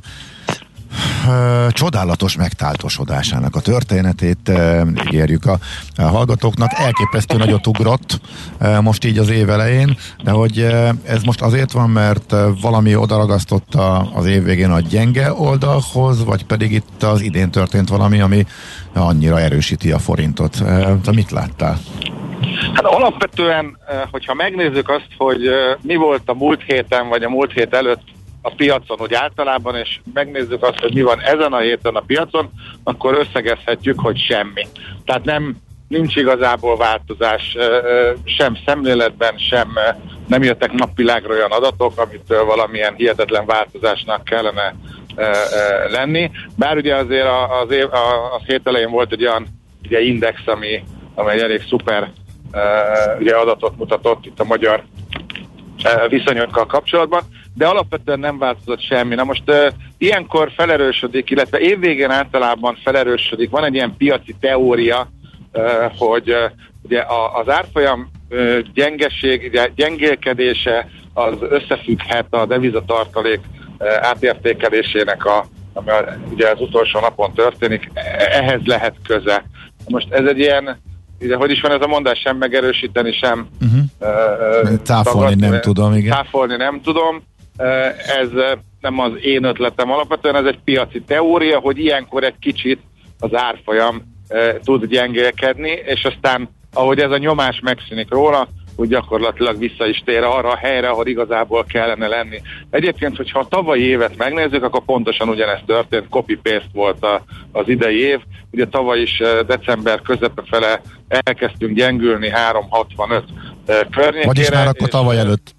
csodálatos 1.69 2.35
megtáltosodásának 2.35 3.55
a 3.55 3.59
történetét 3.59 4.51
ígérjük 5.05 5.45
a, 5.45 5.57
hallgatóknak. 6.01 6.71
Elképesztő 6.73 7.37
nagyot 7.37 7.67
ugrott 7.67 8.21
most 8.81 9.05
így 9.05 9.17
az 9.17 9.29
év 9.29 9.49
elején, 9.49 9.97
de 10.23 10.31
hogy 10.31 10.59
ez 11.03 11.21
most 11.23 11.41
azért 11.41 11.71
van, 11.71 11.89
mert 11.89 12.35
valami 12.61 12.95
odaragasztotta 12.95 13.97
az 14.13 14.25
év 14.25 14.43
végén 14.43 14.71
a 14.71 14.79
gyenge 14.79 15.33
oldalhoz, 15.33 16.23
vagy 16.23 16.45
pedig 16.45 16.71
itt 16.71 17.03
az 17.03 17.21
idén 17.21 17.51
történt 17.51 17.89
valami, 17.89 18.19
ami 18.19 18.45
annyira 18.93 19.39
erősíti 19.39 19.91
a 19.91 19.99
forintot. 19.99 20.63
Te 21.03 21.11
mit 21.11 21.31
láttál? 21.31 21.77
Hát 22.73 22.85
alapvetően, 22.85 23.77
hogyha 24.11 24.33
megnézzük 24.33 24.89
azt, 24.89 25.07
hogy 25.17 25.39
mi 25.81 25.95
volt 25.95 26.21
a 26.25 26.33
múlt 26.33 26.63
héten, 26.67 27.09
vagy 27.09 27.23
a 27.23 27.29
múlt 27.29 27.51
hét 27.51 27.73
előtt 27.73 28.03
a 28.41 28.53
piacon 28.55 28.97
úgy 29.01 29.13
általában, 29.13 29.75
és 29.75 29.99
megnézzük 30.13 30.63
azt, 30.63 30.79
hogy 30.79 30.93
mi 30.93 31.01
van 31.01 31.19
ezen 31.19 31.53
a 31.53 31.59
héten 31.59 31.95
a 31.95 31.99
piacon, 31.99 32.49
akkor 32.83 33.17
összegezhetjük, 33.17 33.99
hogy 33.99 34.17
semmi. 34.17 34.67
Tehát 35.05 35.23
nem, 35.23 35.55
nincs 35.87 36.15
igazából 36.15 36.77
változás 36.77 37.57
sem 38.23 38.57
szemléletben, 38.65 39.37
sem 39.37 39.73
nem 40.27 40.43
jöttek 40.43 40.71
napvilágra 40.71 41.33
olyan 41.33 41.51
adatok, 41.51 41.99
amitől 41.99 42.45
valamilyen 42.45 42.93
hihetetlen 42.95 43.45
változásnak 43.45 44.23
kellene 44.23 44.75
lenni. 45.89 46.31
Bár 46.55 46.77
ugye 46.77 46.95
azért 46.95 47.27
az, 47.63 47.71
év, 47.71 47.87
az 48.37 48.41
hét 48.45 48.67
elején 48.67 48.91
volt 48.91 49.11
egy 49.11 49.25
olyan 49.25 49.47
ugye 49.85 50.01
index, 50.01 50.41
ami, 50.45 50.83
ami 51.15 51.31
egy 51.31 51.39
elég 51.39 51.63
szuper 51.69 52.11
ugye 53.19 53.35
adatot 53.35 53.77
mutatott 53.77 54.25
itt 54.25 54.39
a 54.39 54.43
magyar 54.43 54.83
viszonyokkal 56.07 56.65
kapcsolatban, 56.65 57.21
de 57.53 57.65
alapvetően 57.65 58.19
nem 58.19 58.37
változott 58.37 58.81
semmi. 58.81 59.15
Na 59.15 59.23
most 59.23 59.43
uh, 59.47 59.67
ilyenkor 59.97 60.51
felerősödik, 60.55 61.29
illetve 61.29 61.59
évvégén 61.59 62.09
általában 62.09 62.77
felerősödik, 62.83 63.49
van 63.49 63.63
egy 63.63 63.73
ilyen 63.73 63.95
piaci 63.97 64.35
teória, 64.39 65.09
uh, 65.53 65.63
hogy 65.97 66.29
uh, 66.29 66.51
ugye 66.81 66.99
a, 66.99 67.39
az 67.39 67.49
árfolyam 67.49 68.11
uh, 68.29 68.59
gyengeség, 68.73 69.47
ugye 69.47 69.69
gyengélkedése 69.75 70.89
az 71.13 71.33
összefügghet 71.39 72.27
a 72.29 72.45
devizatartalék 72.45 73.39
uh, 73.77 73.87
átértékelésének 74.01 75.25
a 75.25 75.45
ami 75.73 75.89
a, 75.89 76.17
ugye 76.31 76.49
az 76.49 76.61
utolsó 76.61 76.99
napon 76.99 77.33
történik, 77.33 77.91
ehhez 78.31 78.61
lehet 78.65 78.95
köze. 79.07 79.45
Most 79.87 80.11
ez 80.11 80.25
egy 80.25 80.39
ilyen 80.39 80.79
ugye, 81.21 81.35
hogy 81.35 81.51
is 81.51 81.61
van 81.61 81.71
ez 81.71 81.81
a 81.81 81.87
mondás, 81.87 82.19
sem 82.19 82.37
megerősíteni, 82.37 83.11
sem 83.11 83.47
uh-huh. 83.61 84.81
cáfolni 84.83 85.35
nem 85.35 85.61
tudom, 85.61 85.93
igen. 85.93 86.11
Cáfolni 86.11 86.55
nem 86.55 86.81
tudom. 86.81 87.23
Ez 88.07 88.29
nem 88.81 88.99
az 88.99 89.11
én 89.21 89.43
ötletem 89.43 89.91
alapvetően, 89.91 90.35
ez 90.35 90.45
egy 90.45 90.59
piaci 90.63 91.01
teória, 91.01 91.59
hogy 91.59 91.79
ilyenkor 91.79 92.23
egy 92.23 92.39
kicsit 92.39 92.79
az 93.19 93.29
árfolyam 93.33 94.01
tud 94.63 94.85
gyengélkedni, 94.85 95.69
és 95.69 96.03
aztán 96.03 96.49
ahogy 96.73 96.99
ez 96.99 97.11
a 97.11 97.17
nyomás 97.17 97.59
megszűnik 97.63 98.09
róla, 98.09 98.47
úgy 98.75 98.87
gyakorlatilag 98.87 99.57
vissza 99.57 99.87
is 99.87 100.03
tér 100.05 100.23
arra 100.23 100.49
a 100.49 100.57
helyre, 100.57 100.89
ahol 100.89 101.07
igazából 101.07 101.65
kellene 101.65 102.07
lenni. 102.07 102.41
Egyébként, 102.69 103.17
hogyha 103.17 103.39
a 103.39 103.47
tavalyi 103.47 103.83
évet 103.83 104.17
megnézzük, 104.17 104.63
akkor 104.63 104.85
pontosan 104.85 105.29
ugyanezt 105.29 105.65
történt, 105.65 106.09
copy-paste 106.09 106.69
volt 106.73 107.03
a, 107.03 107.23
az 107.51 107.67
idei 107.67 107.99
év. 107.99 108.19
Ugye 108.51 108.65
tavaly 108.65 109.01
is 109.01 109.21
december 109.47 110.01
közepe 110.01 110.43
fele 110.45 110.81
elkezdtünk 111.07 111.75
gyengülni 111.75 112.29
365 112.29 113.23
környékére. 113.65 114.25
Vagyis 114.25 114.49
már 114.49 114.67
akkor 114.67 114.87
tavaly 114.87 115.17
előtt 115.17 115.55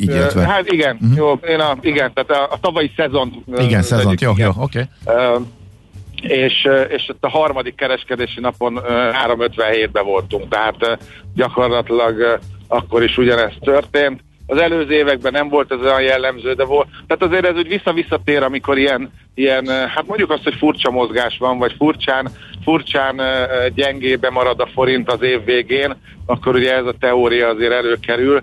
így 0.00 0.10
értve. 0.10 0.46
Hát 0.46 0.72
igen, 0.72 0.98
uh-huh. 1.00 1.16
jó, 1.16 1.32
én 1.32 1.60
a, 1.60 1.76
igen, 1.80 2.12
tehát 2.12 2.30
a, 2.30 2.54
a 2.54 2.60
tavalyi 2.60 2.90
szezon. 2.96 3.44
Igen, 3.58 3.82
szezont, 3.82 4.20
jó, 4.20 4.32
jó, 4.36 4.50
oké. 4.58 4.88
Okay. 5.04 5.36
Uh, 5.36 5.46
és, 6.22 6.68
és 6.88 7.08
ott 7.08 7.24
a 7.24 7.28
harmadik 7.28 7.74
kereskedési 7.74 8.40
napon 8.40 8.80
357-ben 9.26 10.04
voltunk, 10.04 10.48
tehát 10.48 10.98
gyakorlatilag 11.34 12.40
akkor 12.68 13.02
is 13.02 13.18
ugyanezt 13.18 13.58
történt. 13.60 14.20
Az 14.46 14.58
előző 14.58 14.92
években 14.92 15.32
nem 15.32 15.48
volt 15.48 15.72
ez 15.72 15.80
olyan 15.80 16.02
jellemző, 16.02 16.52
de 16.52 16.64
volt. 16.64 16.88
Tehát 17.06 17.22
azért 17.22 17.46
ez 17.46 17.56
úgy 17.56 17.68
vissza-visszatér, 17.68 18.42
amikor 18.42 18.78
ilyen, 18.78 19.10
ilyen, 19.34 19.66
hát 19.66 20.06
mondjuk 20.06 20.30
azt, 20.30 20.42
hogy 20.42 20.54
furcsa 20.54 20.90
mozgás 20.90 21.36
van, 21.38 21.58
vagy 21.58 21.74
furcsán, 21.78 22.28
furcsán 22.64 23.20
gyengébe 23.74 24.30
marad 24.30 24.60
a 24.60 24.68
forint 24.74 25.12
az 25.12 25.22
év 25.22 25.44
végén, 25.44 25.96
akkor 26.26 26.54
ugye 26.54 26.74
ez 26.74 26.86
a 26.86 26.94
teória 27.00 27.48
azért 27.48 27.72
előkerül. 27.72 28.42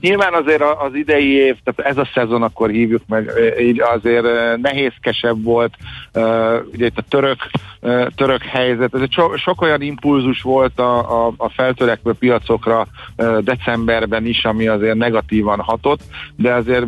Nyilván 0.00 0.34
azért 0.34 0.62
az 0.62 0.94
idei 0.94 1.32
év, 1.32 1.56
tehát 1.64 1.90
ez 1.90 1.98
a 1.98 2.08
szezon, 2.14 2.42
akkor 2.42 2.70
hívjuk 2.70 3.02
meg, 3.06 3.30
így 3.60 3.80
azért 3.80 4.26
nehézkesebb 4.56 5.42
volt, 5.42 5.74
ugye 6.72 6.86
itt 6.86 6.98
a 6.98 7.04
török, 7.08 7.50
török 8.14 8.42
helyzet, 8.42 8.94
ez 8.94 9.00
so, 9.10 9.36
sok 9.36 9.60
olyan 9.60 9.80
impulzus 9.80 10.42
volt 10.42 10.78
a, 10.78 11.26
a, 11.26 11.32
a 11.36 11.50
feltörekvő 11.50 12.12
piacokra 12.12 12.86
decemberben 13.40 14.26
is, 14.26 14.44
ami 14.44 14.66
azért 14.66 14.96
negatívan 14.96 15.60
hatott, 15.60 16.00
de 16.36 16.54
azért 16.54 16.86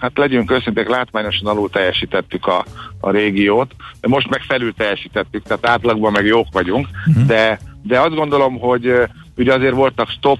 hát 0.00 0.18
legyünk 0.18 0.50
őszinték, 0.50 0.88
látmányosan 0.88 1.46
alul 1.46 1.70
teljesítettük 1.70 2.46
a, 2.46 2.64
a 3.00 3.10
régiót, 3.10 3.74
most 4.08 4.30
meg 4.30 4.40
felül 4.40 4.74
teljesítettük, 4.74 5.42
tehát 5.42 5.66
átlagban 5.66 6.12
meg 6.12 6.26
jók 6.26 6.46
vagyunk, 6.52 6.88
uh-huh. 7.06 7.26
de, 7.26 7.58
de 7.82 8.00
azt 8.00 8.14
gondolom, 8.14 8.58
hogy 8.58 8.92
ugye 9.36 9.54
azért 9.54 9.74
voltak 9.74 10.08
stop 10.08 10.38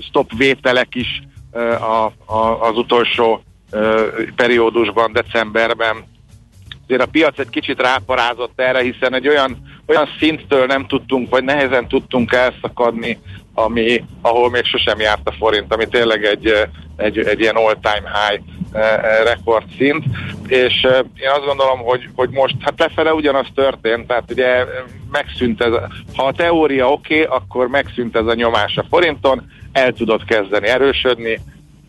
stop 0.00 0.30
vételek 0.36 0.94
is 0.94 1.22
a, 1.80 2.32
a, 2.32 2.68
az 2.68 2.76
utolsó 2.76 3.42
periódusban, 4.36 5.12
decemberben. 5.12 5.96
Azért 6.84 7.02
a 7.02 7.06
piac 7.06 7.38
egy 7.38 7.48
kicsit 7.50 7.80
ráparázott 7.80 8.60
erre, 8.60 8.82
hiszen 8.82 9.14
egy 9.14 9.28
olyan, 9.28 9.56
olyan 9.86 10.08
szinttől 10.18 10.66
nem 10.66 10.86
tudtunk, 10.86 11.30
vagy 11.30 11.44
nehezen 11.44 11.88
tudtunk 11.88 12.32
elszakadni, 12.32 13.18
ami, 13.54 14.04
ahol 14.20 14.50
még 14.50 14.64
sosem 14.64 15.00
járt 15.00 15.28
a 15.28 15.32
forint, 15.32 15.74
ami 15.74 15.86
tényleg 15.86 16.24
egy, 16.24 16.52
egy, 16.96 17.18
egy 17.18 17.40
ilyen 17.40 17.56
all-time 17.56 18.10
high 18.12 18.42
rekord 19.24 19.64
szint, 19.78 20.04
és 20.46 20.82
én 21.16 21.28
azt 21.28 21.46
gondolom, 21.46 21.78
hogy, 21.78 22.08
hogy 22.14 22.30
most 22.30 22.56
hát 22.60 22.78
lefele 22.78 23.14
ugyanaz 23.14 23.46
történt, 23.54 24.06
tehát 24.06 24.30
ugye 24.30 24.64
megszűnt 25.10 25.62
ez, 25.62 25.72
ha 26.16 26.24
a 26.26 26.32
teória 26.32 26.92
oké, 26.92 27.22
okay, 27.22 27.36
akkor 27.36 27.68
megszűnt 27.68 28.16
ez 28.16 28.26
a 28.26 28.34
nyomás 28.34 28.76
a 28.76 28.84
forinton, 28.90 29.50
el 29.76 29.92
tudod 29.92 30.24
kezdeni 30.24 30.66
erősödni, 30.66 31.40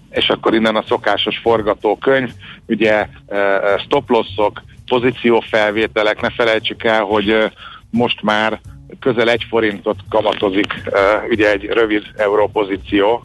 és 0.10 0.30
akkor 0.30 0.54
innen 0.54 0.76
a 0.76 0.84
szokásos 0.88 1.38
forgatókönyv, 1.38 2.30
ugye 2.68 3.08
stoplosszok, 3.80 4.64
pozíciófelvételek, 4.88 6.22
ne 6.22 6.30
felejtsük 6.30 6.84
el, 6.84 7.02
hogy 7.02 7.52
most 7.90 8.22
már 8.22 8.60
közel 9.00 9.30
egy 9.30 9.46
forintot 9.50 10.00
kamatozik 10.10 10.74
ugye 11.30 11.52
egy 11.52 11.66
rövid 11.66 12.04
európozíció, 12.16 13.24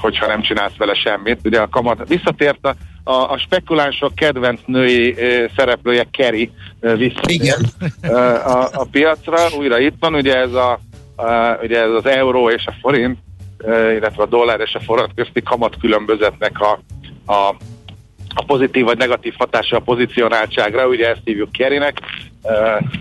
hogyha 0.00 0.26
nem 0.26 0.42
csinálsz 0.42 0.76
vele 0.76 0.94
semmit. 0.94 1.40
Ugye 1.44 1.60
a 1.60 1.68
kamat 1.68 2.08
visszatért 2.08 2.66
a, 2.66 2.74
a, 3.10 3.30
a 3.30 3.38
spekulánsok 3.38 4.14
kedvenc 4.14 4.60
női 4.66 5.14
szereplője 5.56 6.06
Kerry 6.10 6.50
visszatért 6.80 7.74
a, 8.44 8.68
a 8.72 8.86
piacra, 8.90 9.38
újra 9.58 9.78
itt 9.78 9.96
van, 10.00 10.14
ugye 10.14 10.36
ez 10.36 10.52
a, 10.52 10.80
a 11.16 11.58
ugye 11.62 11.80
ez 11.80 11.90
az 11.90 12.06
euró 12.06 12.50
és 12.50 12.66
a 12.66 12.74
forint 12.80 13.18
illetve 13.64 14.22
a 14.22 14.26
dollár 14.26 14.60
és 14.60 14.74
a 14.74 14.80
forint 14.80 15.14
közti 15.14 15.42
kamat 15.42 15.76
különbözetnek 15.80 16.60
a, 16.60 16.78
a, 17.32 17.54
a 18.34 18.44
pozitív 18.46 18.84
vagy 18.84 18.98
negatív 18.98 19.34
hatása 19.38 19.76
a 19.76 19.80
pozicionáltságra, 19.80 20.86
ugye 20.86 21.08
ezt 21.08 21.20
hívjuk 21.24 21.52
kerinek. 21.52 22.00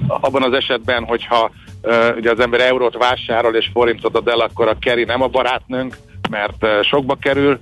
Abban 0.08 0.44
az 0.44 0.54
esetben, 0.54 1.04
hogyha 1.04 1.52
ugye 2.16 2.32
az 2.32 2.40
ember 2.40 2.60
eurót 2.60 2.98
vásárol 2.98 3.56
és 3.56 3.70
forintot 3.74 4.16
ad 4.16 4.28
el, 4.28 4.40
akkor 4.40 4.68
a 4.68 4.78
keri 4.80 5.04
nem 5.04 5.22
a 5.22 5.28
barátnőnk, 5.28 5.98
mert 6.30 6.66
sokba 6.84 7.16
kerül, 7.16 7.60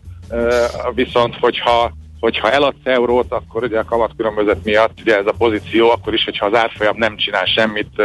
viszont 0.93 1.35
hogyha 1.39 1.91
hogyha 2.19 2.51
eladsz 2.51 2.75
eurót, 2.83 3.31
akkor 3.31 3.63
ugye 3.63 3.79
a 3.79 3.83
kamatkülönbözet 3.83 4.63
miatt 4.63 4.99
ugye 5.01 5.17
ez 5.17 5.25
a 5.25 5.33
pozíció, 5.37 5.89
akkor 5.89 6.13
is, 6.13 6.23
hogyha 6.23 6.45
az 6.45 6.55
árfolyam 6.55 6.97
nem 6.97 7.17
csinál 7.17 7.45
semmit, 7.45 8.01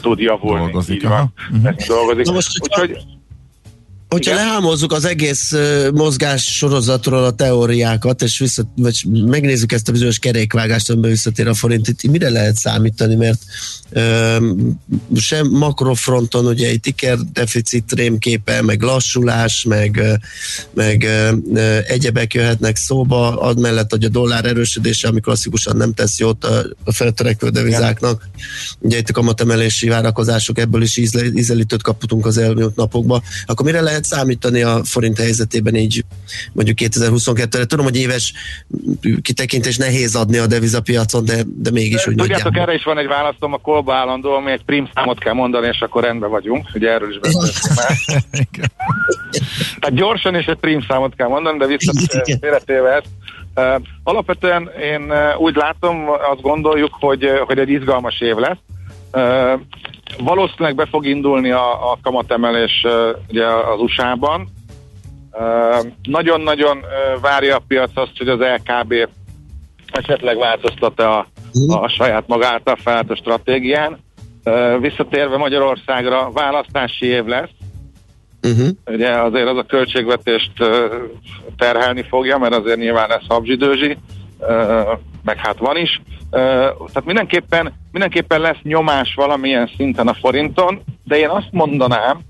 tud 0.00 0.18
javulni. 0.18 0.60
Dolgozik, 0.60 0.94
Így 0.94 1.08
van. 1.08 1.32
Uh-huh. 1.52 1.74
dolgozik. 1.86 2.26
Na 2.26 2.32
most, 2.32 2.62
Úgyhogy 2.62 2.98
Hogyha 4.08 4.32
Igen? 4.32 4.44
lehámozzuk 4.44 4.92
az 4.92 5.04
egész 5.04 5.52
mozgás 5.92 6.44
sorozatról 6.44 7.24
a 7.24 7.30
teóriákat, 7.30 8.22
és 8.22 8.38
vissza, 8.38 8.72
vagy 8.76 9.04
megnézzük 9.24 9.72
ezt 9.72 9.88
a 9.88 9.92
bizonyos 9.92 10.18
kerékvágást, 10.18 10.90
amiben 10.90 11.10
visszatér 11.10 11.48
a 11.48 11.54
forint, 11.54 11.88
itt 11.88 12.02
mire 12.02 12.30
lehet 12.30 12.56
számítani, 12.56 13.14
mert 13.14 13.42
uh, 13.90 14.46
sem 15.16 15.46
makrofronton 15.46 16.46
ugye 16.46 16.68
egy 16.68 16.80
ticker 16.80 17.18
deficit 17.32 17.92
rémképe, 17.92 18.62
meg 18.62 18.82
lassulás, 18.82 19.64
meg, 19.64 20.02
meg 20.74 21.06
uh, 21.52 21.78
egyebek 21.86 22.34
jöhetnek 22.34 22.76
szóba, 22.76 23.40
ad 23.40 23.58
mellett, 23.58 23.90
hogy 23.90 24.04
a 24.04 24.08
dollár 24.08 24.44
erősödése, 24.44 25.08
ami 25.08 25.20
klasszikusan 25.20 25.76
nem 25.76 25.94
tesz 25.94 26.18
jót 26.18 26.44
a, 26.44 26.64
a 26.84 26.92
feltörekvő 26.92 27.48
devizáknak. 27.48 28.28
Ugye 28.78 28.98
itt 28.98 29.08
a 29.08 29.12
kamatemelési 29.12 29.88
várakozások, 29.88 30.58
ebből 30.58 30.82
is 30.82 30.96
ízelítőt 31.34 31.82
kaptunk 31.82 32.26
az 32.26 32.38
elmúlt 32.38 32.76
napokban. 32.76 33.22
Akkor 33.46 33.66
mire 33.66 33.80
lehet 33.80 33.97
lehet 33.98 34.04
számítani 34.04 34.62
a 34.62 34.84
forint 34.84 35.18
helyzetében 35.18 35.74
így 35.74 36.04
mondjuk 36.52 36.78
2022-re? 36.80 37.64
Tudom, 37.64 37.84
hogy 37.84 37.96
éves 37.96 38.32
kitekintés 39.22 39.76
nehéz 39.76 40.14
adni 40.14 40.38
a 40.38 40.46
devizapiacon, 40.46 41.24
de, 41.24 41.42
de 41.46 41.70
mégis 41.70 42.06
úgy 42.06 42.14
Tudjátok, 42.14 42.44
nagyjából. 42.44 42.62
erre 42.62 42.74
is 42.74 42.84
van 42.84 42.98
egy 42.98 43.06
választom 43.06 43.52
a 43.52 43.58
kolba 43.58 43.94
állandó, 43.94 44.34
ami 44.34 44.50
egy 44.50 44.64
prim 44.64 44.88
számot 44.94 45.18
kell 45.18 45.32
mondani, 45.32 45.66
és 45.66 45.80
akkor 45.80 46.02
rendben 46.02 46.30
vagyunk. 46.30 46.68
Ugye 46.74 46.90
erről 46.90 47.10
is 47.10 47.18
beszéltünk 47.18 47.74
már. 47.76 47.96
Tehát 49.80 49.96
gyorsan 49.96 50.34
és 50.34 50.46
egy 50.46 50.58
prim 50.58 50.84
számot 50.88 51.14
kell 51.14 51.28
mondani, 51.28 51.58
de 51.58 51.66
visszatérve 51.66 52.94
ezt. 52.94 53.08
Uh, 53.56 53.82
alapvetően 54.02 54.70
én 54.82 55.02
uh, 55.02 55.40
úgy 55.40 55.56
látom, 55.56 56.08
azt 56.32 56.40
gondoljuk, 56.40 56.96
hogy, 57.00 57.24
uh, 57.24 57.38
hogy 57.38 57.58
egy 57.58 57.70
izgalmas 57.70 58.20
év 58.20 58.34
lesz. 58.36 58.58
Valószínűleg 60.18 60.74
be 60.74 60.86
fog 60.86 61.06
indulni 61.06 61.50
a, 61.50 61.90
a 61.90 61.98
kamatemelés 62.02 62.86
ugye 63.28 63.46
az 63.46 63.80
USA-ban. 63.80 64.48
Nagyon-nagyon 66.02 66.84
várja 67.20 67.56
a 67.56 67.62
piac 67.68 67.90
azt, 67.94 68.18
hogy 68.18 68.28
az 68.28 68.38
LKB 68.38 68.94
esetleg 69.92 70.38
változtat-e 70.38 71.10
a, 71.10 71.26
a 71.68 71.88
saját 71.88 72.26
magát 72.26 72.68
a 72.68 72.76
felállt 72.82 73.10
a 73.10 73.16
stratégián. 73.16 73.98
Visszatérve 74.80 75.36
Magyarországra 75.36 76.30
választási 76.30 77.06
év 77.06 77.24
lesz, 77.24 77.50
Uh-huh. 78.42 78.68
Ugye 78.86 79.10
azért 79.10 79.48
az 79.48 79.56
a 79.56 79.62
költségvetést 79.62 80.52
terhelni 81.56 82.04
fogja, 82.08 82.38
mert 82.38 82.54
azért 82.54 82.78
nyilván 82.78 83.10
ez 83.10 83.26
habzsidőzsi, 83.28 83.98
meg 85.22 85.36
hát 85.36 85.58
van 85.58 85.76
is. 85.76 86.00
Tehát 86.30 87.04
mindenképpen, 87.04 87.72
mindenképpen 87.92 88.40
lesz 88.40 88.58
nyomás 88.62 89.14
valamilyen 89.14 89.70
szinten 89.76 90.08
a 90.08 90.14
forinton, 90.14 90.82
de 91.04 91.18
én 91.18 91.28
azt 91.28 91.48
mondanám, 91.50 92.20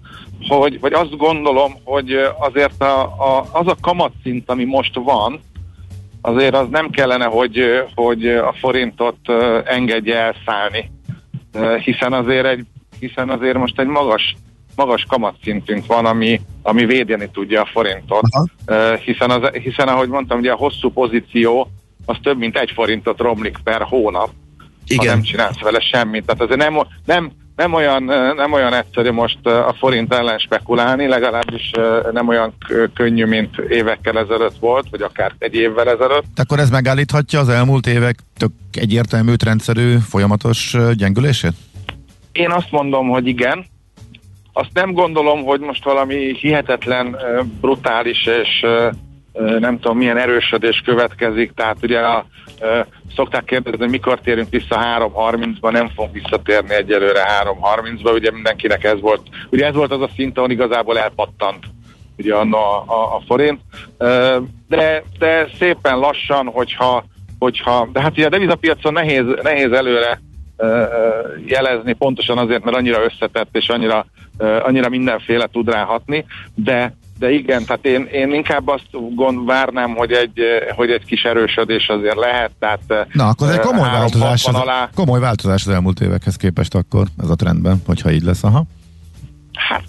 hogy, 0.49 0.81
vagy 0.81 0.93
azt 0.93 1.17
gondolom, 1.17 1.73
hogy 1.85 2.13
azért 2.39 2.83
a, 2.83 3.03
a, 3.03 3.47
az 3.53 3.67
a 3.67 3.77
kamatszint, 3.81 4.51
ami 4.51 4.65
most 4.65 4.95
van, 4.95 5.41
azért 6.21 6.55
az 6.55 6.69
nem 6.71 6.91
kellene, 6.91 7.25
hogy, 7.25 7.65
hogy 7.95 8.27
a 8.27 8.53
forintot 8.53 9.19
engedje 9.65 10.17
elszállni. 10.17 10.91
Hiszen 11.85 12.13
azért, 12.13 12.47
egy, 12.47 12.67
hiszen 13.01 13.31
azért 13.31 13.57
most 13.57 13.81
egy 13.81 13.87
magas, 13.87 14.37
magas 14.77 15.05
kamatszintünk 15.09 15.87
van, 15.87 16.07
ami, 16.07 16.41
ami 16.63 16.85
védeni 16.85 17.29
tudja 17.33 17.63
a 17.63 17.69
forintot. 17.73 18.23
Aha. 18.31 18.97
Hiszen, 18.97 19.31
az, 19.31 19.49
hiszen, 19.49 19.89
ahogy 19.89 20.09
mondtam, 20.09 20.39
ugye 20.39 20.53
a 20.53 20.57
hosszú 20.57 20.91
pozíció 20.91 21.69
az 22.09 22.17
több 22.23 22.39
mint 22.39 22.57
egy 22.57 22.71
forintot 22.75 23.21
romlik 23.21 23.57
per 23.65 23.83
hónap. 23.83 24.31
Igen. 24.87 25.07
ha 25.07 25.15
nem 25.15 25.23
csinálsz 25.23 25.61
vele 25.61 25.81
semmit. 25.81 26.25
Tehát 26.25 26.43
azért 26.43 26.59
nem, 26.59 26.87
nem, 27.05 27.31
nem 27.57 27.73
olyan, 27.73 28.03
nem 28.37 28.53
olyan 28.53 28.75
egyszerű 28.75 29.11
most 29.11 29.47
a 29.47 29.75
forint 29.79 30.15
ellen 30.15 30.39
spekulálni, 30.39 31.07
legalábbis 31.07 31.71
nem 32.13 32.29
olyan 32.29 32.55
könnyű, 32.95 33.25
mint 33.25 33.59
évekkel 33.69 34.19
ezelőtt 34.19 34.59
volt, 34.61 34.87
vagy 34.91 35.03
akár 35.03 35.33
egy 35.39 35.55
évvel 35.55 35.89
ezelőtt. 35.89 36.25
De 36.35 36.43
akkor 36.43 36.59
ez 36.59 36.71
megállíthatja 36.71 37.41
az 37.41 37.49
elmúlt 37.49 37.87
évek 37.87 38.19
tök 38.37 38.53
egyértelmű, 38.73 39.33
rendszerű, 39.45 39.97
folyamatos 39.97 40.77
gyengülését? 40.95 41.55
Én 42.33 42.51
azt 42.51 42.71
mondom, 42.71 43.09
hogy 43.09 43.27
igen. 43.27 43.67
Azt 44.53 44.71
nem 44.73 44.93
gondolom, 44.93 45.45
hogy 45.45 45.61
most 45.61 45.85
valami 45.85 46.37
hihetetlen, 46.41 47.17
brutális 47.61 48.27
és 48.27 48.67
nem 49.59 49.79
tudom 49.79 49.97
milyen 49.97 50.17
erősödés 50.17 50.83
következik, 50.85 51.53
tehát 51.55 51.77
ugye 51.83 51.99
a, 51.99 52.27
szokták 53.15 53.45
kérdezni, 53.45 53.79
hogy 53.79 53.91
mikor 53.91 54.21
térünk 54.21 54.51
vissza 54.51 54.99
3.30-ba, 54.99 55.71
nem 55.71 55.89
fogunk 55.89 56.15
visszatérni 56.15 56.75
egyelőre 56.75 57.23
3.30-ba, 57.43 58.15
ugye 58.15 58.31
mindenkinek 58.31 58.85
ez 58.85 59.01
volt, 59.01 59.23
ugye 59.51 59.67
ez 59.67 59.75
volt 59.75 59.93
az 59.93 60.01
a 60.01 60.11
szint, 60.17 60.39
ahol 60.39 60.51
igazából 60.51 60.99
elpattant 60.99 61.67
ugye 62.19 62.35
a, 62.35 62.85
a, 62.87 63.15
a 63.17 63.23
forint, 63.27 63.61
de, 64.69 65.03
de 65.19 65.49
szépen 65.59 65.99
lassan, 65.99 66.47
hogyha, 66.47 67.05
hogyha 67.39 67.89
de 67.93 68.01
hát 68.01 68.13
ugye 68.13 68.27
a 68.27 68.31
devizapiacon 68.31 68.93
nehéz, 68.93 69.25
nehéz 69.43 69.73
előre 69.73 70.21
jelezni, 71.47 71.93
pontosan 71.93 72.39
azért, 72.39 72.65
mert 72.65 72.77
annyira 72.77 73.05
összetett 73.05 73.57
és 73.57 73.69
annyira, 73.69 74.07
annyira 74.39 74.89
mindenféle 74.89 75.47
tud 75.47 75.71
ráhatni, 75.71 76.25
de 76.55 76.95
de 77.19 77.31
igen, 77.31 77.65
tehát 77.65 77.85
én, 77.85 78.05
én 78.13 78.33
inkább 78.33 78.69
azt 78.69 79.15
gond, 79.15 79.47
várnám, 79.47 79.95
hogy 79.95 80.13
egy, 80.13 80.41
hogy 80.77 80.91
egy 80.91 81.05
kis 81.05 81.23
erősödés 81.23 81.89
azért 81.89 82.17
lehet. 82.17 82.51
Tehát, 82.59 82.81
Na, 83.13 83.29
akkor 83.29 83.49
ez 83.49 83.55
egy 83.55 83.61
komoly 83.61 83.91
változás, 83.91 84.47
az, 84.47 84.55
alá. 84.55 84.91
komoly 84.95 85.21
változás 85.21 85.67
az 85.67 85.73
elmúlt 85.73 86.01
évekhez 86.01 86.37
képest 86.37 86.75
akkor 86.75 87.07
ez 87.23 87.31
a 87.31 87.35
trendben, 87.35 87.83
hogyha 87.87 88.11
így 88.11 88.23
lesz, 88.23 88.45
aha. 88.45 88.65
Hát 89.53 89.85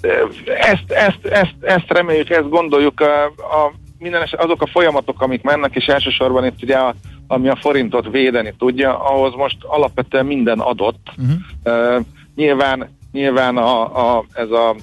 ezt, 0.46 0.92
ezt, 0.92 1.26
ezt, 1.26 1.56
ezt 1.62 1.86
reméljük, 1.88 2.30
ezt 2.30 2.50
gondoljuk. 2.50 3.00
A, 3.00 3.26
a, 3.26 3.74
minden 4.00 4.22
es, 4.22 4.34
azok 4.34 4.62
a 4.62 4.68
folyamatok, 4.68 5.22
amik 5.22 5.42
mennek, 5.42 5.76
és 5.76 5.86
elsősorban 5.86 6.46
itt 6.46 6.64
ugye 6.64 6.78
a, 6.78 6.96
ami 7.28 7.50
a 7.50 7.56
forintot 7.56 8.10
védeni 8.12 8.54
tudja, 8.58 9.00
ahhoz 9.00 9.34
most 9.36 9.58
alapvetően 9.62 10.26
minden 10.26 10.60
adott. 10.60 11.12
Uh-huh. 11.18 11.98
Uh, 11.98 12.06
nyilván 12.36 12.98
nyilván 13.12 13.58
a, 13.58 13.82
a, 14.18 14.26
ez 14.34 14.50
a 14.50 14.76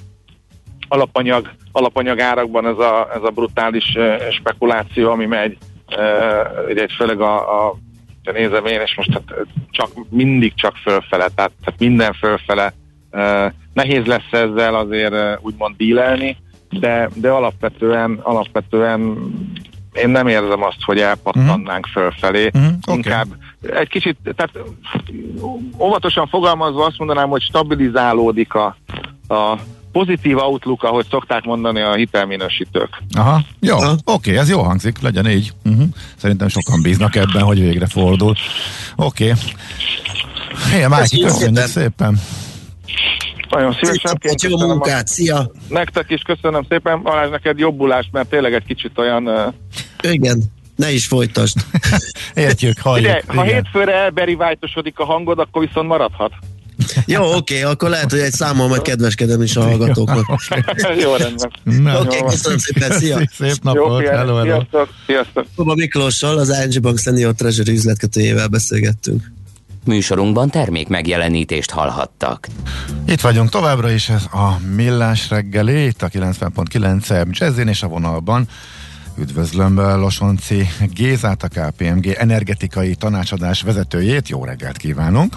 alapanyag, 0.89 1.51
alapanyag 1.73 2.21
árakban 2.21 2.67
ez 2.67 2.79
a, 2.79 3.09
ez 3.15 3.23
a 3.23 3.31
brutális 3.31 3.97
spekuláció, 4.31 5.11
ami 5.11 5.27
megy, 5.27 5.57
ugye 6.69 6.87
főleg 6.97 7.21
a, 7.21 7.67
a 7.67 7.75
nézem 8.33 8.67
én, 8.67 8.81
és 8.81 8.95
most 8.97 9.13
hát 9.13 9.47
csak, 9.71 9.89
mindig 10.09 10.55
csak 10.55 10.77
fölfele, 10.77 11.29
tehát, 11.35 11.53
tehát 11.65 11.81
minden 11.81 12.13
fölfele. 12.13 12.73
Nehéz 13.73 14.05
lesz 14.05 14.33
ezzel 14.33 14.75
azért 14.75 15.39
úgymond 15.41 15.77
dílelni, 15.77 16.37
de, 16.71 17.09
de 17.15 17.31
alapvetően, 17.31 18.19
alapvetően 18.23 19.01
én 19.93 20.09
nem 20.09 20.27
érzem 20.27 20.63
azt, 20.63 20.83
hogy 20.85 20.99
elpattannánk 20.99 21.87
uh-huh. 21.87 22.03
fölfelé. 22.03 22.51
Uh-huh. 22.55 22.73
Inkább 22.95 23.27
okay. 23.65 23.77
egy 23.77 23.89
kicsit, 23.89 24.17
tehát 24.37 24.59
óvatosan 25.79 26.27
fogalmazva 26.27 26.85
azt 26.85 26.99
mondanám, 26.99 27.29
hogy 27.29 27.43
stabilizálódik 27.43 28.55
a, 28.55 28.77
a 29.29 29.59
pozitív 29.97 30.37
outlook, 30.37 30.83
ahogy 30.83 31.07
szokták 31.11 31.45
mondani 31.45 31.81
a 31.81 31.95
hitelminősítők. 31.95 33.03
Aha, 33.17 33.41
jó, 33.61 33.77
oké, 33.77 34.01
okay, 34.05 34.37
ez 34.37 34.51
jó 34.51 34.63
hangzik, 34.63 35.01
legyen 35.01 35.31
így. 35.31 35.53
Uh-huh. 35.65 35.85
Szerintem 36.17 36.49
sokan 36.49 36.83
bíznak 36.83 37.17
ebben, 37.17 37.43
hogy 37.43 37.61
végre 37.61 37.87
fordul. 37.87 38.35
Oké. 38.97 39.25
Okay. 39.25 39.37
Helye, 40.71 40.89
Májki, 40.89 41.21
köszönjük 41.21 41.65
szépen. 41.65 42.21
Nagyon 43.51 43.77
szívesen. 43.81 44.19
Egy 44.21 44.43
jó 44.43 44.59
munkát, 44.59 45.07
szia! 45.07 45.51
Nektek 45.69 46.11
is 46.11 46.23
köszönöm 46.23 46.67
szépen, 46.69 47.03
Balázs, 47.03 47.31
neked 47.31 47.59
jobbulást, 47.59 48.09
mert 48.13 48.29
tényleg 48.29 48.55
egy 48.55 48.65
kicsit 48.65 48.99
olyan... 48.99 49.27
Uh... 49.27 49.53
Igen, 50.13 50.43
ne 50.77 50.93
is 50.93 51.07
folytasd. 51.07 51.57
Értjük, 52.35 52.79
halljuk. 52.81 53.07
Ide, 53.07 53.23
ha 53.27 53.43
hétfőre 53.43 53.93
elberivájtosodik 53.93 54.99
a 54.99 55.05
hangod, 55.05 55.39
akkor 55.39 55.67
viszont 55.67 55.89
maradhat. 55.89 56.33
Jó, 57.07 57.23
oké, 57.23 57.37
okay, 57.37 57.73
akkor 57.73 57.91
lehet, 57.91 58.11
hogy 58.11 58.21
egy 58.21 58.33
számmal 58.33 58.69
majd 58.69 58.83
kedveskedem 58.83 59.43
is 59.43 59.57
a 59.57 59.63
hallgatóknak. 59.63 60.27
Jó, 61.03 61.15
rendben. 61.15 61.51
Oké, 61.97 62.19
okay, 62.19 62.31
köszönöm 62.31 62.59
szépen, 62.59 62.91
szia! 62.91 63.19
Szép 63.33 63.63
napot, 63.63 64.03
Jó, 64.03 64.09
hello, 64.09 64.37
hello. 64.37 64.45
Sziasztok, 64.45 64.89
sziasztok. 65.07 65.47
Kuba 65.57 65.75
Miklóssal, 65.75 66.39
az 66.39 66.49
ING 66.65 66.81
Bank 66.81 66.99
Senior 66.99 67.35
Treasury 67.35 67.73
üzletkötőjével 67.73 68.49
beszélgettünk. 68.49 69.33
Műsorunkban 69.85 70.51
termék 70.51 70.89
megjelenítést 70.89 71.71
hallhattak. 71.71 72.49
Itt 73.07 73.21
vagyunk 73.21 73.51
továbbra 73.51 73.91
is, 73.91 74.09
ez 74.09 74.25
a 74.33 74.61
Millás 74.75 75.31
reggeli, 75.31 75.85
itt 75.85 76.03
a 76.03 76.09
90.9 76.09 77.39
Jazzin 77.39 77.69
és 77.69 77.83
a 77.83 77.89
vonalban. 77.89 78.49
Üdvözlöm 79.19 79.81
Losonci 79.81 80.69
Gézát, 80.93 81.43
a 81.43 81.49
KPMG 81.49 82.07
energetikai 82.07 82.95
tanácsadás 82.95 83.63
vezetőjét. 83.63 84.29
Jó 84.29 84.45
reggelt 84.45 84.77
kívánunk! 84.77 85.35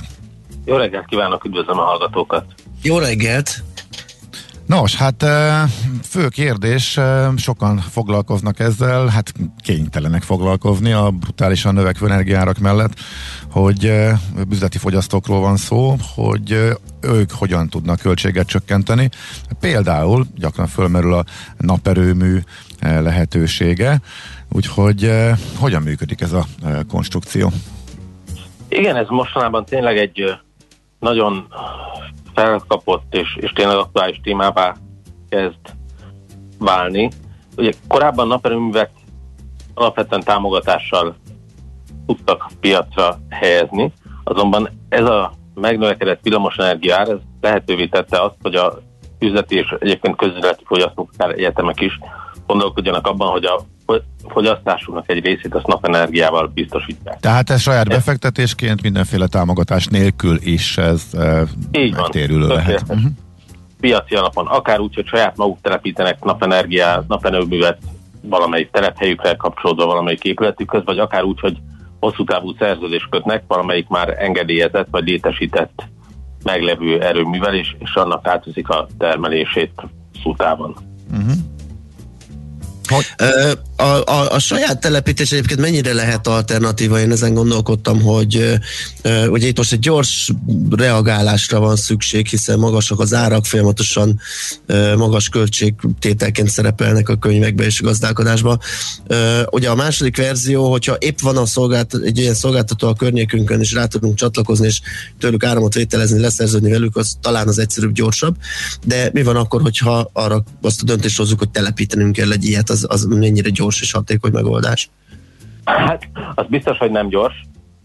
Jó 0.66 0.76
reggelt 0.76 1.05
kívánok, 1.05 1.45
üdvözlöm 1.45 1.80
a 1.80 1.84
hallgatókat! 1.84 2.45
Jó 2.82 2.97
reggelt! 2.97 3.64
Nos, 4.66 4.95
hát 4.95 5.26
fő 6.03 6.28
kérdés, 6.28 6.99
sokan 7.36 7.78
foglalkoznak 7.78 8.60
ezzel, 8.60 9.07
hát 9.07 9.34
kénytelenek 9.64 10.22
foglalkozni 10.22 10.91
a 10.91 11.10
brutálisan 11.12 11.74
növekvő 11.74 12.05
energiárak 12.05 12.57
mellett, 12.57 12.93
hogy 13.51 13.93
üzleti 14.49 14.78
fogyasztókról 14.78 15.39
van 15.39 15.57
szó, 15.57 15.95
hogy 16.16 16.76
ők 17.01 17.32
hogyan 17.32 17.70
tudnak 17.70 17.99
költséget 17.99 18.47
csökkenteni. 18.47 19.10
Például 19.60 20.26
gyakran 20.36 20.68
fölmerül 20.68 21.14
a 21.14 21.24
naperőmű 21.57 22.39
lehetősége, 22.82 24.01
úgyhogy 24.49 25.12
hogyan 25.55 25.82
működik 25.82 26.22
ez 26.22 26.32
a 26.32 26.45
konstrukció? 26.89 27.51
Igen, 28.68 28.95
ez 28.95 29.05
mostanában 29.07 29.66
tényleg 29.66 29.97
egy 29.97 30.39
nagyon 31.00 31.47
felkapott 32.34 33.16
és, 33.16 33.36
és 33.36 33.52
tényleg 33.52 33.78
aktuális 33.78 34.20
témává 34.24 34.76
kezd 35.30 35.78
válni. 36.60 37.10
Ugye 37.58 37.72
korábban 37.88 38.28
naperőművek 38.28 38.89
alapvetően 39.74 40.22
támogatással 40.22 41.16
tudtak 42.06 42.50
piacra 42.60 43.18
helyezni, 43.30 43.93
azonban 44.24 44.70
ez 44.89 45.06
a 45.06 45.32
megnövekedett 45.54 46.24
villamosenergia 46.24 46.95
ár, 46.95 47.10
ez 47.10 47.18
lehetővé 47.41 47.88
tette 47.88 48.22
azt, 48.22 48.36
hogy 48.41 48.56
a 48.56 48.80
üzleti 49.20 49.56
és 49.56 49.76
egyébként 49.80 50.16
közületi 50.16 50.64
fogyasztók, 50.66 51.10
akár 51.14 51.30
egyetemek 51.30 51.80
is 51.82 52.00
gondolkodjanak 52.50 53.08
abban, 53.08 53.30
hogy 53.30 53.45
a 53.45 53.62
fogyasztásunknak 54.28 55.10
egy 55.10 55.26
részét 55.26 55.56
azt 55.56 55.68
napenergiával 55.68 56.52
biztosítják. 56.54 57.20
Tehát 57.20 57.50
ez 57.50 57.62
saját 57.62 57.88
befektetésként 57.88 58.82
mindenféle 58.82 59.28
támogatás 59.28 59.88
nélkül 59.88 60.38
is 60.41 60.78
ez 60.78 61.04
e, 61.14 61.43
Így 61.72 61.95
megtérülő 61.95 62.47
van, 62.47 62.56
lehet. 62.56 62.82
Uh-huh. 62.88 63.12
Piaci 63.80 64.16
alapon, 64.16 64.47
akár 64.47 64.80
úgy, 64.80 64.95
hogy 64.95 65.06
saját 65.06 65.38
maguk 65.38 65.58
telepítenek 65.62 66.24
napenergiát, 66.24 67.08
napenerőművet 67.08 67.78
valamelyik 68.22 68.72
telephelyükre 68.72 69.36
kapcsolódva 69.36 69.86
valamelyik 69.86 70.24
épületükhöz, 70.24 70.82
vagy 70.86 71.00
akár 71.00 71.24
úgy, 71.24 71.39
hogy 71.39 71.58
hosszú 72.00 72.24
távú 72.24 72.54
szerződést 72.60 73.10
kötnek 73.10 73.43
valamelyik 73.47 73.88
már 73.88 74.16
engedélyezett 74.20 74.88
vagy 74.91 75.04
létesített 75.04 75.84
meglevő 76.43 77.02
erőművel, 77.02 77.54
és, 77.54 77.76
és 77.80 77.93
annak 77.93 78.28
átviszik 78.28 78.70
a 78.70 78.88
termelését 78.97 79.82
szutában. 80.24 80.76
Uh-huh. 81.12 81.32
Oui. 82.91 83.05
Euh, 83.21 83.55
A, 83.80 84.03
a, 84.05 84.32
a 84.32 84.39
saját 84.39 84.80
telepítés 84.80 85.32
egyébként 85.32 85.59
mennyire 85.59 85.93
lehet 85.93 86.27
alternatíva? 86.27 86.99
Én 86.99 87.11
ezen 87.11 87.34
gondolkodtam, 87.34 88.01
hogy 88.01 88.59
ugye 89.30 89.47
itt 89.47 89.57
most 89.57 89.71
egy 89.71 89.80
gyors 89.80 90.32
reagálásra 90.69 91.59
van 91.59 91.75
szükség, 91.75 92.27
hiszen 92.27 92.59
magasak 92.59 92.99
az 92.99 93.13
árak, 93.13 93.45
folyamatosan 93.45 94.19
magas 94.97 95.30
költségtételként 95.30 96.49
szerepelnek 96.49 97.09
a 97.09 97.15
könyvekbe 97.15 97.65
és 97.65 97.82
a 97.82 97.84
gazdálkodásba. 97.84 98.59
Ugye 99.49 99.69
a 99.69 99.75
második 99.75 100.17
verzió, 100.17 100.71
hogyha 100.71 100.95
épp 100.99 101.19
van 101.19 101.38
a 101.38 101.45
szolgált, 101.45 101.95
egy 102.03 102.17
ilyen 102.17 102.34
szolgáltató 102.34 102.88
a 102.88 102.93
környékünkön, 102.93 103.59
és 103.59 103.73
rá 103.73 103.86
tudunk 103.86 104.15
csatlakozni, 104.15 104.65
és 104.65 104.82
tőlük 105.19 105.43
áramot 105.43 105.73
vételezni, 105.73 106.19
leszerződni 106.19 106.69
velük, 106.69 106.95
az 106.95 107.17
talán 107.21 107.47
az 107.47 107.59
egyszerűbb, 107.59 107.93
gyorsabb. 107.93 108.36
De 108.86 109.09
mi 109.13 109.23
van 109.23 109.36
akkor, 109.36 109.61
hogyha 109.61 110.09
arra 110.13 110.43
azt 110.61 110.82
a 110.82 110.86
döntést 110.86 111.17
hozzuk, 111.17 111.39
hogy 111.39 111.49
telepítenünk 111.49 112.11
kell 112.15 112.32
egy 112.32 112.45
ilyet, 112.45 112.69
az, 112.69 112.86
az 112.88 113.03
mennyire 113.03 113.49
gyors 113.49 113.67
és 113.82 113.91
hatékony 113.91 114.32
megoldás? 114.32 114.89
Hát, 115.63 116.09
az 116.36 116.45
biztos, 116.49 116.78
hogy 116.78 116.91
nem 116.91 117.07
gyors, 117.07 117.36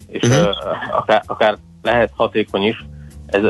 és 0.07 0.29
uh-huh. 0.29 0.49
uh, 0.49 0.97
akár, 0.97 1.23
akár 1.27 1.57
lehet 1.83 2.11
hatékony 2.17 2.63
is. 2.63 2.85
Ez, 3.27 3.43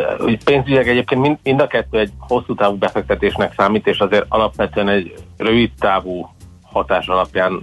pénzügyileg 0.44 0.88
egyébként 0.88 1.20
mind, 1.20 1.38
mind 1.42 1.60
a 1.60 1.66
kettő 1.66 1.98
egy 1.98 2.12
hosszú 2.18 2.54
távú 2.54 2.76
befektetésnek 2.76 3.54
számít, 3.56 3.86
és 3.86 3.98
azért 3.98 4.24
alapvetően 4.28 4.88
egy 4.88 5.14
rövid 5.36 5.70
távú 5.78 6.34
hatás 6.62 7.06
alapján 7.06 7.62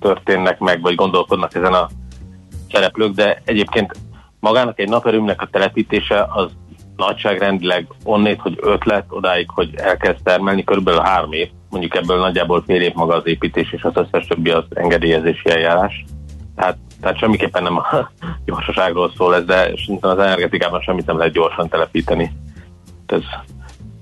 történnek 0.00 0.58
meg, 0.58 0.80
vagy 0.80 0.94
gondolkodnak 0.94 1.54
ezen 1.54 1.72
a 1.72 1.88
szereplők, 2.72 3.14
de 3.14 3.42
egyébként 3.44 3.96
magának 4.40 4.78
egy 4.78 4.88
naperőmnek 4.88 5.42
a 5.42 5.48
telepítése 5.50 6.26
az 6.32 6.50
nagyságrendileg 6.96 7.86
onnét, 8.04 8.40
hogy 8.40 8.58
ötlet, 8.60 9.04
odáig, 9.08 9.50
hogy 9.50 9.74
elkezd 9.74 10.22
termelni, 10.22 10.64
körülbelül 10.64 11.00
három 11.00 11.32
év, 11.32 11.48
mondjuk 11.72 11.96
ebből 11.96 12.18
nagyjából 12.18 12.62
fél 12.66 12.80
év 12.82 12.92
maga 12.94 13.14
az 13.14 13.26
építés, 13.26 13.72
és 13.72 13.82
az 13.82 13.92
összes 13.94 14.26
többi 14.26 14.50
az 14.50 14.64
engedélyezési 14.74 15.50
eljárás. 15.50 16.04
Tehát, 16.56 16.76
tehát 17.00 17.18
semmiképpen 17.18 17.62
nem 17.62 17.76
a 17.76 18.10
gyorsaságról 18.46 19.12
szól 19.16 19.34
ez, 19.34 19.44
de 19.44 19.72
az 20.00 20.18
energetikában 20.18 20.80
semmit 20.80 21.06
nem 21.06 21.18
lehet 21.18 21.32
gyorsan 21.32 21.68
telepíteni. 21.68 22.32
Ez 23.06 23.20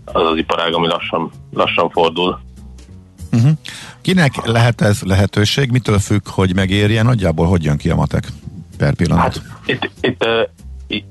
az 0.04 0.30
az 0.30 0.36
iparág, 0.36 0.74
ami 0.74 0.86
lassan, 0.86 1.30
lassan 1.52 1.90
fordul. 1.90 2.40
Uh-huh. 3.32 3.50
Kinek 4.00 4.46
lehet 4.46 4.80
ez 4.80 5.02
lehetőség? 5.02 5.70
Mitől 5.70 5.98
függ, 5.98 6.28
hogy 6.28 6.54
megérjen? 6.54 7.04
Nagyjából 7.04 7.46
hogy 7.46 7.64
jön 7.64 7.76
ki 7.76 7.90
a 7.90 7.94
matek 7.94 8.24
per 8.78 8.94
pillanat? 8.94 9.22
Hát, 9.22 9.42
itt, 9.66 9.90
itt 10.00 10.26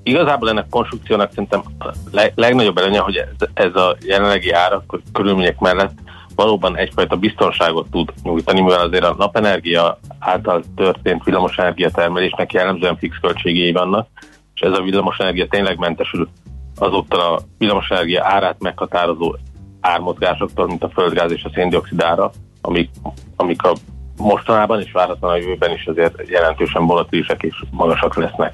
igazából 0.04 0.50
ennek 0.50 0.70
konstrukciónak 0.70 1.30
szerintem 1.30 1.64
a 1.80 1.94
legnagyobb 2.36 2.78
előnye, 2.78 3.00
hogy 3.00 3.16
ez, 3.16 3.48
ez 3.54 3.76
a 3.76 3.98
jelenlegi 4.06 4.52
árak 4.52 5.00
körülmények 5.14 5.60
mellett 5.60 5.98
valóban 6.40 6.78
egyfajta 6.78 7.16
biztonságot 7.16 7.90
tud 7.92 8.14
nyújtani, 8.24 8.62
mivel 8.62 8.80
azért 8.80 9.04
a 9.04 9.16
napenergia 9.18 10.00
által 10.20 10.64
történt 10.76 11.24
villamosenergia 11.24 11.90
termelésnek 11.90 12.54
jellemzően 12.54 12.98
fix 12.98 13.18
költségei 13.22 13.72
vannak, 13.72 14.08
és 14.56 14.62
ez 14.62 14.72
a 14.72 14.82
villamosenergia 14.82 15.48
tényleg 15.48 15.78
mentesül 15.78 16.30
azoktól 16.76 17.20
a 17.20 17.40
villamosenergia 17.58 18.26
árát 18.26 18.60
meghatározó 18.60 19.36
ármozgásoktól, 19.82 20.68
mint 20.68 20.84
a 20.84 20.90
földgáz 20.90 21.32
és 21.32 21.44
a 21.44 21.52
széndiokszid 21.54 22.02
ára, 22.02 22.32
amik, 22.62 22.90
amik 23.36 23.64
a 23.64 23.74
mostanában 24.18 24.82
és 24.82 24.92
várhatóan 24.92 25.34
a 25.34 25.38
jövőben 25.38 25.72
is 25.72 25.86
azért 25.86 26.30
jelentősen 26.30 26.86
volatilisek 26.86 27.44
és 27.44 27.64
magasak 27.72 28.16
lesznek. 28.16 28.54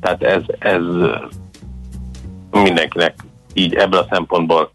Tehát 0.00 0.22
ez, 0.22 0.42
ez 0.58 0.82
mindenkinek 2.50 3.14
így 3.54 3.74
ebből 3.74 4.00
a 4.00 4.06
szempontból 4.10 4.72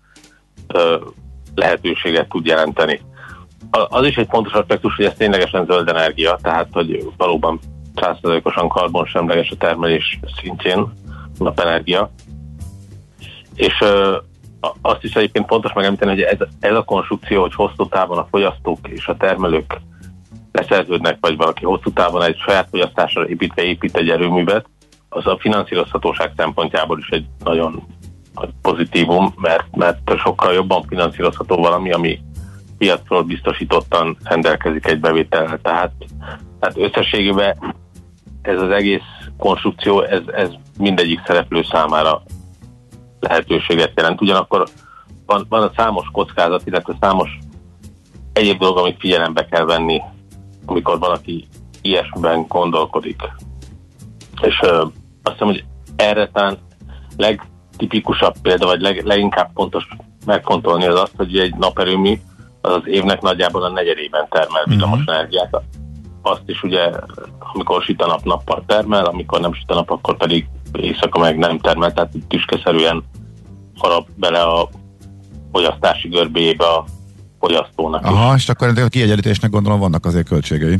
lehetőséget 1.58 2.30
tud 2.30 2.45
jelenteni. 2.45 3.01
Az 3.70 4.05
is 4.05 4.16
egy 4.16 4.28
fontos 4.30 4.53
aspektus, 4.53 4.95
hogy 4.95 5.05
ez 5.05 5.14
ténylegesen 5.18 5.66
zöld 5.66 5.88
energia, 5.89 6.39
tehát 6.41 6.68
hogy 6.72 7.10
valóban 7.18 7.60
100%-osan 7.95 8.68
karbonsemleges 8.68 9.49
a 9.49 9.55
termelés 9.55 10.20
szintjén 10.41 10.93
napenergia. 11.38 12.12
És 13.55 13.82
ö, 13.82 14.18
azt 14.82 15.03
is 15.03 15.16
egyébként 15.16 15.47
fontos 15.47 15.74
megemlíteni, 15.74 16.12
hogy 16.12 16.22
ez, 16.22 16.47
ez 16.60 16.76
a 16.76 16.84
konstrukció, 16.84 17.41
hogy 17.41 17.53
hosszú 17.55 17.88
távon 17.88 18.18
a 18.18 18.28
fogyasztók 18.30 18.88
és 18.88 19.08
a 19.08 19.18
termelők 19.18 19.82
leszerződnek, 20.51 21.18
vagy 21.22 21.38
valaki 21.38 21.66
hosszú 21.66 21.91
távon 21.91 22.24
egy 22.24 22.38
saját 22.38 22.68
fogyasztásra 22.70 23.28
építve 23.28 23.64
épít 23.64 23.97
egy 23.97 24.10
erőművet, 24.10 24.66
az 25.10 25.28
a 25.28 25.38
finanszírozhatóság 25.39 26.32
szempontjából 26.38 26.99
is 26.99 27.10
egy 27.10 27.26
nagyon 27.43 27.72
nagy 27.72 28.07
pozitívum, 28.61 29.33
mert, 29.38 29.75
mert 29.75 30.17
sokkal 30.17 30.53
jobban 30.53 30.83
finanszírozható 30.88 31.55
valami, 31.55 31.91
ami 31.91 32.19
piacról 32.77 33.23
biztosítottan 33.23 34.17
rendelkezik 34.23 34.88
egy 34.88 34.99
bevétellel. 34.99 35.59
Tehát, 35.61 35.91
tehát 36.59 36.77
összességében 36.77 37.75
ez 38.41 38.61
az 38.61 38.69
egész 38.69 39.01
konstrukció, 39.38 40.01
ez, 40.01 40.21
ez 40.33 40.49
mindegyik 40.77 41.21
szereplő 41.25 41.63
számára 41.63 42.21
lehetőséget 43.19 43.91
jelent. 43.95 44.21
Ugyanakkor 44.21 44.67
van, 45.25 45.45
van 45.49 45.61
a 45.61 45.71
számos 45.75 46.07
kockázat, 46.11 46.61
illetve 46.65 46.95
számos 46.99 47.38
egyéb 48.33 48.59
dolog, 48.59 48.77
amit 48.77 48.99
figyelembe 48.99 49.45
kell 49.45 49.65
venni 49.65 50.01
amikor 50.67 50.99
valaki 50.99 51.47
ilyesmiben 51.81 52.45
gondolkodik. 52.47 53.21
És 54.41 54.59
ö, 54.63 54.81
azt 55.23 55.31
hiszem, 55.31 55.47
hogy 55.47 55.65
erre 55.95 56.29
talán 56.29 56.57
legtipikusabb 57.78 58.36
példa, 58.41 58.65
vagy 58.65 58.82
leg, 58.82 59.05
leginkább 59.05 59.49
fontos 59.53 59.88
megfontolni 60.25 60.86
az 60.86 60.99
azt, 60.99 61.13
hogy 61.17 61.38
egy 61.38 61.55
naperőmű 61.55 62.19
az 62.61 62.71
az 62.73 62.82
évnek 62.86 63.21
nagyjából 63.21 63.63
a 63.63 63.69
negyedében 63.69 64.28
termel 64.30 64.61
mhm. 64.61 64.69
villamos 64.69 64.99
uh-huh. 64.99 65.15
energiát. 65.15 65.61
Azt 66.21 66.41
is 66.45 66.63
ugye, 66.63 66.91
amikor 67.53 67.82
süt 67.82 68.01
a 68.01 68.07
nap, 68.07 68.23
nappal 68.23 68.63
termel, 68.65 69.05
amikor 69.05 69.39
nem 69.39 69.53
süt 69.53 69.71
a 69.71 69.73
nap, 69.73 69.91
akkor 69.91 70.17
pedig 70.17 70.47
éjszaka 70.73 71.19
meg 71.19 71.38
nem 71.38 71.59
termel, 71.59 71.93
tehát 71.93 72.11
tüskeszerűen 72.28 73.03
harap 73.78 74.07
bele 74.15 74.41
a 74.41 74.69
fogyasztási 75.51 76.07
görbéjébe 76.07 76.65
a 76.65 76.86
fogyasztónak. 77.39 78.05
Aha, 78.05 78.35
is. 78.35 78.41
és 78.41 78.49
akkor 78.49 78.67
a 78.67 78.88
kiegyenlítésnek 78.88 79.51
gondolom 79.51 79.79
vannak 79.79 80.05
azért 80.05 80.27
költségei. 80.27 80.77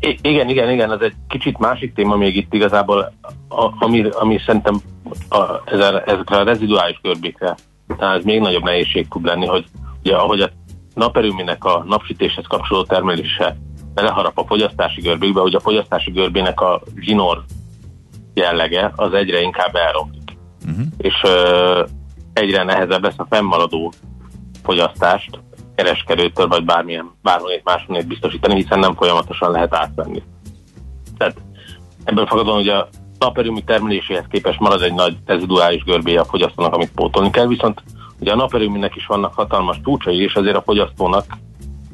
I- 0.00 0.18
igen, 0.22 0.48
igen, 0.48 0.70
igen, 0.70 0.92
ez 0.92 1.00
egy 1.00 1.14
kicsit 1.28 1.58
másik 1.58 1.94
téma 1.94 2.16
még 2.16 2.36
itt 2.36 2.54
igazából, 2.54 3.12
a, 3.48 3.84
ami, 3.84 4.04
ami 4.10 4.38
szerintem 4.46 4.80
a, 5.28 5.70
ezekre 6.04 6.36
a 6.36 6.44
reziduális 6.44 7.00
görbékre, 7.02 7.56
tehát 7.98 8.16
ez 8.16 8.24
még 8.24 8.40
nagyobb 8.40 8.62
nehézség 8.62 9.08
tud 9.08 9.24
lenni, 9.24 9.46
hogy 9.46 9.64
ugye 10.04 10.16
ahogy 10.16 10.40
a 10.40 10.50
naperőminek 10.94 11.64
a 11.64 11.84
napsütéshez 11.88 12.44
kapcsolódó 12.48 12.86
termelése 12.86 13.56
beleharap 13.94 14.38
a 14.38 14.44
fogyasztási 14.46 15.00
görbékbe, 15.00 15.40
hogy 15.40 15.54
a 15.54 15.60
fogyasztási 15.60 16.10
görbének 16.10 16.60
a 16.60 16.82
zsinór 17.00 17.44
jellege 18.34 18.92
az 18.96 19.12
egyre 19.12 19.40
inkább 19.40 19.74
elromlik. 19.74 20.36
Uh-huh. 20.66 20.86
És 20.96 21.14
ö, 21.22 21.84
egyre 22.32 22.62
nehezebb 22.62 23.02
lesz 23.02 23.18
a 23.18 23.26
fennmaradó 23.30 23.92
fogyasztást 24.62 25.40
kereskedőtől, 25.76 26.48
vagy 26.48 26.64
bármilyen, 26.64 27.10
bármilyen 27.22 27.60
máshonnét 27.64 28.06
biztosítani, 28.06 28.54
hiszen 28.54 28.78
nem 28.78 28.94
folyamatosan 28.94 29.50
lehet 29.50 29.74
átvenni. 29.74 30.22
Tehát 31.18 31.36
ebből 32.04 32.26
fakadóan 32.26 32.56
hogy 32.56 32.68
a 32.68 32.88
naperőmű 33.18 33.60
termeléséhez 33.60 34.24
képest 34.30 34.60
marad 34.60 34.82
egy 34.82 34.94
nagy 34.94 35.16
reziduális 35.26 35.82
görbéje 35.82 36.20
a 36.20 36.24
fogyasztónak, 36.24 36.74
amit 36.74 36.92
pótolni 36.94 37.30
kell, 37.30 37.46
viszont 37.46 37.82
ugye 38.20 38.32
a 38.32 38.36
naperőműnek 38.36 38.96
is 38.96 39.06
vannak 39.06 39.34
hatalmas 39.34 39.80
csúcsai, 39.84 40.22
és 40.22 40.34
azért 40.34 40.56
a 40.56 40.62
fogyasztónak 40.62 41.24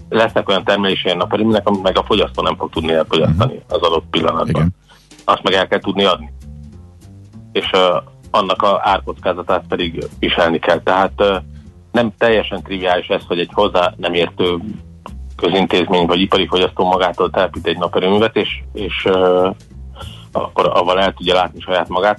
lesznek 0.08 0.48
olyan 0.48 0.64
termelései 0.64 1.12
a 1.12 1.16
naperőműnek, 1.16 1.68
amit 1.68 1.82
meg 1.82 1.98
a 1.98 2.02
fogyasztó 2.02 2.42
nem 2.42 2.56
fog 2.56 2.70
tudni 2.70 2.92
elfogyasztani 2.92 3.54
uh-huh. 3.54 3.76
az 3.76 3.80
adott 3.80 4.04
pillanatban. 4.10 4.48
Igen. 4.48 4.74
Azt 5.24 5.42
meg 5.42 5.52
el 5.52 5.68
kell 5.68 5.78
tudni 5.78 6.04
adni. 6.04 6.32
És 7.52 7.70
uh, 7.72 8.02
annak 8.30 8.62
a 8.62 8.80
árkockázatát 8.82 9.64
pedig 9.68 10.04
viselni 10.18 10.58
kell. 10.58 10.80
Tehát 10.80 11.12
uh, 11.16 11.36
nem 11.92 12.12
teljesen 12.18 12.62
triviális 12.62 13.06
ez, 13.06 13.22
hogy 13.26 13.38
egy 13.38 13.50
hozzá 13.52 13.92
nem 13.96 14.14
értő 14.14 14.58
közintézmény 15.36 16.06
vagy 16.06 16.20
ipari 16.20 16.46
fogyasztó 16.46 16.84
magától 16.84 17.30
telepít 17.30 17.66
egy 17.66 17.78
naperőművet, 17.78 18.36
és, 18.36 18.62
és 18.72 19.04
uh, 19.04 19.54
akkor 20.32 20.70
avval 20.74 21.00
el 21.00 21.12
tudja 21.12 21.34
látni 21.34 21.60
saját 21.60 21.88
magát, 21.88 22.18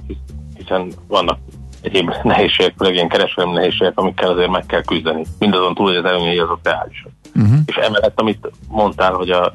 hiszen 0.56 0.92
vannak 1.08 1.38
egyéb 1.82 2.14
nehézségek, 2.24 2.74
főleg 2.78 2.94
ilyen 2.94 3.08
kereskedelmi 3.08 3.56
nehézségek, 3.56 4.00
amikkel 4.00 4.32
azért 4.32 4.50
meg 4.50 4.66
kell 4.66 4.84
küzdeni. 4.84 5.24
Mindazon 5.40 5.74
túl, 5.74 5.88
hogy 5.88 5.96
az 5.96 6.06
előnyei 6.06 6.40
azok 6.40 6.60
reálisak. 6.64 7.12
Uh-huh. 7.36 7.58
És 7.66 7.76
emellett, 7.76 8.20
amit 8.20 8.52
mondtál, 8.68 9.14
hogy 9.14 9.30
a, 9.30 9.54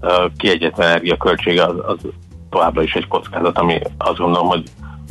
a 0.00 0.30
kiegyetlen 0.36 0.88
energia 0.88 1.16
költsége 1.16 1.64
az, 1.64 1.76
az 1.86 1.98
továbbra 2.50 2.82
is 2.82 2.94
egy 2.94 3.08
kockázat, 3.08 3.58
ami 3.58 3.80
azt 3.98 4.18
gondolom, 4.18 4.48
hogy 4.48 4.62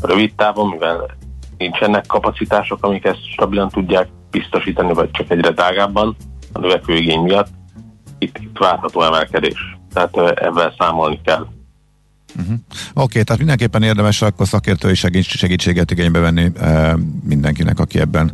rövid 0.02 0.34
távon, 0.36 0.70
mivel 0.70 1.18
nincsenek 1.58 2.06
kapacitások, 2.06 2.86
amik 2.86 3.06
ezt 3.06 3.32
stabilan 3.32 3.70
tudják 3.70 4.08
biztosítani, 4.32 4.94
vagy 4.94 5.12
csak 5.12 5.32
egyre 5.32 5.52
drágábban 5.52 6.16
a 6.54 6.60
növekvő 6.60 6.96
igény 6.96 7.20
miatt, 7.20 7.50
itt, 8.18 8.38
itt 8.38 8.58
várható 8.58 9.02
emelkedés. 9.02 9.78
Tehát 9.94 10.18
ebben 10.18 10.74
számolni 10.78 11.22
kell. 11.24 11.48
Uh-huh. 12.40 12.56
Oké, 12.94 13.02
okay, 13.02 13.24
tehát 13.24 13.38
mindenképpen 13.38 13.84
érdemes 13.84 14.22
akkor 14.22 14.48
szakértői 14.48 14.96
segítséget 14.96 15.92
igénybe 15.92 16.20
venni 16.20 16.52
e, 16.60 16.98
mindenkinek, 17.24 17.80
aki 17.80 18.00
ebben 18.00 18.32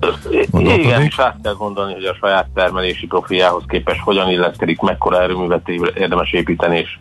gondolkodik. 0.49 0.85
Igen, 0.85 1.01
és 1.01 1.19
át 1.19 1.37
kell 1.43 1.53
gondolni, 1.53 1.93
hogy 1.93 2.05
a 2.05 2.17
saját 2.21 2.47
termelési 2.53 3.07
profiához 3.07 3.63
képest 3.67 3.99
hogyan 3.99 4.29
illeszkedik, 4.29 4.79
mekkora 4.79 5.21
erőművet 5.21 5.69
érdemes 5.95 6.31
építeni, 6.31 6.77
és, 6.77 6.97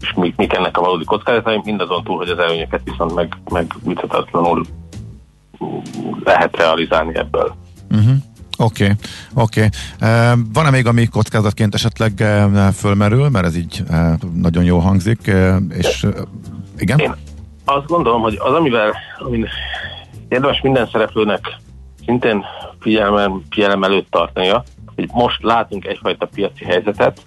és 0.00 0.12
mik, 0.16 0.36
mik 0.36 0.52
ennek 0.52 0.78
a 0.78 0.80
valódi 0.80 1.04
kockázatai, 1.04 1.60
mindazon 1.64 2.04
túl, 2.04 2.16
hogy 2.16 2.28
az 2.28 2.38
előnyöket 2.38 2.80
viszont 2.84 3.14
meg, 3.14 3.36
meg 3.50 3.74
lehet 6.24 6.56
realizálni 6.56 7.16
ebből. 7.16 7.54
Uh-huh. 7.90 8.14
Oké, 8.58 8.84
okay, 8.84 8.96
oké. 9.34 9.64
Okay. 9.64 10.42
Van-e 10.52 10.70
még, 10.70 10.86
ami 10.86 11.06
kockázatként 11.06 11.74
esetleg 11.74 12.12
fölmerül, 12.74 13.28
mert 13.28 13.46
ez 13.46 13.56
így 13.56 13.82
nagyon 14.34 14.64
jó 14.64 14.78
hangzik, 14.78 15.32
és 15.68 16.06
igen? 16.78 16.98
Én 16.98 17.14
azt 17.64 17.86
gondolom, 17.86 18.20
hogy 18.22 18.38
az, 18.40 18.54
amivel 18.54 18.94
amin 19.18 19.48
érdemes 20.28 20.60
minden 20.60 20.88
szereplőnek 20.92 21.40
szintén 22.04 22.44
figyelem, 22.80 23.42
figyelem 23.50 23.82
előtt 23.82 24.10
tartania, 24.10 24.64
hogy 24.94 25.08
most 25.12 25.42
látunk 25.42 25.84
egyfajta 25.84 26.26
piaci 26.26 26.64
helyzetet, 26.64 27.22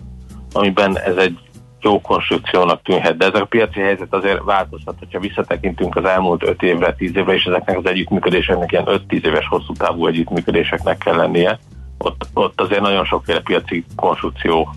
amiben 0.53 0.97
ez 0.97 1.15
egy 1.15 1.37
jó 1.83 2.01
konstrukciónak 2.01 2.81
tűnhet, 2.81 3.17
de 3.17 3.25
ez 3.25 3.39
a 3.39 3.45
piaci 3.45 3.79
helyzet 3.79 4.13
azért 4.13 4.43
változhat, 4.43 4.95
hogyha 4.99 5.19
visszatekintünk 5.19 5.95
az 5.95 6.05
elmúlt 6.05 6.43
5 6.43 6.61
évre, 6.61 6.93
10 6.93 7.15
évre, 7.15 7.33
és 7.33 7.43
ezeknek 7.43 7.77
az 7.77 7.85
együttműködéseknek 7.85 8.71
ilyen 8.71 8.85
5-10 8.87 9.25
éves 9.25 9.47
hosszú 9.47 9.73
távú 9.73 10.07
együttműködéseknek 10.07 10.97
kell 10.97 11.15
lennie, 11.15 11.59
ott, 11.97 12.27
ott 12.33 12.61
azért 12.61 12.81
nagyon 12.81 13.05
sokféle 13.05 13.39
piaci 13.39 13.85
konstrukció, 13.95 14.69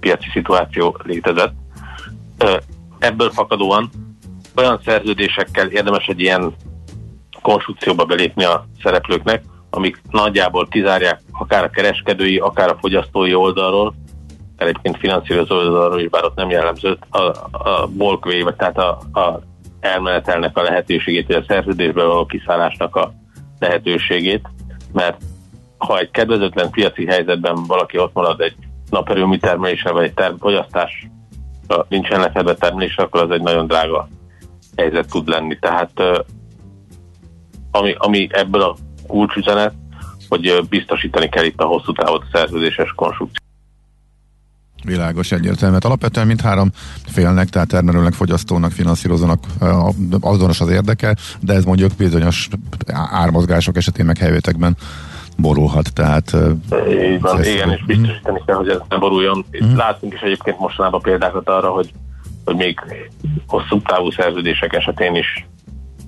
piaci 0.00 0.28
szituáció 0.32 0.96
létezett. 1.02 1.52
Ebből 2.98 3.30
fakadóan 3.30 3.90
olyan 4.56 4.80
szerződésekkel 4.84 5.66
érdemes 5.66 6.06
egy 6.06 6.20
ilyen 6.20 6.54
konstrukcióba 7.42 8.04
belépni 8.04 8.44
a 8.44 8.66
szereplőknek, 8.82 9.42
amik 9.70 10.00
nagyjából 10.10 10.66
kizárják 10.68 11.20
akár 11.32 11.64
a 11.64 11.70
kereskedői, 11.70 12.38
akár 12.38 12.68
a 12.68 12.78
fogyasztói 12.80 13.34
oldalról, 13.34 13.94
egyébként 14.58 14.98
finanszírozó 14.98 15.56
oldalról 15.56 16.00
is, 16.00 16.08
bár 16.08 16.24
ott 16.24 16.36
nem 16.36 16.50
jellemző, 16.50 16.98
a, 17.10 17.20
a 17.52 17.88
bolkvé, 17.96 18.42
vagy 18.42 18.56
tehát 18.56 18.78
a, 18.78 18.98
a 19.12 19.40
elmenetelnek 19.80 20.56
a 20.56 20.62
lehetőségét, 20.62 21.26
vagy 21.26 21.36
a 21.36 21.44
szerződésből 21.48 22.06
való 22.06 22.26
kiszállásnak 22.26 22.96
a 22.96 23.12
lehetőségét, 23.58 24.48
mert 24.92 25.22
ha 25.78 25.98
egy 25.98 26.10
kedvezőtlen 26.10 26.70
piaci 26.70 27.06
helyzetben 27.06 27.64
valaki 27.66 27.98
ott 27.98 28.14
marad 28.14 28.40
egy 28.40 28.56
naperőmű 28.90 29.36
termelése, 29.36 29.90
vagy 29.90 30.04
egy 30.04 30.14
term- 30.14 30.40
fogyasztás 30.40 31.06
nincsen 31.88 32.20
lefedve 32.20 32.54
termelésre, 32.54 33.02
akkor 33.02 33.22
az 33.22 33.30
egy 33.30 33.42
nagyon 33.42 33.66
drága 33.66 34.08
helyzet 34.76 35.10
tud 35.10 35.28
lenni. 35.28 35.58
Tehát 35.58 35.92
ami, 37.70 37.94
ami 37.98 38.28
ebből 38.30 38.62
a 38.62 38.76
kulcsüzenet, 39.06 39.74
hogy 40.28 40.66
biztosítani 40.68 41.28
kell 41.28 41.44
itt 41.44 41.60
a 41.60 41.66
hosszú 41.66 41.92
távot 41.92 42.22
a 42.22 42.36
szerződéses 42.36 42.92
konstrukció. 42.96 43.47
Világos 44.84 45.32
egyértelmű. 45.32 45.74
Hát 45.74 45.84
alapvetően 45.84 46.26
mindhárom 46.26 46.70
félnek, 47.06 47.48
tehát 47.48 47.68
termelőnek, 47.68 48.12
fogyasztónak, 48.12 48.72
finanszírozónak 48.72 49.44
azonos 50.20 50.60
az 50.60 50.68
érdeke, 50.68 51.16
de 51.40 51.52
ez 51.52 51.64
mondjuk 51.64 51.92
bizonyos 51.96 52.48
ármozgások 53.10 53.76
esetén 53.76 54.04
meg 54.04 54.18
helyvétekben 54.18 54.76
borulhat, 55.36 55.92
tehát... 55.92 56.36
Így 56.88 57.20
van, 57.20 57.44
igen, 57.44 57.70
és 57.70 57.84
biztosítani 57.84 58.42
kell, 58.46 58.56
hogy 58.56 58.68
ez 58.68 58.78
ne 58.88 58.96
boruljon. 58.96 59.44
Mm. 59.64 59.76
Látunk 59.76 60.12
is 60.14 60.20
egyébként 60.20 60.58
mostanában 60.58 61.00
példákat 61.00 61.48
arra, 61.48 61.70
hogy, 61.70 61.92
hogy 62.44 62.56
még 62.56 62.80
hosszú 63.46 63.82
távú 63.82 64.10
szerződések 64.10 64.72
esetén 64.72 65.14
is, 65.14 65.46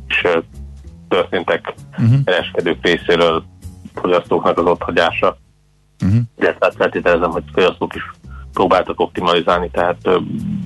is 0.08 0.22
történtek 1.08 1.74
uh-huh. 1.98 2.24
kereskedők 2.24 2.78
részéről 2.82 3.44
fogyasztóknak 3.94 4.58
az 4.58 4.64
otthagyása. 4.64 5.36
Uh-huh. 6.04 6.20
De 6.36 6.56
tehát 6.58 6.74
feltételezem, 6.76 7.30
hogy 7.30 7.42
fogyasztók 7.52 7.94
is 7.94 8.02
próbáltak 8.52 9.00
optimalizálni, 9.00 9.70
tehát 9.70 9.96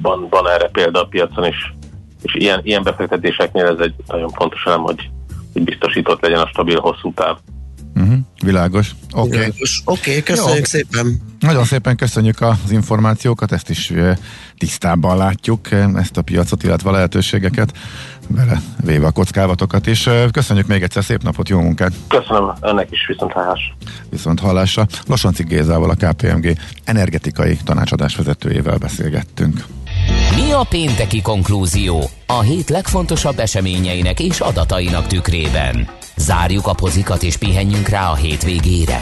van, 0.02 0.26
van 0.30 0.48
erre 0.48 0.68
példa 0.68 1.00
a 1.00 1.06
piacon 1.06 1.46
is, 1.46 1.74
és 2.22 2.34
ilyen, 2.34 2.60
ilyen 2.62 2.82
befektetéseknél 2.82 3.66
ez 3.66 3.78
egy 3.78 3.94
nagyon 4.06 4.28
fontos 4.28 4.64
elem, 4.66 4.82
hogy, 4.82 5.10
hogy 5.52 5.62
biztosított 5.62 6.20
legyen 6.20 6.40
a 6.40 6.46
stabil 6.46 6.80
hosszú 6.80 7.12
táv. 7.14 7.38
Uh-huh, 7.96 8.18
világos. 8.42 8.90
Oké, 9.12 9.36
okay. 9.36 9.52
okay, 9.84 10.22
köszönjük 10.22 10.56
Jó. 10.56 10.64
szépen. 10.64 11.20
Nagyon 11.40 11.64
szépen 11.64 11.96
köszönjük 11.96 12.40
az 12.40 12.70
információkat, 12.70 13.52
ezt 13.52 13.70
is 13.70 13.92
tisztában 14.58 15.16
látjuk, 15.16 15.70
ezt 15.94 16.16
a 16.16 16.22
piacot, 16.22 16.62
illetve 16.62 16.88
a 16.88 16.92
lehetőségeket, 16.92 17.72
vele 18.28 18.62
véve 18.84 19.06
a 19.06 19.10
kockávatokat 19.10 19.86
is. 19.86 20.08
Köszönjük 20.32 20.66
még 20.66 20.82
egyszer, 20.82 21.04
szép 21.04 21.22
napot, 21.22 21.48
jó 21.48 21.60
munkát! 21.60 21.92
Köszönöm, 22.08 22.52
önnek 22.60 22.90
is 22.90 23.06
viszont 23.06 23.32
hallás. 23.32 23.74
Viszont 24.10 24.40
hallásra. 24.40 24.86
Losonci 25.06 25.42
Gézával, 25.42 25.90
a 25.90 25.94
KPMG 25.94 26.56
energetikai 26.84 27.56
tanácsadás 27.64 28.16
vezetőjével 28.16 28.76
beszélgettünk. 28.76 29.64
Mi 30.34 30.52
a 30.52 30.66
pénteki 30.68 31.22
konklúzió 31.22 32.10
a 32.26 32.40
hét 32.40 32.68
legfontosabb 32.68 33.38
eseményeinek 33.38 34.20
és 34.20 34.40
adatainak 34.40 35.06
tükrében? 35.06 35.88
Zárjuk 36.16 36.66
a 36.66 36.74
pozikat 36.74 37.22
és 37.22 37.36
pihenjünk 37.36 37.88
rá 37.88 38.10
a 38.10 38.14
hétvégére. 38.14 39.00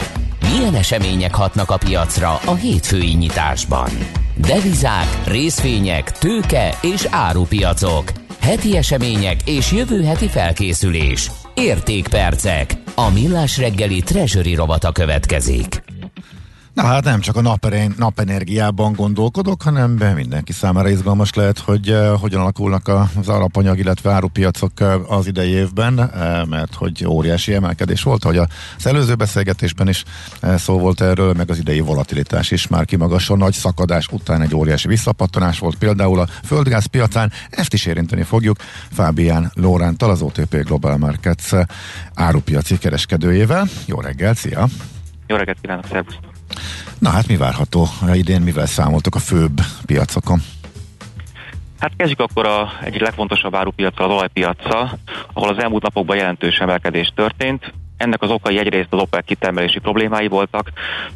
Milyen 0.51 0.75
események 0.75 1.35
hatnak 1.35 1.69
a 1.69 1.77
piacra 1.77 2.39
a 2.45 2.53
hétfői 2.53 3.13
nyitásban? 3.13 3.89
Devizák, 4.35 5.07
részvények, 5.25 6.11
tőke 6.11 6.77
és 6.81 7.07
árupiacok. 7.09 8.11
Heti 8.41 8.77
események 8.77 9.37
és 9.45 9.71
jövő 9.71 10.03
heti 10.03 10.27
felkészülés. 10.27 11.31
Értékpercek. 11.53 12.73
A 12.95 13.09
millás 13.09 13.57
reggeli 13.57 14.01
treasury 14.01 14.55
rovata 14.55 14.91
következik. 14.91 15.92
Na 16.73 16.83
hát 16.83 17.03
nem 17.03 17.19
csak 17.19 17.35
a 17.35 17.41
naperén, 17.41 17.93
napenergiában 17.97 18.93
gondolkodok, 18.93 19.61
hanem 19.61 19.97
be 19.97 20.13
mindenki 20.13 20.51
számára 20.51 20.89
izgalmas 20.89 21.33
lehet, 21.33 21.59
hogy 21.59 21.89
uh, 21.89 22.19
hogyan 22.19 22.41
alakulnak 22.41 22.87
az 22.87 23.29
alapanyag, 23.29 23.77
illetve 23.77 24.11
árupiacok 24.11 24.71
uh, 24.81 25.11
az 25.11 25.27
idei 25.27 25.49
évben, 25.49 25.99
uh, 25.99 26.47
mert 26.47 26.73
hogy 26.73 27.05
óriási 27.07 27.53
emelkedés 27.53 28.03
volt, 28.03 28.23
hogy 28.23 28.37
az 28.37 28.47
előző 28.85 29.15
beszélgetésben 29.15 29.87
is 29.87 30.03
uh, 30.43 30.55
szó 30.55 30.79
volt 30.79 31.01
erről, 31.01 31.33
meg 31.33 31.49
az 31.49 31.57
idei 31.57 31.79
volatilitás 31.79 32.51
is 32.51 32.67
már 32.67 32.85
kimagason, 32.85 33.37
nagy 33.37 33.53
szakadás 33.53 34.07
után 34.11 34.41
egy 34.41 34.55
óriási 34.55 34.87
visszapattanás 34.87 35.59
volt 35.59 35.75
például 35.75 36.19
a 36.19 36.27
földgáz 36.43 36.85
piacán, 36.85 37.31
ezt 37.49 37.73
is 37.73 37.85
érinteni 37.85 38.23
fogjuk 38.23 38.57
Fábián 38.91 39.51
Lórántal, 39.55 40.09
az 40.09 40.21
OTP 40.21 40.55
Global 40.55 40.97
Markets 40.97 41.51
árupiaci 42.13 42.77
kereskedőjével. 42.77 43.67
Jó 43.85 43.99
reggelt, 43.99 44.37
szia! 44.37 44.67
Jó 45.27 45.35
reggelt 45.35 45.57
kívánok, 45.61 45.85
szervusztok! 45.85 46.32
Na 46.99 47.09
hát 47.09 47.27
mi 47.27 47.37
várható 47.37 47.87
idén, 48.13 48.41
mivel 48.41 48.65
számoltok 48.65 49.15
a 49.15 49.19
főbb 49.19 49.61
piacokon? 49.85 50.41
Hát 51.79 51.91
kezdjük 51.95 52.19
akkor 52.19 52.45
a 52.45 52.71
egyik 52.83 53.01
legfontosabb 53.01 53.55
árupiacsal, 53.55 54.05
az 54.05 54.11
olajpiacsal, 54.11 54.99
ahol 55.33 55.49
az 55.49 55.63
elmúlt 55.63 55.83
napokban 55.83 56.15
jelentős 56.15 56.57
emelkedés 56.57 57.11
történt. 57.15 57.73
Ennek 57.97 58.21
az 58.21 58.29
okai 58.29 58.57
egyrészt 58.57 58.93
az 58.93 58.99
OPEC 58.99 59.25
kitermelési 59.25 59.79
problémái 59.79 60.27
voltak, 60.27 60.71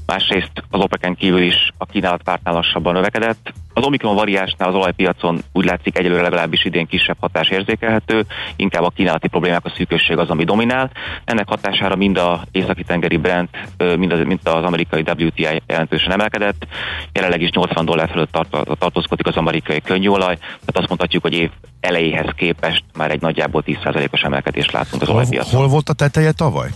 másrészt 0.05 0.51
az 0.69 0.79
OPEC-en 0.79 1.15
kívül 1.15 1.41
is 1.41 1.71
a 1.77 1.85
kínálat 1.85 2.23
pártnál 2.23 2.53
lassabban 2.53 2.93
növekedett. 2.93 3.53
Az 3.77 3.85
Omikron 3.85 4.15
variásnál 4.15 4.69
az 4.69 4.75
olajpiacon 4.75 5.41
úgy 5.53 5.65
látszik 5.65 5.97
egyelőre 5.97 6.21
legalábbis 6.21 6.65
idén 6.65 6.87
kisebb 6.87 7.17
hatás 7.19 7.49
érzékelhető, 7.49 8.25
inkább 8.55 8.83
a 8.83 8.89
kínálati 8.89 9.27
problémák, 9.27 9.65
a 9.65 9.73
szűkösség 9.75 10.17
az, 10.17 10.29
ami 10.29 10.43
dominál. 10.43 10.91
Ennek 11.25 11.47
hatására 11.47 11.95
mind 11.95 12.17
a 12.17 12.41
északi 12.51 12.83
tengeri 12.83 13.17
Brent, 13.17 13.49
mind 13.97 14.11
az, 14.11 14.19
mind 14.25 14.39
az 14.43 14.63
amerikai 14.63 15.03
WTI 15.17 15.61
jelentősen 15.67 16.11
emelkedett. 16.11 16.67
Jelenleg 17.13 17.41
is 17.41 17.49
80 17.49 17.85
dollár 17.85 18.09
fölött 18.09 18.31
tart, 18.31 18.77
tartózkodik 18.79 19.27
az 19.27 19.35
amerikai 19.35 19.81
könnyűolaj, 19.81 20.35
tehát 20.35 20.77
azt 20.77 20.87
mondhatjuk, 20.87 21.21
hogy 21.21 21.33
év 21.33 21.49
elejéhez 21.79 22.29
képest 22.35 22.83
már 22.97 23.11
egy 23.11 23.21
nagyjából 23.21 23.63
10%-os 23.65 24.21
emelkedést 24.21 24.71
látunk 24.71 25.01
az 25.01 25.09
olajpiacon. 25.09 25.59
Hol 25.59 25.67
volt 25.67 25.89
a 25.89 25.93
teteje 25.93 26.31
tavaly? 26.31 26.69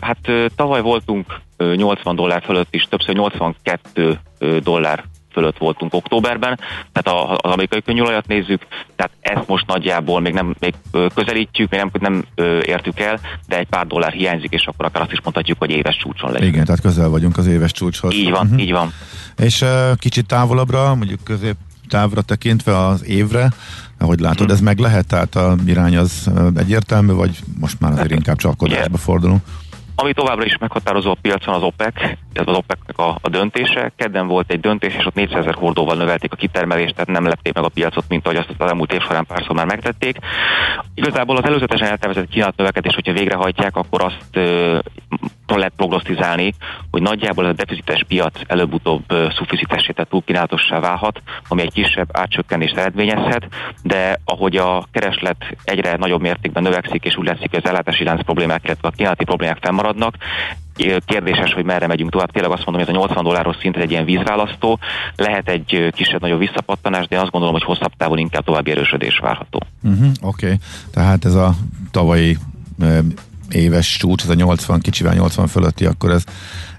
Hát 0.00 0.18
tavaly 0.54 0.80
voltunk 0.80 1.40
80 1.76 2.16
dollár 2.16 2.42
fölött 2.42 2.74
is, 2.74 2.82
többször 2.82 3.14
82 3.14 4.20
dollár 4.62 5.04
fölött 5.36 5.58
voltunk 5.58 5.94
októberben, 5.94 6.58
tehát 6.92 7.20
az 7.30 7.38
amerikai 7.38 7.82
könnyűolajat 7.82 8.26
nézzük, 8.26 8.66
tehát 8.96 9.12
ezt 9.20 9.48
most 9.48 9.66
nagyjából 9.66 10.20
még 10.20 10.32
nem 10.32 10.54
még 10.58 10.74
közelítjük, 11.14 11.70
még 11.70 11.80
nem, 11.80 11.90
nem 12.00 12.24
értük 12.62 13.00
el, 13.00 13.20
de 13.48 13.58
egy 13.58 13.66
pár 13.66 13.86
dollár 13.86 14.12
hiányzik, 14.12 14.52
és 14.52 14.66
akkor 14.66 14.84
akár 14.84 15.02
azt 15.02 15.12
is 15.12 15.20
mondhatjuk, 15.22 15.58
hogy 15.58 15.70
éves 15.70 15.96
csúcson 15.96 16.32
legyünk. 16.32 16.52
Igen, 16.52 16.64
tehát 16.64 16.80
közel 16.80 17.08
vagyunk 17.08 17.36
az 17.38 17.46
éves 17.46 17.72
csúcshoz. 17.72 18.14
Így 18.14 18.30
van, 18.30 18.44
uh-huh. 18.44 18.62
így 18.62 18.72
van. 18.72 18.92
És 19.36 19.60
uh, 19.60 19.68
kicsit 19.96 20.26
távolabbra, 20.26 20.94
mondjuk 20.94 21.24
közép 21.24 21.56
távra 21.88 22.22
tekintve 22.22 22.78
az 22.78 23.04
évre, 23.04 23.52
ahogy 23.98 24.20
látod, 24.20 24.50
ez 24.50 24.60
meg 24.60 24.78
lehet? 24.78 25.06
Tehát 25.06 25.36
a 25.36 25.56
irány 25.66 25.96
az 25.96 26.30
egyértelmű, 26.56 27.12
vagy 27.12 27.38
most 27.60 27.80
már 27.80 27.92
azért 27.92 28.10
inkább 28.10 28.36
csapkodásba 28.36 28.96
fordulunk? 28.96 29.42
Ami 29.98 30.12
továbbra 30.12 30.44
is 30.44 30.58
meghatározó 30.58 31.10
a 31.10 31.16
piacon 31.20 31.54
az 31.54 31.62
OPEC, 31.62 32.02
ez 32.32 32.46
az 32.46 32.56
OPEC-nek 32.56 32.98
a, 32.98 33.18
a 33.20 33.28
döntése. 33.28 33.92
Kedden 33.96 34.26
volt 34.26 34.50
egy 34.52 34.60
döntés, 34.60 34.94
és 34.94 35.06
ott 35.06 35.14
400 35.14 35.38
ezer 35.38 35.54
hordóval 35.54 35.96
növelték 35.96 36.32
a 36.32 36.36
kitermelést, 36.36 36.94
tehát 36.94 37.10
nem 37.10 37.26
lepték 37.26 37.54
meg 37.54 37.64
a 37.64 37.68
piacot, 37.68 38.04
mint 38.08 38.26
ahogy 38.26 38.38
azt 38.38 38.54
az 38.58 38.68
elmúlt 38.68 38.92
év 38.92 39.00
során 39.00 39.26
párszor 39.26 39.56
már 39.56 39.66
megtették. 39.66 40.18
Igazából 40.94 41.36
az 41.36 41.44
előzetesen 41.44 41.88
eltervezett 41.88 42.28
kínálat 42.28 42.56
növekedés, 42.56 42.94
hogyha 42.94 43.12
végrehajtják, 43.12 43.76
akkor 43.76 44.04
azt 44.04 44.38
lehet 45.54 45.72
prognosztizálni, 45.76 46.54
hogy 46.90 47.02
nagyjából 47.02 47.44
ez 47.44 47.50
a 47.50 47.54
deficites 47.54 48.04
piac 48.08 48.40
előbb-utóbb 48.46 49.04
szuficitessé, 49.36 49.92
tehát 49.92 50.10
túlkínálatossá 50.10 50.80
válhat, 50.80 51.22
ami 51.48 51.62
egy 51.62 51.72
kisebb 51.72 52.08
átcsökkenést 52.12 52.76
eredményezhet, 52.76 53.46
de 53.82 54.20
ahogy 54.24 54.56
a 54.56 54.86
kereslet 54.92 55.56
egyre 55.64 55.96
nagyobb 55.96 56.20
mértékben 56.20 56.62
növekszik, 56.62 57.04
és 57.04 57.16
úgy 57.16 57.26
látszik, 57.26 57.50
hogy 57.50 57.60
az 57.62 57.70
ellátási 57.70 58.04
lánc 58.04 58.24
problémák, 58.24 58.64
illetve 58.64 58.88
a 58.88 58.90
kínálati 58.96 59.24
problémák 59.24 59.58
fennmaradnak, 59.60 60.14
kérdéses, 61.06 61.52
hogy 61.52 61.64
merre 61.64 61.86
megyünk 61.86 62.10
tovább. 62.10 62.30
Tényleg 62.30 62.50
azt 62.50 62.64
mondom, 62.64 62.84
hogy 62.84 62.94
ez 62.94 63.00
a 63.02 63.06
80 63.06 63.24
dolláros 63.24 63.56
szint 63.60 63.76
egy 63.76 63.90
ilyen 63.90 64.04
vízválasztó. 64.04 64.78
Lehet 65.16 65.48
egy 65.48 65.88
kisebb-nagyobb 65.92 66.38
visszapattanás, 66.38 67.06
de 67.08 67.16
én 67.16 67.22
azt 67.22 67.30
gondolom, 67.30 67.54
hogy 67.54 67.64
hosszabb 67.64 67.92
távon 67.96 68.18
inkább 68.18 68.44
további 68.44 68.70
erősödés 68.70 69.18
várható. 69.18 69.62
Uh-huh, 69.82 70.08
Oké, 70.20 70.46
okay. 70.46 70.58
tehát 70.92 71.24
ez 71.24 71.34
a 71.34 71.54
tavalyi 71.90 72.36
éves 73.50 73.96
csúcs, 73.96 74.22
ez 74.22 74.28
a 74.28 74.34
80, 74.34 74.80
kicsivel 74.80 75.14
80 75.14 75.46
fölötti, 75.46 75.86
akkor 75.86 76.10
ez, 76.10 76.24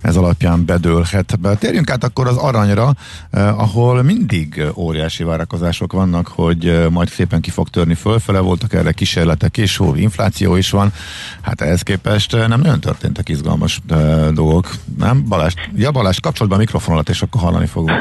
ez 0.01 0.15
alapján 0.15 0.65
bedőlhet. 0.65 1.39
Be. 1.39 1.55
Térjünk 1.55 1.89
át 1.89 2.03
akkor 2.03 2.27
az 2.27 2.35
aranyra, 2.35 2.93
eh, 3.31 3.59
ahol 3.59 4.03
mindig 4.03 4.63
óriási 4.75 5.23
várakozások 5.23 5.93
vannak, 5.93 6.27
hogy 6.27 6.67
eh, 6.67 6.89
majd 6.89 7.09
szépen 7.09 7.41
ki 7.41 7.49
fog 7.49 7.69
törni 7.69 7.93
fölfele, 7.93 8.39
voltak 8.39 8.73
erre 8.73 8.91
kísérletek 8.91 9.57
és 9.57 9.77
hol 9.77 9.97
infláció 9.97 10.55
is 10.55 10.69
van. 10.69 10.93
Hát 11.41 11.61
ehhez 11.61 11.81
képest 11.81 12.33
eh, 12.33 12.47
nem 12.47 12.61
nagyon 12.61 12.79
történtek 12.79 13.29
izgalmas 13.29 13.79
eh, 13.87 14.27
dolgok, 14.33 14.71
nem? 14.97 15.23
Balázs, 15.27 15.53
ja 15.75 15.91
Balázs, 15.91 16.19
kapcsolatban 16.19 16.59
a 16.59 16.61
mikrofonolat, 16.61 17.09
és 17.09 17.21
akkor 17.21 17.41
hallani 17.41 17.65
fogunk. 17.65 17.91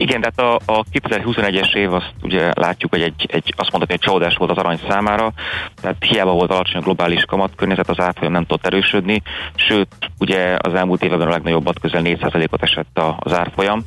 Igen, 0.00 0.20
tehát 0.20 0.40
a, 0.66 0.72
a 0.72 0.84
2021-es 0.92 1.74
év 1.74 1.92
azt 1.92 2.12
ugye 2.22 2.50
látjuk, 2.54 2.90
hogy 2.90 3.02
egy, 3.02 3.26
egy 3.30 3.54
azt 3.56 3.70
mondhatni, 3.70 3.96
hogy 3.98 4.12
csodás 4.12 4.36
volt 4.36 4.50
az 4.50 4.56
arany 4.56 4.80
számára, 4.88 5.32
tehát 5.80 5.96
hiába 6.04 6.32
volt 6.32 6.50
alacsony 6.50 6.80
a 6.80 6.84
globális 6.84 7.24
kamatkörnyezet, 7.24 7.88
az 7.88 8.00
árfolyam 8.00 8.32
nem 8.32 8.44
tudott 8.46 8.66
erősödni, 8.66 9.22
sőt, 9.54 9.88
ugye 10.18 10.56
az 10.60 10.74
elmúlt 10.74 11.02
években 11.02 11.26
a 11.26 11.30
legnagyobbat 11.30 11.80
közel 11.80 12.02
4%-ot 12.04 12.62
esett 12.62 13.00
az 13.18 13.32
árfolyam, 13.32 13.84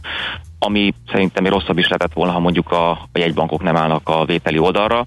ami 0.64 0.94
szerintem 1.12 1.44
még 1.44 1.52
rosszabb 1.52 1.78
is 1.78 1.88
lehetett 1.88 2.14
volna, 2.14 2.32
ha 2.32 2.40
mondjuk 2.40 2.72
a, 2.72 2.90
a 2.92 3.20
jegybankok 3.20 3.64
nem 3.64 3.76
állnak 3.76 4.10
a 4.10 4.26
vételi 4.26 4.58
oldalra. 4.58 5.06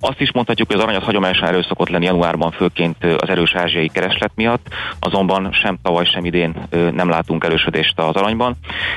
Azt 0.00 0.20
is 0.20 0.32
mondhatjuk, 0.32 0.68
hogy 0.68 0.76
az 0.76 0.82
arany 0.82 0.96
az 0.96 1.04
hagyományosan 1.04 1.48
erős 1.48 1.66
szokott 1.66 1.88
lenni 1.88 2.04
januárban, 2.04 2.50
főként 2.50 3.04
az 3.04 3.28
erős 3.28 3.54
ázsiai 3.54 3.88
kereslet 3.88 4.32
miatt, 4.34 4.66
azonban 5.00 5.52
sem 5.52 5.78
tavaly, 5.82 6.04
sem 6.04 6.24
idén 6.24 6.54
nem 6.70 7.08
látunk 7.08 7.44
erősödést 7.44 7.98
az 7.98 8.14
aranyban. 8.14 8.56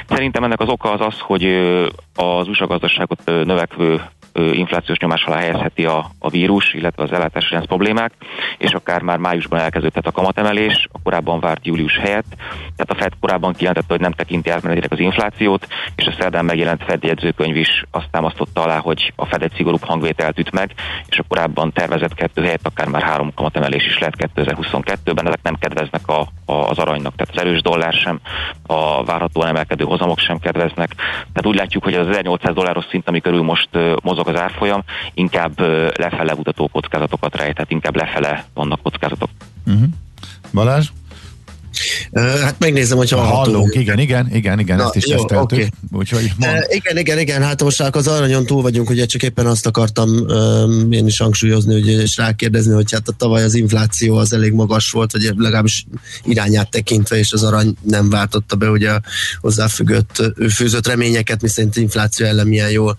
Szerintem 0.09 0.43
ennek 0.43 0.59
az 0.59 0.69
oka 0.69 0.91
az 0.91 1.01
az, 1.01 1.19
hogy 1.19 1.45
az 2.15 2.47
USA 2.47 2.67
gazdaságot 2.67 3.21
növekvő 3.25 4.01
inflációs 4.35 4.97
nyomás 4.97 5.23
alá 5.23 5.37
helyezheti 5.37 5.85
a, 5.85 6.05
a 6.19 6.29
vírus, 6.29 6.73
illetve 6.73 7.03
az 7.03 7.11
ellátási 7.11 7.49
rendszer 7.49 7.67
problémák, 7.67 8.11
és 8.57 8.71
akár 8.71 9.01
már 9.01 9.17
májusban 9.17 9.59
elkezdődhet 9.59 10.07
a 10.07 10.11
kamatemelés, 10.11 10.87
a 10.91 10.99
korábban 11.03 11.39
várt 11.39 11.65
július 11.65 11.97
helyett. 11.97 12.35
Tehát 12.75 12.91
a 12.91 12.95
Fed 12.95 13.11
korábban 13.19 13.53
kijelentette, 13.53 13.93
hogy 13.93 14.01
nem 14.01 14.11
tekinti 14.11 14.49
átmenetileg 14.49 14.91
az 14.91 14.99
inflációt, 14.99 15.67
és 15.95 16.05
a 16.05 16.15
szerdán 16.19 16.45
megjelent 16.45 16.83
Fed 16.83 17.03
jegyzőkönyv 17.03 17.55
is 17.55 17.83
azt 17.91 18.09
támasztotta 18.11 18.63
alá, 18.63 18.77
hogy 18.77 19.13
a 19.15 19.25
Fed 19.25 19.41
egy 19.41 19.53
szigorúbb 19.55 19.83
hangvételt 19.83 20.39
üt 20.39 20.51
meg, 20.51 20.73
és 21.07 21.19
a 21.19 21.25
korábban 21.27 21.71
tervezett 21.71 22.13
kettő 22.13 22.41
helyett 22.41 22.67
akár 22.67 22.87
már 22.87 23.01
három 23.01 23.33
kamatemelés 23.33 23.85
is 23.85 23.99
lehet 23.99 24.31
2022-ben, 24.35 25.27
ezek 25.27 25.41
nem 25.43 25.55
kedveznek 25.59 26.07
a, 26.07 26.19
a, 26.45 26.53
az 26.53 26.77
aranynak, 26.77 27.15
tehát 27.15 27.35
az 27.35 27.41
erős 27.41 27.61
dollár 27.61 27.93
sem, 27.93 28.19
a 28.67 29.03
várhatóan 29.03 29.47
emelkedő 29.47 29.83
hozamok 29.83 30.19
sem 30.19 30.39
kedveznek. 30.39 30.95
Tehát 30.95 31.45
úgy 31.45 31.55
látjuk, 31.55 31.83
hogy 31.83 31.93
az 31.93 32.07
1800 32.07 32.53
dolláros 32.53 32.85
szint, 32.89 33.07
ami 33.07 33.21
körül 33.21 33.41
most 33.41 33.69
mozog 34.03 34.24
mozog 34.25 34.35
az 34.35 34.41
árfolyam, 34.41 34.83
inkább 35.13 35.59
lefele 35.97 36.33
mutató 36.33 36.67
kockázatokat 36.67 37.35
rejt, 37.35 37.55
tehát 37.55 37.71
inkább 37.71 37.95
lefele 37.95 38.45
vannak 38.53 38.81
kockázatok. 38.81 39.29
Uh-huh. 39.65 39.83
Balázs? 40.53 40.89
Hát 42.13 42.55
megnézem, 42.59 42.97
hogy 42.97 43.09
hallunk. 43.09 43.75
Igen, 43.75 43.99
igen, 43.99 44.29
igen, 44.33 44.59
igen, 44.59 44.77
Na, 44.77 44.83
ezt 44.83 44.95
is 44.95 45.07
jó, 45.07 45.23
Okay. 45.45 45.69
Úgyhogy 45.91 46.31
igen, 46.69 46.97
igen, 46.97 47.19
igen, 47.19 47.43
hát 47.43 47.63
most 47.63 47.81
az 47.81 48.07
aranyon 48.07 48.45
túl 48.45 48.61
vagyunk, 48.61 48.89
ugye 48.89 49.05
csak 49.05 49.23
éppen 49.23 49.45
azt 49.45 49.65
akartam 49.65 50.09
um, 50.09 50.91
én 50.91 51.07
is 51.07 51.17
hangsúlyozni, 51.17 51.73
hogy, 51.73 51.87
és 51.87 52.17
rákérdezni, 52.17 52.73
hogy 52.73 52.91
hát 52.91 53.07
a 53.07 53.11
tavaly 53.11 53.43
az 53.43 53.53
infláció 53.53 54.15
az 54.15 54.33
elég 54.33 54.51
magas 54.51 54.91
volt, 54.91 55.11
vagy 55.11 55.33
legalábbis 55.35 55.85
irányát 56.23 56.69
tekintve, 56.69 57.17
és 57.17 57.31
az 57.31 57.43
arany 57.43 57.75
nem 57.81 58.09
váltotta 58.09 58.55
be 58.55 58.69
ugye 58.69 58.89
a 58.89 59.01
hozzáfüggött 59.39 60.33
fűzött 60.49 60.87
reményeket, 60.87 61.41
miszerint 61.41 61.75
infláció 61.75 62.25
ellen 62.25 62.47
milyen 62.47 62.71
jól 62.71 62.97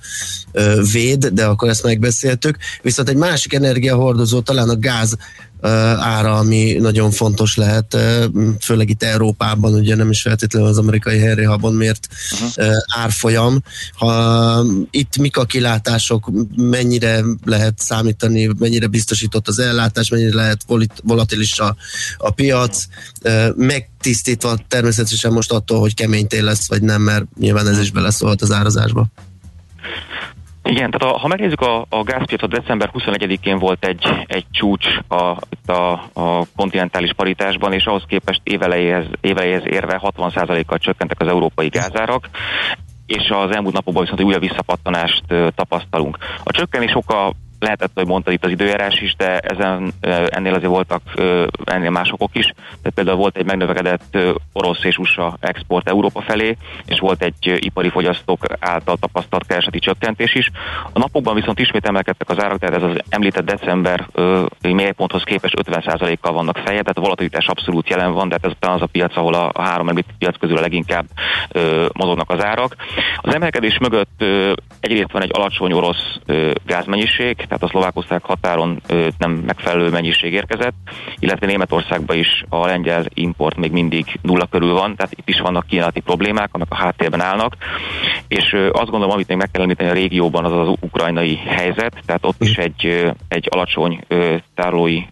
uh, 0.52 0.90
véd, 0.92 1.26
de 1.26 1.44
akkor 1.44 1.68
ezt 1.68 1.82
megbeszéltük. 1.82 2.56
Viszont 2.82 3.08
egy 3.08 3.16
másik 3.16 3.54
energiahordozó, 3.54 4.40
talán 4.40 4.68
a 4.68 4.78
gáz 4.78 5.16
ára, 5.98 6.34
ami 6.34 6.72
nagyon 6.72 7.10
fontos 7.10 7.56
lehet, 7.56 7.96
főleg 8.60 8.88
itt 8.88 9.02
Európában, 9.02 9.74
ugye 9.74 9.96
nem 9.96 10.10
is 10.10 10.22
feltétlenül 10.22 10.68
az 10.68 10.78
amerikai 10.78 11.18
Henry 11.18 11.44
Hubon 11.44 11.74
miért 11.74 12.08
uh-huh. 12.32 12.74
árfolyam. 12.96 13.62
Ha 13.92 14.64
itt 14.90 15.16
mik 15.16 15.36
a 15.36 15.44
kilátások, 15.44 16.30
mennyire 16.56 17.24
lehet 17.44 17.78
számítani, 17.78 18.50
mennyire 18.58 18.86
biztosított 18.86 19.48
az 19.48 19.58
ellátás, 19.58 20.08
mennyire 20.08 20.34
lehet 20.34 20.64
volatilis 21.02 21.58
a, 21.58 21.76
a 22.18 22.30
piac, 22.30 22.84
megtisztítva 23.56 24.58
természetesen 24.68 25.32
most 25.32 25.52
attól, 25.52 25.80
hogy 25.80 25.94
kemény 25.94 26.26
tél 26.26 26.44
lesz, 26.44 26.68
vagy 26.68 26.82
nem, 26.82 27.02
mert 27.02 27.24
nyilván 27.38 27.68
ez 27.68 27.78
is 27.78 27.90
beleszólt 27.90 28.42
az 28.42 28.50
árazásba. 28.50 29.06
Igen, 30.66 30.90
tehát 30.90 31.14
a, 31.14 31.18
ha 31.18 31.28
megnézzük 31.28 31.60
a, 31.60 31.86
a 31.88 32.02
gázpiacot, 32.02 32.50
december 32.50 32.90
21-én 32.92 33.58
volt 33.58 33.84
egy, 33.84 34.06
egy 34.26 34.44
csúcs 34.50 34.86
a, 35.08 35.36
itt 35.50 35.68
a, 35.68 35.92
a 36.12 36.44
kontinentális 36.56 37.12
paritásban, 37.12 37.72
és 37.72 37.84
ahhoz 37.84 38.04
képest 38.06 38.40
évelejéhez, 38.42 39.06
évelejéhez 39.20 39.62
érve 39.66 40.00
60%-kal 40.02 40.78
csökkentek 40.78 41.20
az 41.20 41.28
európai 41.28 41.68
gázárak 41.68 42.28
és 43.06 43.28
az 43.28 43.54
elmúlt 43.54 43.74
napokban 43.74 44.02
viszont 44.02 44.22
újabb 44.22 44.40
visszapattanást 44.40 45.24
tapasztalunk. 45.54 46.18
A 46.44 46.50
csökkenés 46.50 46.94
oka 46.94 47.32
lehetett, 47.58 47.90
hogy 47.94 48.06
mondta 48.06 48.32
itt 48.32 48.44
az 48.44 48.50
időjárás 48.50 49.00
is, 49.00 49.14
de 49.16 49.38
ezen, 49.38 49.92
ennél 50.28 50.54
azért 50.54 50.70
voltak 50.70 51.02
ennél 51.64 51.90
másokok 51.90 52.30
is. 52.32 52.44
Tehát 52.54 52.92
például 52.94 53.16
volt 53.16 53.36
egy 53.36 53.44
megnövekedett 53.44 54.18
orosz 54.52 54.84
és 54.84 54.98
USA 54.98 55.36
export 55.40 55.88
Európa 55.88 56.20
felé, 56.20 56.56
és 56.86 56.98
volt 56.98 57.22
egy 57.22 57.58
ipari 57.64 57.88
fogyasztók 57.88 58.46
által 58.58 58.96
tapasztalt 58.96 59.46
kereseti 59.46 59.78
csökkentés 59.78 60.34
is. 60.34 60.50
A 60.92 60.98
napokban 60.98 61.34
viszont 61.34 61.58
ismét 61.58 61.86
emelkedtek 61.86 62.30
az 62.30 62.42
árak, 62.42 62.58
tehát 62.58 62.76
ez 62.76 62.82
az 62.82 62.96
említett 63.08 63.44
december 63.44 64.06
mélyponthoz 64.60 65.22
képest 65.22 65.54
50%-kal 65.62 66.32
vannak 66.32 66.56
feje, 66.56 66.82
tehát 66.82 66.98
a 66.98 67.00
volatilitás 67.00 67.46
abszolút 67.46 67.88
jelen 67.88 68.12
van, 68.12 68.28
de 68.28 68.38
ez 68.42 68.52
az 68.60 68.82
a 68.82 68.86
piac, 68.86 69.16
ahol 69.16 69.34
a, 69.34 69.62
három 69.62 69.88
említett 69.88 70.14
piac 70.18 70.38
közül 70.38 70.56
a 70.56 70.60
leginkább 70.60 71.06
mozognak 71.92 72.30
az 72.30 72.44
árak. 72.44 72.76
Az 73.20 73.34
emelkedés 73.34 73.78
mögött 73.78 74.10
ö, 74.18 74.52
egyrészt 74.80 75.12
van 75.12 75.22
egy 75.22 75.30
alacsony 75.32 75.72
orosz 75.72 76.18
ö, 76.26 76.50
gázmennyiség, 76.66 77.45
tehát 77.48 77.62
a 77.62 77.68
szlovákország 77.68 78.22
határon 78.22 78.80
nem 79.18 79.30
megfelelő 79.30 79.90
mennyiség 79.90 80.32
érkezett, 80.32 80.74
illetve 81.18 81.46
Németországba 81.46 82.14
is 82.14 82.44
a 82.48 82.66
lengyel 82.66 83.04
import 83.14 83.56
még 83.56 83.70
mindig 83.70 84.18
nulla 84.22 84.46
körül 84.46 84.72
van, 84.72 84.96
tehát 84.96 85.12
itt 85.12 85.28
is 85.28 85.40
vannak 85.40 85.66
kínálati 85.66 86.00
problémák, 86.00 86.48
amik 86.52 86.70
a 86.70 86.74
háttérben 86.74 87.20
állnak, 87.20 87.56
és 88.28 88.52
azt 88.52 88.90
gondolom, 88.90 89.10
amit 89.10 89.28
még 89.28 89.36
meg 89.36 89.50
kell 89.50 89.62
említeni 89.62 89.90
a 89.90 89.92
régióban, 89.92 90.44
az 90.44 90.68
az 90.68 90.76
ukrajnai 90.80 91.36
helyzet, 91.36 92.02
tehát 92.06 92.24
ott 92.24 92.42
is 92.42 92.56
egy, 92.56 93.12
egy 93.28 93.48
alacsony 93.50 94.00
tárolói 94.54 95.02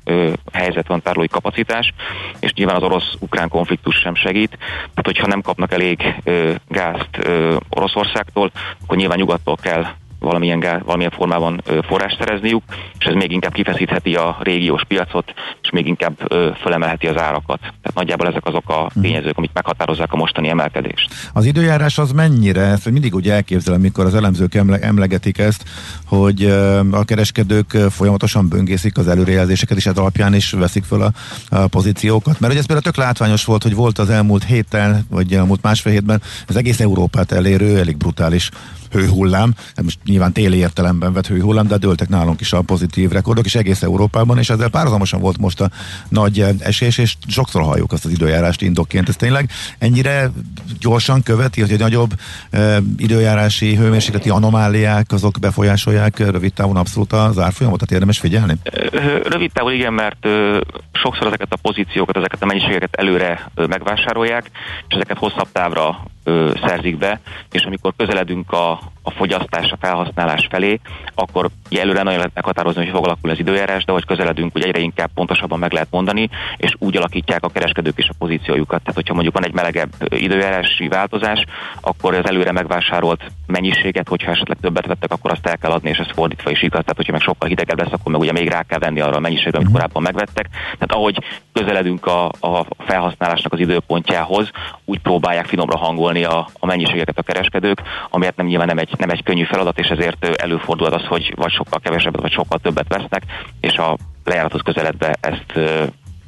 helyzet 0.53 0.87
van, 0.87 1.03
tárolói 1.03 1.29
kapacitás, 1.29 1.93
és 2.41 2.53
nyilván 2.53 2.77
az 2.77 2.83
orosz-ukrán 2.83 3.49
konfliktus 3.49 3.97
sem 3.97 4.15
segít, 4.15 4.59
tehát 4.59 5.05
hogyha 5.05 5.27
nem 5.27 5.41
kapnak 5.41 5.73
elég 5.73 6.15
gázt 6.69 7.29
Oroszországtól, 7.69 8.51
akkor 8.83 8.97
nyilván 8.97 9.19
nyugattól 9.19 9.57
kell 9.57 9.85
valamilyen, 10.25 10.61
gáz, 10.61 10.81
valamilyen 10.85 11.11
formában 11.11 11.63
forrást 11.83 12.19
szerezniük, 12.19 12.63
és 12.99 13.07
ez 13.07 13.15
még 13.15 13.33
inkább 13.33 13.53
kifeszítheti 13.53 14.15
a 14.15 14.37
régiós 14.41 14.83
piacot, 14.89 15.35
és 15.63 15.71
még 15.71 15.87
inkább 15.87 16.33
fölemelheti 16.61 17.07
az 17.07 17.17
árakat. 17.17 17.59
Tehát 17.59 17.95
nagyjából 17.95 18.27
ezek 18.27 18.47
azok 18.47 18.69
a 18.71 18.91
mhm. 18.95 19.05
tényezők, 19.05 19.37
amik 19.37 19.51
meghatározzák 19.53 20.13
a 20.13 20.17
mostani 20.17 20.49
emelkedést. 20.49 21.11
Az 21.33 21.45
időjárás 21.45 21.99
az 21.99 22.13
mennyire, 22.13 22.61
ezt 22.61 22.91
mindig 22.91 23.15
úgy 23.15 23.29
elképzelem, 23.29 23.81
mikor 23.81 24.05
az 24.05 24.15
elemzők 24.15 24.55
emlegetik 24.81 25.39
ezt, 25.39 25.65
hogy 26.07 26.45
a 26.91 27.05
kereskedők 27.05 27.71
folyamatosan 27.91 28.49
böngészik 28.49 28.99
az 28.99 29.09
előrejelzéseket, 29.09 29.77
és 29.77 29.87
ez 29.87 29.97
alapján 29.97 30.35
is 30.35 30.51
veszik 30.51 30.85
fel 30.85 31.01
a, 31.01 31.11
a 31.57 31.67
pozíciókat. 31.67 32.41
Mert 32.41 32.53
ugye 32.53 32.61
ez 32.61 32.67
például 32.67 32.93
tök 32.93 33.05
látványos 33.05 33.45
volt, 33.45 33.63
hogy 33.63 33.75
volt 33.75 33.99
az 33.99 34.11
elmúlt 34.11 34.45
héten, 34.45 35.07
vagy 35.11 35.35
elmúlt 35.35 35.63
másfél 35.63 35.93
hétben 35.93 36.23
az 36.47 36.57
egész 36.57 36.81
Európát 36.81 37.33
elérő, 37.33 37.79
elég 37.79 37.97
brutális 37.97 38.51
hőhullám, 38.95 39.55
hát 39.57 39.85
most 39.85 39.99
nyilván 40.05 40.33
téli 40.33 40.57
értelemben 40.57 41.13
vett 41.13 41.27
hőhullám, 41.27 41.67
de 41.67 41.77
dőltek 41.77 42.09
nálunk 42.09 42.41
is 42.41 42.53
a 42.53 42.63
pozitív 42.63 43.11
rekordok, 43.11 43.45
és 43.45 43.55
egész 43.55 43.83
Európában, 43.83 44.39
és 44.39 44.51
ezzel 44.51 44.69
párhuzamosan 44.69 45.21
volt 45.21 45.39
most 45.39 45.61
a 45.61 45.71
nagy 46.09 46.45
esés, 46.59 46.99
és 46.99 47.15
sokszor 47.27 47.63
halljuk 47.63 47.93
azt 47.93 48.05
az 48.05 48.11
időjárást 48.11 48.63
indokként. 48.63 49.09
Ez 49.09 49.17
tényleg 49.17 49.51
ennyire 49.79 50.31
gyorsan 50.81 51.23
követi, 51.23 51.61
hogy 51.61 51.73
egy 51.73 51.79
nagyobb 51.79 52.11
e, 52.51 52.79
időjárási 52.97 53.77
hőmérsékleti 53.77 54.31
anomáliák 54.31 55.13
azok 55.13 55.39
befolyásolják 55.41 56.19
rövid 56.19 56.53
távon 56.53 56.77
abszolút 56.77 57.13
az 57.13 57.39
árfolyamot, 57.39 57.79
tehát 57.79 57.93
érdemes 57.93 58.19
figyelni? 58.19 58.55
Rövid 59.25 59.53
távon 59.53 59.73
igen, 59.73 59.93
mert 59.93 60.27
ö, 60.27 60.61
sokszor 60.93 61.27
ezeket 61.27 61.53
a 61.53 61.59
pozíciókat, 61.63 62.17
ezeket 62.17 62.43
a 62.43 62.47
mennyiségeket 62.47 62.95
előre 62.95 63.51
ö, 63.55 63.67
megvásárolják, 63.67 64.51
és 64.89 64.95
ezeket 64.95 65.19
hosszabb 65.19 65.49
távra 65.53 66.05
szerzik 66.67 66.99
be, 66.99 67.21
és 67.53 67.63
amikor 67.63 67.93
közeledünk 67.97 68.53
a, 68.53 68.79
a 69.07 69.11
fogyasztás, 69.11 69.71
a 69.71 69.77
felhasználás 69.81 70.47
felé, 70.51 70.81
akkor 71.15 71.49
ugye 71.71 71.81
előre 71.81 72.03
nagyon 72.03 72.19
lehet 72.19 72.35
meghatározni, 72.35 72.83
hogy 72.83 72.95
fog 72.95 73.05
alakulni 73.05 73.37
az 73.37 73.43
időjárás, 73.47 73.85
de 73.85 73.93
hogy 73.93 74.05
közeledünk, 74.05 74.53
hogy 74.53 74.63
egyre 74.63 74.79
inkább 74.79 75.11
pontosabban 75.15 75.59
meg 75.59 75.73
lehet 75.73 75.89
mondani, 75.91 76.29
és 76.57 76.75
úgy 76.79 76.97
alakítják 76.97 77.45
a 77.45 77.49
kereskedők 77.49 77.99
is 77.99 78.09
a 78.09 78.15
pozíciójukat. 78.19 78.79
Tehát, 78.79 78.95
hogyha 78.95 79.15
mondjuk 79.15 79.35
van 79.35 79.45
egy 79.45 79.55
melegebb 79.55 79.93
időjárási 80.09 80.89
változás, 80.89 81.45
akkor 81.81 82.15
az 82.15 82.27
előre 82.27 82.53
megvásárolt 82.53 83.23
mennyiséget, 83.47 84.09
hogyha 84.09 84.31
esetleg 84.31 84.57
többet 84.61 84.87
vettek, 84.87 85.13
akkor 85.13 85.31
azt 85.31 85.47
el 85.47 85.59
kell 85.59 85.71
adni, 85.71 85.89
és 85.89 85.99
ez 85.99 86.11
fordítva 86.15 86.51
is 86.51 86.63
igaz. 86.63 86.81
Tehát, 86.81 86.97
hogyha 86.97 87.13
meg 87.13 87.21
sokkal 87.21 87.49
hidegebb 87.49 87.79
lesz, 87.79 87.93
akkor 87.93 88.13
meg 88.13 88.21
ugye 88.21 88.33
még 88.33 88.49
rá 88.49 88.63
kell 88.63 88.79
venni 88.79 89.01
arra 89.01 89.17
a 89.17 89.21
mennyiségre, 89.21 89.57
amit 89.57 89.69
mhm. 89.69 89.77
korábban 89.77 90.03
megvettek. 90.03 90.49
Tehát, 90.51 90.93
ahogy 90.93 91.19
közeledünk 91.53 92.07
a, 92.07 92.25
a 92.25 92.67
felhasználásnak 92.79 93.53
az 93.53 93.61
időpontjához, 93.61 94.51
úgy 94.85 94.99
próbálják 94.99 95.47
finomra 95.47 95.77
hangolni 95.77 96.25
a, 96.25 96.49
a 96.59 96.67
mennyiségeket 96.67 97.19
a 97.19 97.23
kereskedők, 97.23 97.83
amiért 98.11 98.37
nem 98.37 98.47
nyilván 98.47 98.67
nem 98.67 98.79
egy, 98.79 98.94
nem 98.99 99.11
egy 99.11 99.23
könnyű 99.23 99.45
feladat, 99.45 99.79
és 99.79 99.87
ezért 99.87 100.25
előfordul 100.25 100.87
az, 100.87 101.05
hogy 101.05 101.33
vagy 101.37 101.53
sokkal 101.53 101.81
kevesebbet, 101.81 102.21
vagy 102.21 102.33
sokkal 102.33 102.59
többet 102.59 102.89
vesznek, 102.89 103.23
és 103.61 103.77
a 103.77 103.97
lejáratos 104.25 104.63
közeledbe 104.63 105.17
ezt 105.21 105.53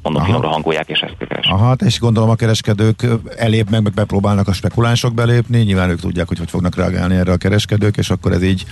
mondom, 0.01 0.23
finomra 0.23 0.47
hangolják, 0.47 0.89
és 0.89 0.99
ezt 0.99 1.15
keres. 1.27 1.47
Aha, 1.47 1.65
hát 1.65 1.81
és 1.81 1.99
gondolom 1.99 2.29
a 2.29 2.35
kereskedők 2.35 3.05
elébb 3.37 3.69
meg, 3.69 3.83
meg 3.83 3.93
bepróbálnak 3.93 4.47
a 4.47 4.53
spekulánsok 4.53 5.13
belépni, 5.13 5.61
nyilván 5.61 5.89
ők 5.89 5.99
tudják, 5.99 6.27
hogy 6.27 6.37
hogy 6.37 6.49
fognak 6.49 6.75
reagálni 6.75 7.15
erre 7.15 7.31
a 7.31 7.37
kereskedők, 7.37 7.97
és 7.97 8.09
akkor 8.09 8.31
ez 8.31 8.43
így 8.43 8.65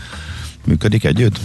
működik 0.65 1.03
együtt? 1.03 1.39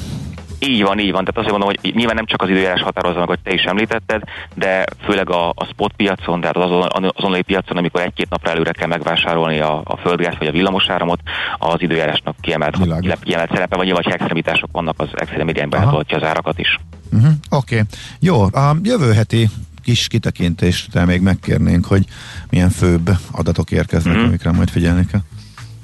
Így 0.62 0.82
van, 0.82 0.98
így 0.98 1.12
van. 1.12 1.24
Tehát 1.24 1.38
azt 1.38 1.48
gondolom, 1.48 1.74
hogy 1.74 1.94
nyilván 1.94 2.14
nem 2.14 2.26
csak 2.26 2.42
az 2.42 2.48
időjárás 2.48 2.82
határozza 2.82 3.18
meg, 3.18 3.28
hogy 3.28 3.38
te 3.42 3.52
is 3.52 3.62
említetted, 3.62 4.22
de 4.54 4.84
főleg 5.04 5.30
a, 5.30 5.48
a 5.48 5.64
spot 5.64 5.92
piacon, 5.92 6.40
tehát 6.40 6.56
az 6.56 6.88
azonnali 7.16 7.42
piacon, 7.42 7.76
amikor 7.76 8.00
egy-két 8.00 8.30
napra 8.30 8.50
előre 8.50 8.72
kell 8.72 8.88
megvásárolni 8.88 9.61
a, 9.61 9.80
a 9.84 9.96
földgáz 9.96 10.34
vagy 10.38 10.48
a 10.48 10.52
villamosáramot, 10.52 11.20
az 11.58 11.82
időjárásnak 11.82 12.36
kiemelt, 12.40 12.76
kiemelt 13.22 13.52
szerepe 13.52 13.76
van, 13.76 13.88
vagy 13.88 14.04
ha 14.04 14.12
extremitások 14.12 14.68
vannak, 14.72 14.94
az 14.96 15.08
extrém 15.14 15.48
irányba 15.48 16.04
az 16.08 16.22
árakat 16.22 16.58
is. 16.58 16.78
Uh-huh. 17.12 17.30
Oké, 17.50 17.74
okay. 17.74 17.86
jó. 18.20 18.42
A 18.42 18.76
jövő 18.82 19.12
heti 19.12 19.48
kis 19.82 20.08
kitekintést 20.08 21.06
még 21.06 21.20
megkérnénk, 21.20 21.84
hogy 21.84 22.04
milyen 22.50 22.70
főbb 22.70 23.11
adatok 23.32 23.70
érkeznek, 23.70 24.14
uh-huh. 24.14 24.28
amikre 24.28 24.52
majd 24.52 24.70
figyelni 24.70 25.06
kell. 25.06 25.20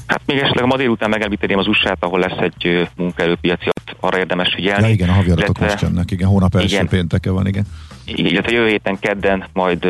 Hát 0.06 0.20
még 0.26 0.38
esetleg 0.38 0.64
ma 0.64 0.76
délután 0.76 1.10
megemlíteném 1.10 1.58
az 1.58 1.66
usa 1.66 1.96
ahol 1.98 2.18
lesz 2.18 2.38
egy 2.38 2.88
munkaerőpiaci, 2.96 3.68
arra 4.00 4.18
érdemes 4.18 4.54
figyelni. 4.54 4.86
Ja, 4.86 4.92
igen, 4.92 5.08
a 5.08 5.12
havi 5.12 5.30
adatok 5.30 5.58
most 5.58 5.80
jönnek, 5.80 6.10
igen, 6.10 6.28
hónap 6.28 6.54
első 6.54 6.74
igen. 6.74 6.88
pénteke 6.88 7.30
van, 7.30 7.46
igen. 7.46 7.66
Illetve 8.04 8.52
jövő 8.52 8.68
héten 8.68 8.98
kedden 8.98 9.44
majd 9.52 9.84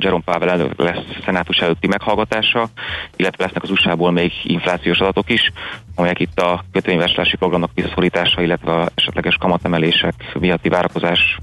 Jerome 0.00 0.22
Powell 0.24 0.70
lesz 0.76 1.04
szenátus 1.24 1.58
előtti 1.58 1.86
meghallgatása, 1.86 2.68
illetve 3.16 3.44
lesznek 3.44 3.62
az 3.62 3.70
USA-ból 3.70 4.10
még 4.10 4.32
inflációs 4.42 4.98
adatok 4.98 5.30
is, 5.30 5.52
amelyek 5.94 6.20
itt 6.20 6.40
a 6.40 6.64
kötvényvásárlási 6.72 7.36
programnak 7.36 7.70
visszaszorítása, 7.74 8.42
illetve 8.42 8.72
a 8.72 8.88
esetleges 8.94 9.36
kamatemelések 9.36 10.14
miatti 10.38 10.68
várakozás 10.68 11.38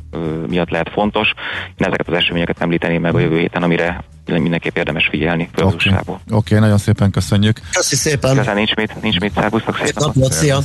miatt 0.47 0.69
lehet 0.69 0.89
fontos. 0.89 1.33
Én 1.67 1.87
ezeket 1.87 2.07
az 2.07 2.13
eseményeket 2.13 2.61
említeném 2.61 3.01
meg 3.01 3.15
a 3.15 3.19
jövő 3.19 3.39
héten, 3.39 3.63
amire 3.63 4.03
mindenképp 4.27 4.77
érdemes 4.77 5.07
figyelni 5.11 5.49
Oké, 5.61 5.89
okay. 5.89 5.91
Oké, 6.07 6.15
okay, 6.29 6.59
nagyon 6.59 6.77
szépen 6.77 7.11
köszönjük. 7.11 7.59
Köszi 7.71 7.95
szépen. 7.95 8.35
Köszönöm, 8.35 8.55
nincs 8.55 8.73
mit, 8.73 9.01
nincs 9.01 9.19
mit, 9.19 9.31
szervusztok 9.35 9.79
szép 9.83 9.99
napot. 9.99 10.31
Szia. 10.31 10.59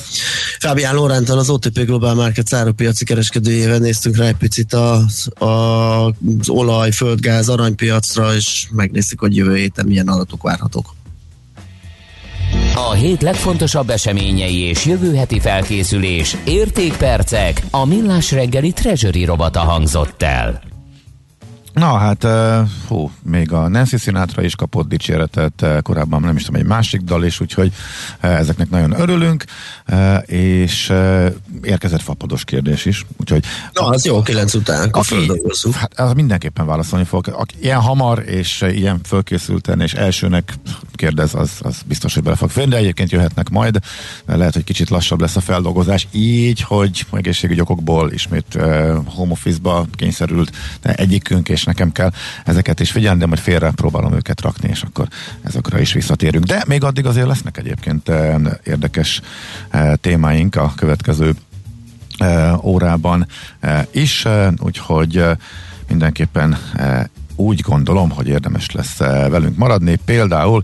Fábián 0.58 0.94
Lorántal 0.94 1.38
az 1.38 1.50
OTP 1.50 1.78
Global 1.78 2.14
Market 2.14 2.46
zárópiaci 2.46 3.04
kereskedőjével 3.04 3.78
néztünk 3.78 4.16
rá 4.16 4.26
egy 4.26 4.36
picit 4.36 4.72
az, 4.72 5.28
az 5.34 6.48
olaj, 6.48 6.90
földgáz, 6.90 7.48
aranypiacra, 7.48 8.34
és 8.34 8.66
megnéztük, 8.70 9.20
hogy 9.20 9.36
jövő 9.36 9.56
héten 9.56 9.86
milyen 9.86 10.08
adatok 10.08 10.42
várhatók. 10.42 10.94
A 12.74 12.92
hét 12.92 13.22
legfontosabb 13.22 13.90
eseményei 13.90 14.58
és 14.58 14.86
jövő 14.86 15.14
heti 15.14 15.40
felkészülés, 15.40 16.36
értékpercek, 16.44 17.62
a 17.70 17.86
millás 17.86 18.32
reggeli 18.32 18.72
treasury 18.72 19.24
robata 19.24 19.60
hangzott 19.60 20.22
el. 20.22 20.71
Na 21.72 21.96
hát, 21.96 22.26
hú, 22.88 23.10
még 23.22 23.52
a 23.52 23.68
Nancy 23.68 23.96
Sinatra 23.96 24.42
is 24.42 24.54
kapott 24.54 24.88
dicséretet, 24.88 25.66
korábban 25.82 26.20
nem 26.20 26.36
is 26.36 26.44
tudom, 26.44 26.60
egy 26.60 26.66
másik 26.66 27.00
dal 27.00 27.24
is, 27.24 27.40
úgyhogy 27.40 27.72
ezeknek 28.20 28.70
nagyon 28.70 29.00
örülünk, 29.00 29.44
és 30.26 30.92
érkezett 31.62 32.02
fapados 32.02 32.44
kérdés 32.44 32.84
is, 32.84 33.06
úgyhogy... 33.16 33.44
Na, 33.72 33.86
az 33.86 34.04
jó, 34.04 34.22
kilenc 34.22 34.54
után, 34.54 34.88
aki, 34.90 35.14
hát 35.72 36.00
az 36.00 36.12
mindenképpen 36.12 36.66
válaszolni 36.66 37.04
fog. 37.04 37.28
Aki 37.28 37.54
ilyen 37.60 37.80
hamar 37.80 38.22
és 38.26 38.64
ilyen 38.72 39.00
fölkészülten 39.04 39.80
és 39.80 39.94
elsőnek 39.94 40.54
kérdez, 40.94 41.34
az, 41.34 41.50
az 41.60 41.76
biztos, 41.86 42.14
hogy 42.14 42.22
bele 42.22 42.36
fog 42.36 42.50
férni, 42.50 42.70
de 42.70 42.76
egyébként 42.76 43.10
jöhetnek 43.10 43.48
majd, 43.48 43.78
lehet, 44.26 44.54
hogy 44.54 44.64
kicsit 44.64 44.90
lassabb 44.90 45.20
lesz 45.20 45.36
a 45.36 45.40
feldolgozás, 45.40 46.08
így, 46.10 46.60
hogy 46.60 47.06
egészségügyi 47.12 47.60
okokból 47.60 48.12
ismét 48.12 48.58
home 49.04 49.32
office-ba 49.32 49.86
kényszerült 49.94 50.52
egyikünk 50.82 51.48
és 51.48 51.61
és 51.62 51.68
nekem 51.68 51.92
kell 51.92 52.10
ezeket 52.44 52.80
is 52.80 52.90
figyelni, 52.90 53.18
de 53.18 53.26
majd 53.26 53.40
félre 53.40 53.70
próbálom 53.70 54.14
őket 54.14 54.40
rakni, 54.40 54.68
és 54.68 54.82
akkor 54.82 55.08
ezekre 55.42 55.80
is 55.80 55.92
visszatérünk. 55.92 56.44
De 56.44 56.64
még 56.66 56.84
addig 56.84 57.06
azért 57.06 57.26
lesznek 57.26 57.56
egyébként 57.56 58.08
eh, 58.08 58.34
érdekes 58.64 59.20
eh, 59.70 59.92
témáink 60.00 60.56
a 60.56 60.72
következő 60.76 61.34
eh, 62.18 62.64
órában 62.64 63.26
is, 63.90 64.26
úgyhogy 64.58 65.24
mindenképpen 65.88 66.58
úgy 67.36 67.60
gondolom, 67.60 68.10
hogy 68.10 68.28
érdemes 68.28 68.70
lesz 68.70 69.00
eh, 69.00 69.28
velünk 69.28 69.56
maradni. 69.56 69.96
Például 70.04 70.62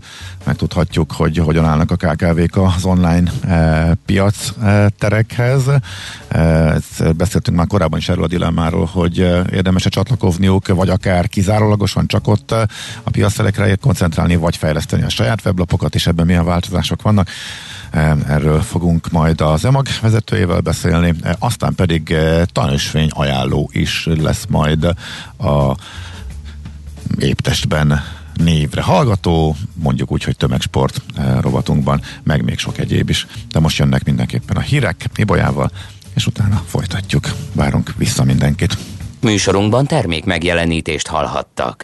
megtudhatjuk, 0.49 1.11
hogy 1.11 1.37
hogyan 1.37 1.65
állnak 1.65 1.91
a 1.91 1.95
KKV-k 1.95 2.57
az 2.57 2.85
online 2.85 3.31
e, 3.47 3.93
piac 4.05 4.53
e, 4.63 4.89
terekhez. 4.89 5.63
Beszéltünk 7.17 7.57
már 7.57 7.67
korábban 7.67 7.99
is 7.99 8.09
erről 8.09 8.23
a 8.23 8.27
dilemmáról, 8.27 8.85
hogy 8.85 9.17
érdemes-e 9.51 9.89
csatlakozniuk, 9.89 10.67
vagy 10.67 10.89
akár 10.89 11.27
kizárólagosan 11.27 12.07
csak 12.07 12.27
ott 12.27 12.51
a 13.03 13.09
piacterekre 13.11 13.75
koncentrálni, 13.75 14.35
vagy 14.35 14.55
fejleszteni 14.55 15.03
a 15.03 15.09
saját 15.09 15.45
weblapokat, 15.45 15.95
és 15.95 16.07
ebben 16.07 16.25
milyen 16.25 16.45
változások 16.45 17.01
vannak. 17.01 17.29
Erről 18.27 18.61
fogunk 18.61 19.11
majd 19.11 19.41
az 19.41 19.65
EMAG 19.65 19.87
vezetőjével 20.01 20.59
beszélni, 20.59 21.13
aztán 21.39 21.75
pedig 21.75 22.15
tanúsvény 22.45 23.09
ajánló 23.09 23.69
is 23.73 24.07
lesz 24.21 24.45
majd 24.49 24.83
a 25.37 25.75
éptestben 27.17 28.03
névre 28.33 28.81
hallgató, 28.81 29.55
mondjuk 29.73 30.11
úgy, 30.11 30.23
hogy 30.23 30.37
tömegsport 30.37 31.01
eh, 31.15 31.37
rovatunkban, 31.41 32.01
meg 32.23 32.43
még 32.43 32.57
sok 32.57 32.77
egyéb 32.77 33.09
is. 33.09 33.27
De 33.51 33.59
most 33.59 33.77
jönnek 33.77 34.03
mindenképpen 34.03 34.57
a 34.57 34.59
hírek 34.61 35.05
Ibolyával, 35.15 35.71
és 36.15 36.27
utána 36.27 36.63
folytatjuk. 36.67 37.29
Várunk 37.53 37.93
vissza 37.97 38.23
mindenkit. 38.23 38.77
Műsorunkban 39.21 39.85
termék 39.85 40.25
megjelenítést 40.25 41.07
hallhattak. 41.07 41.77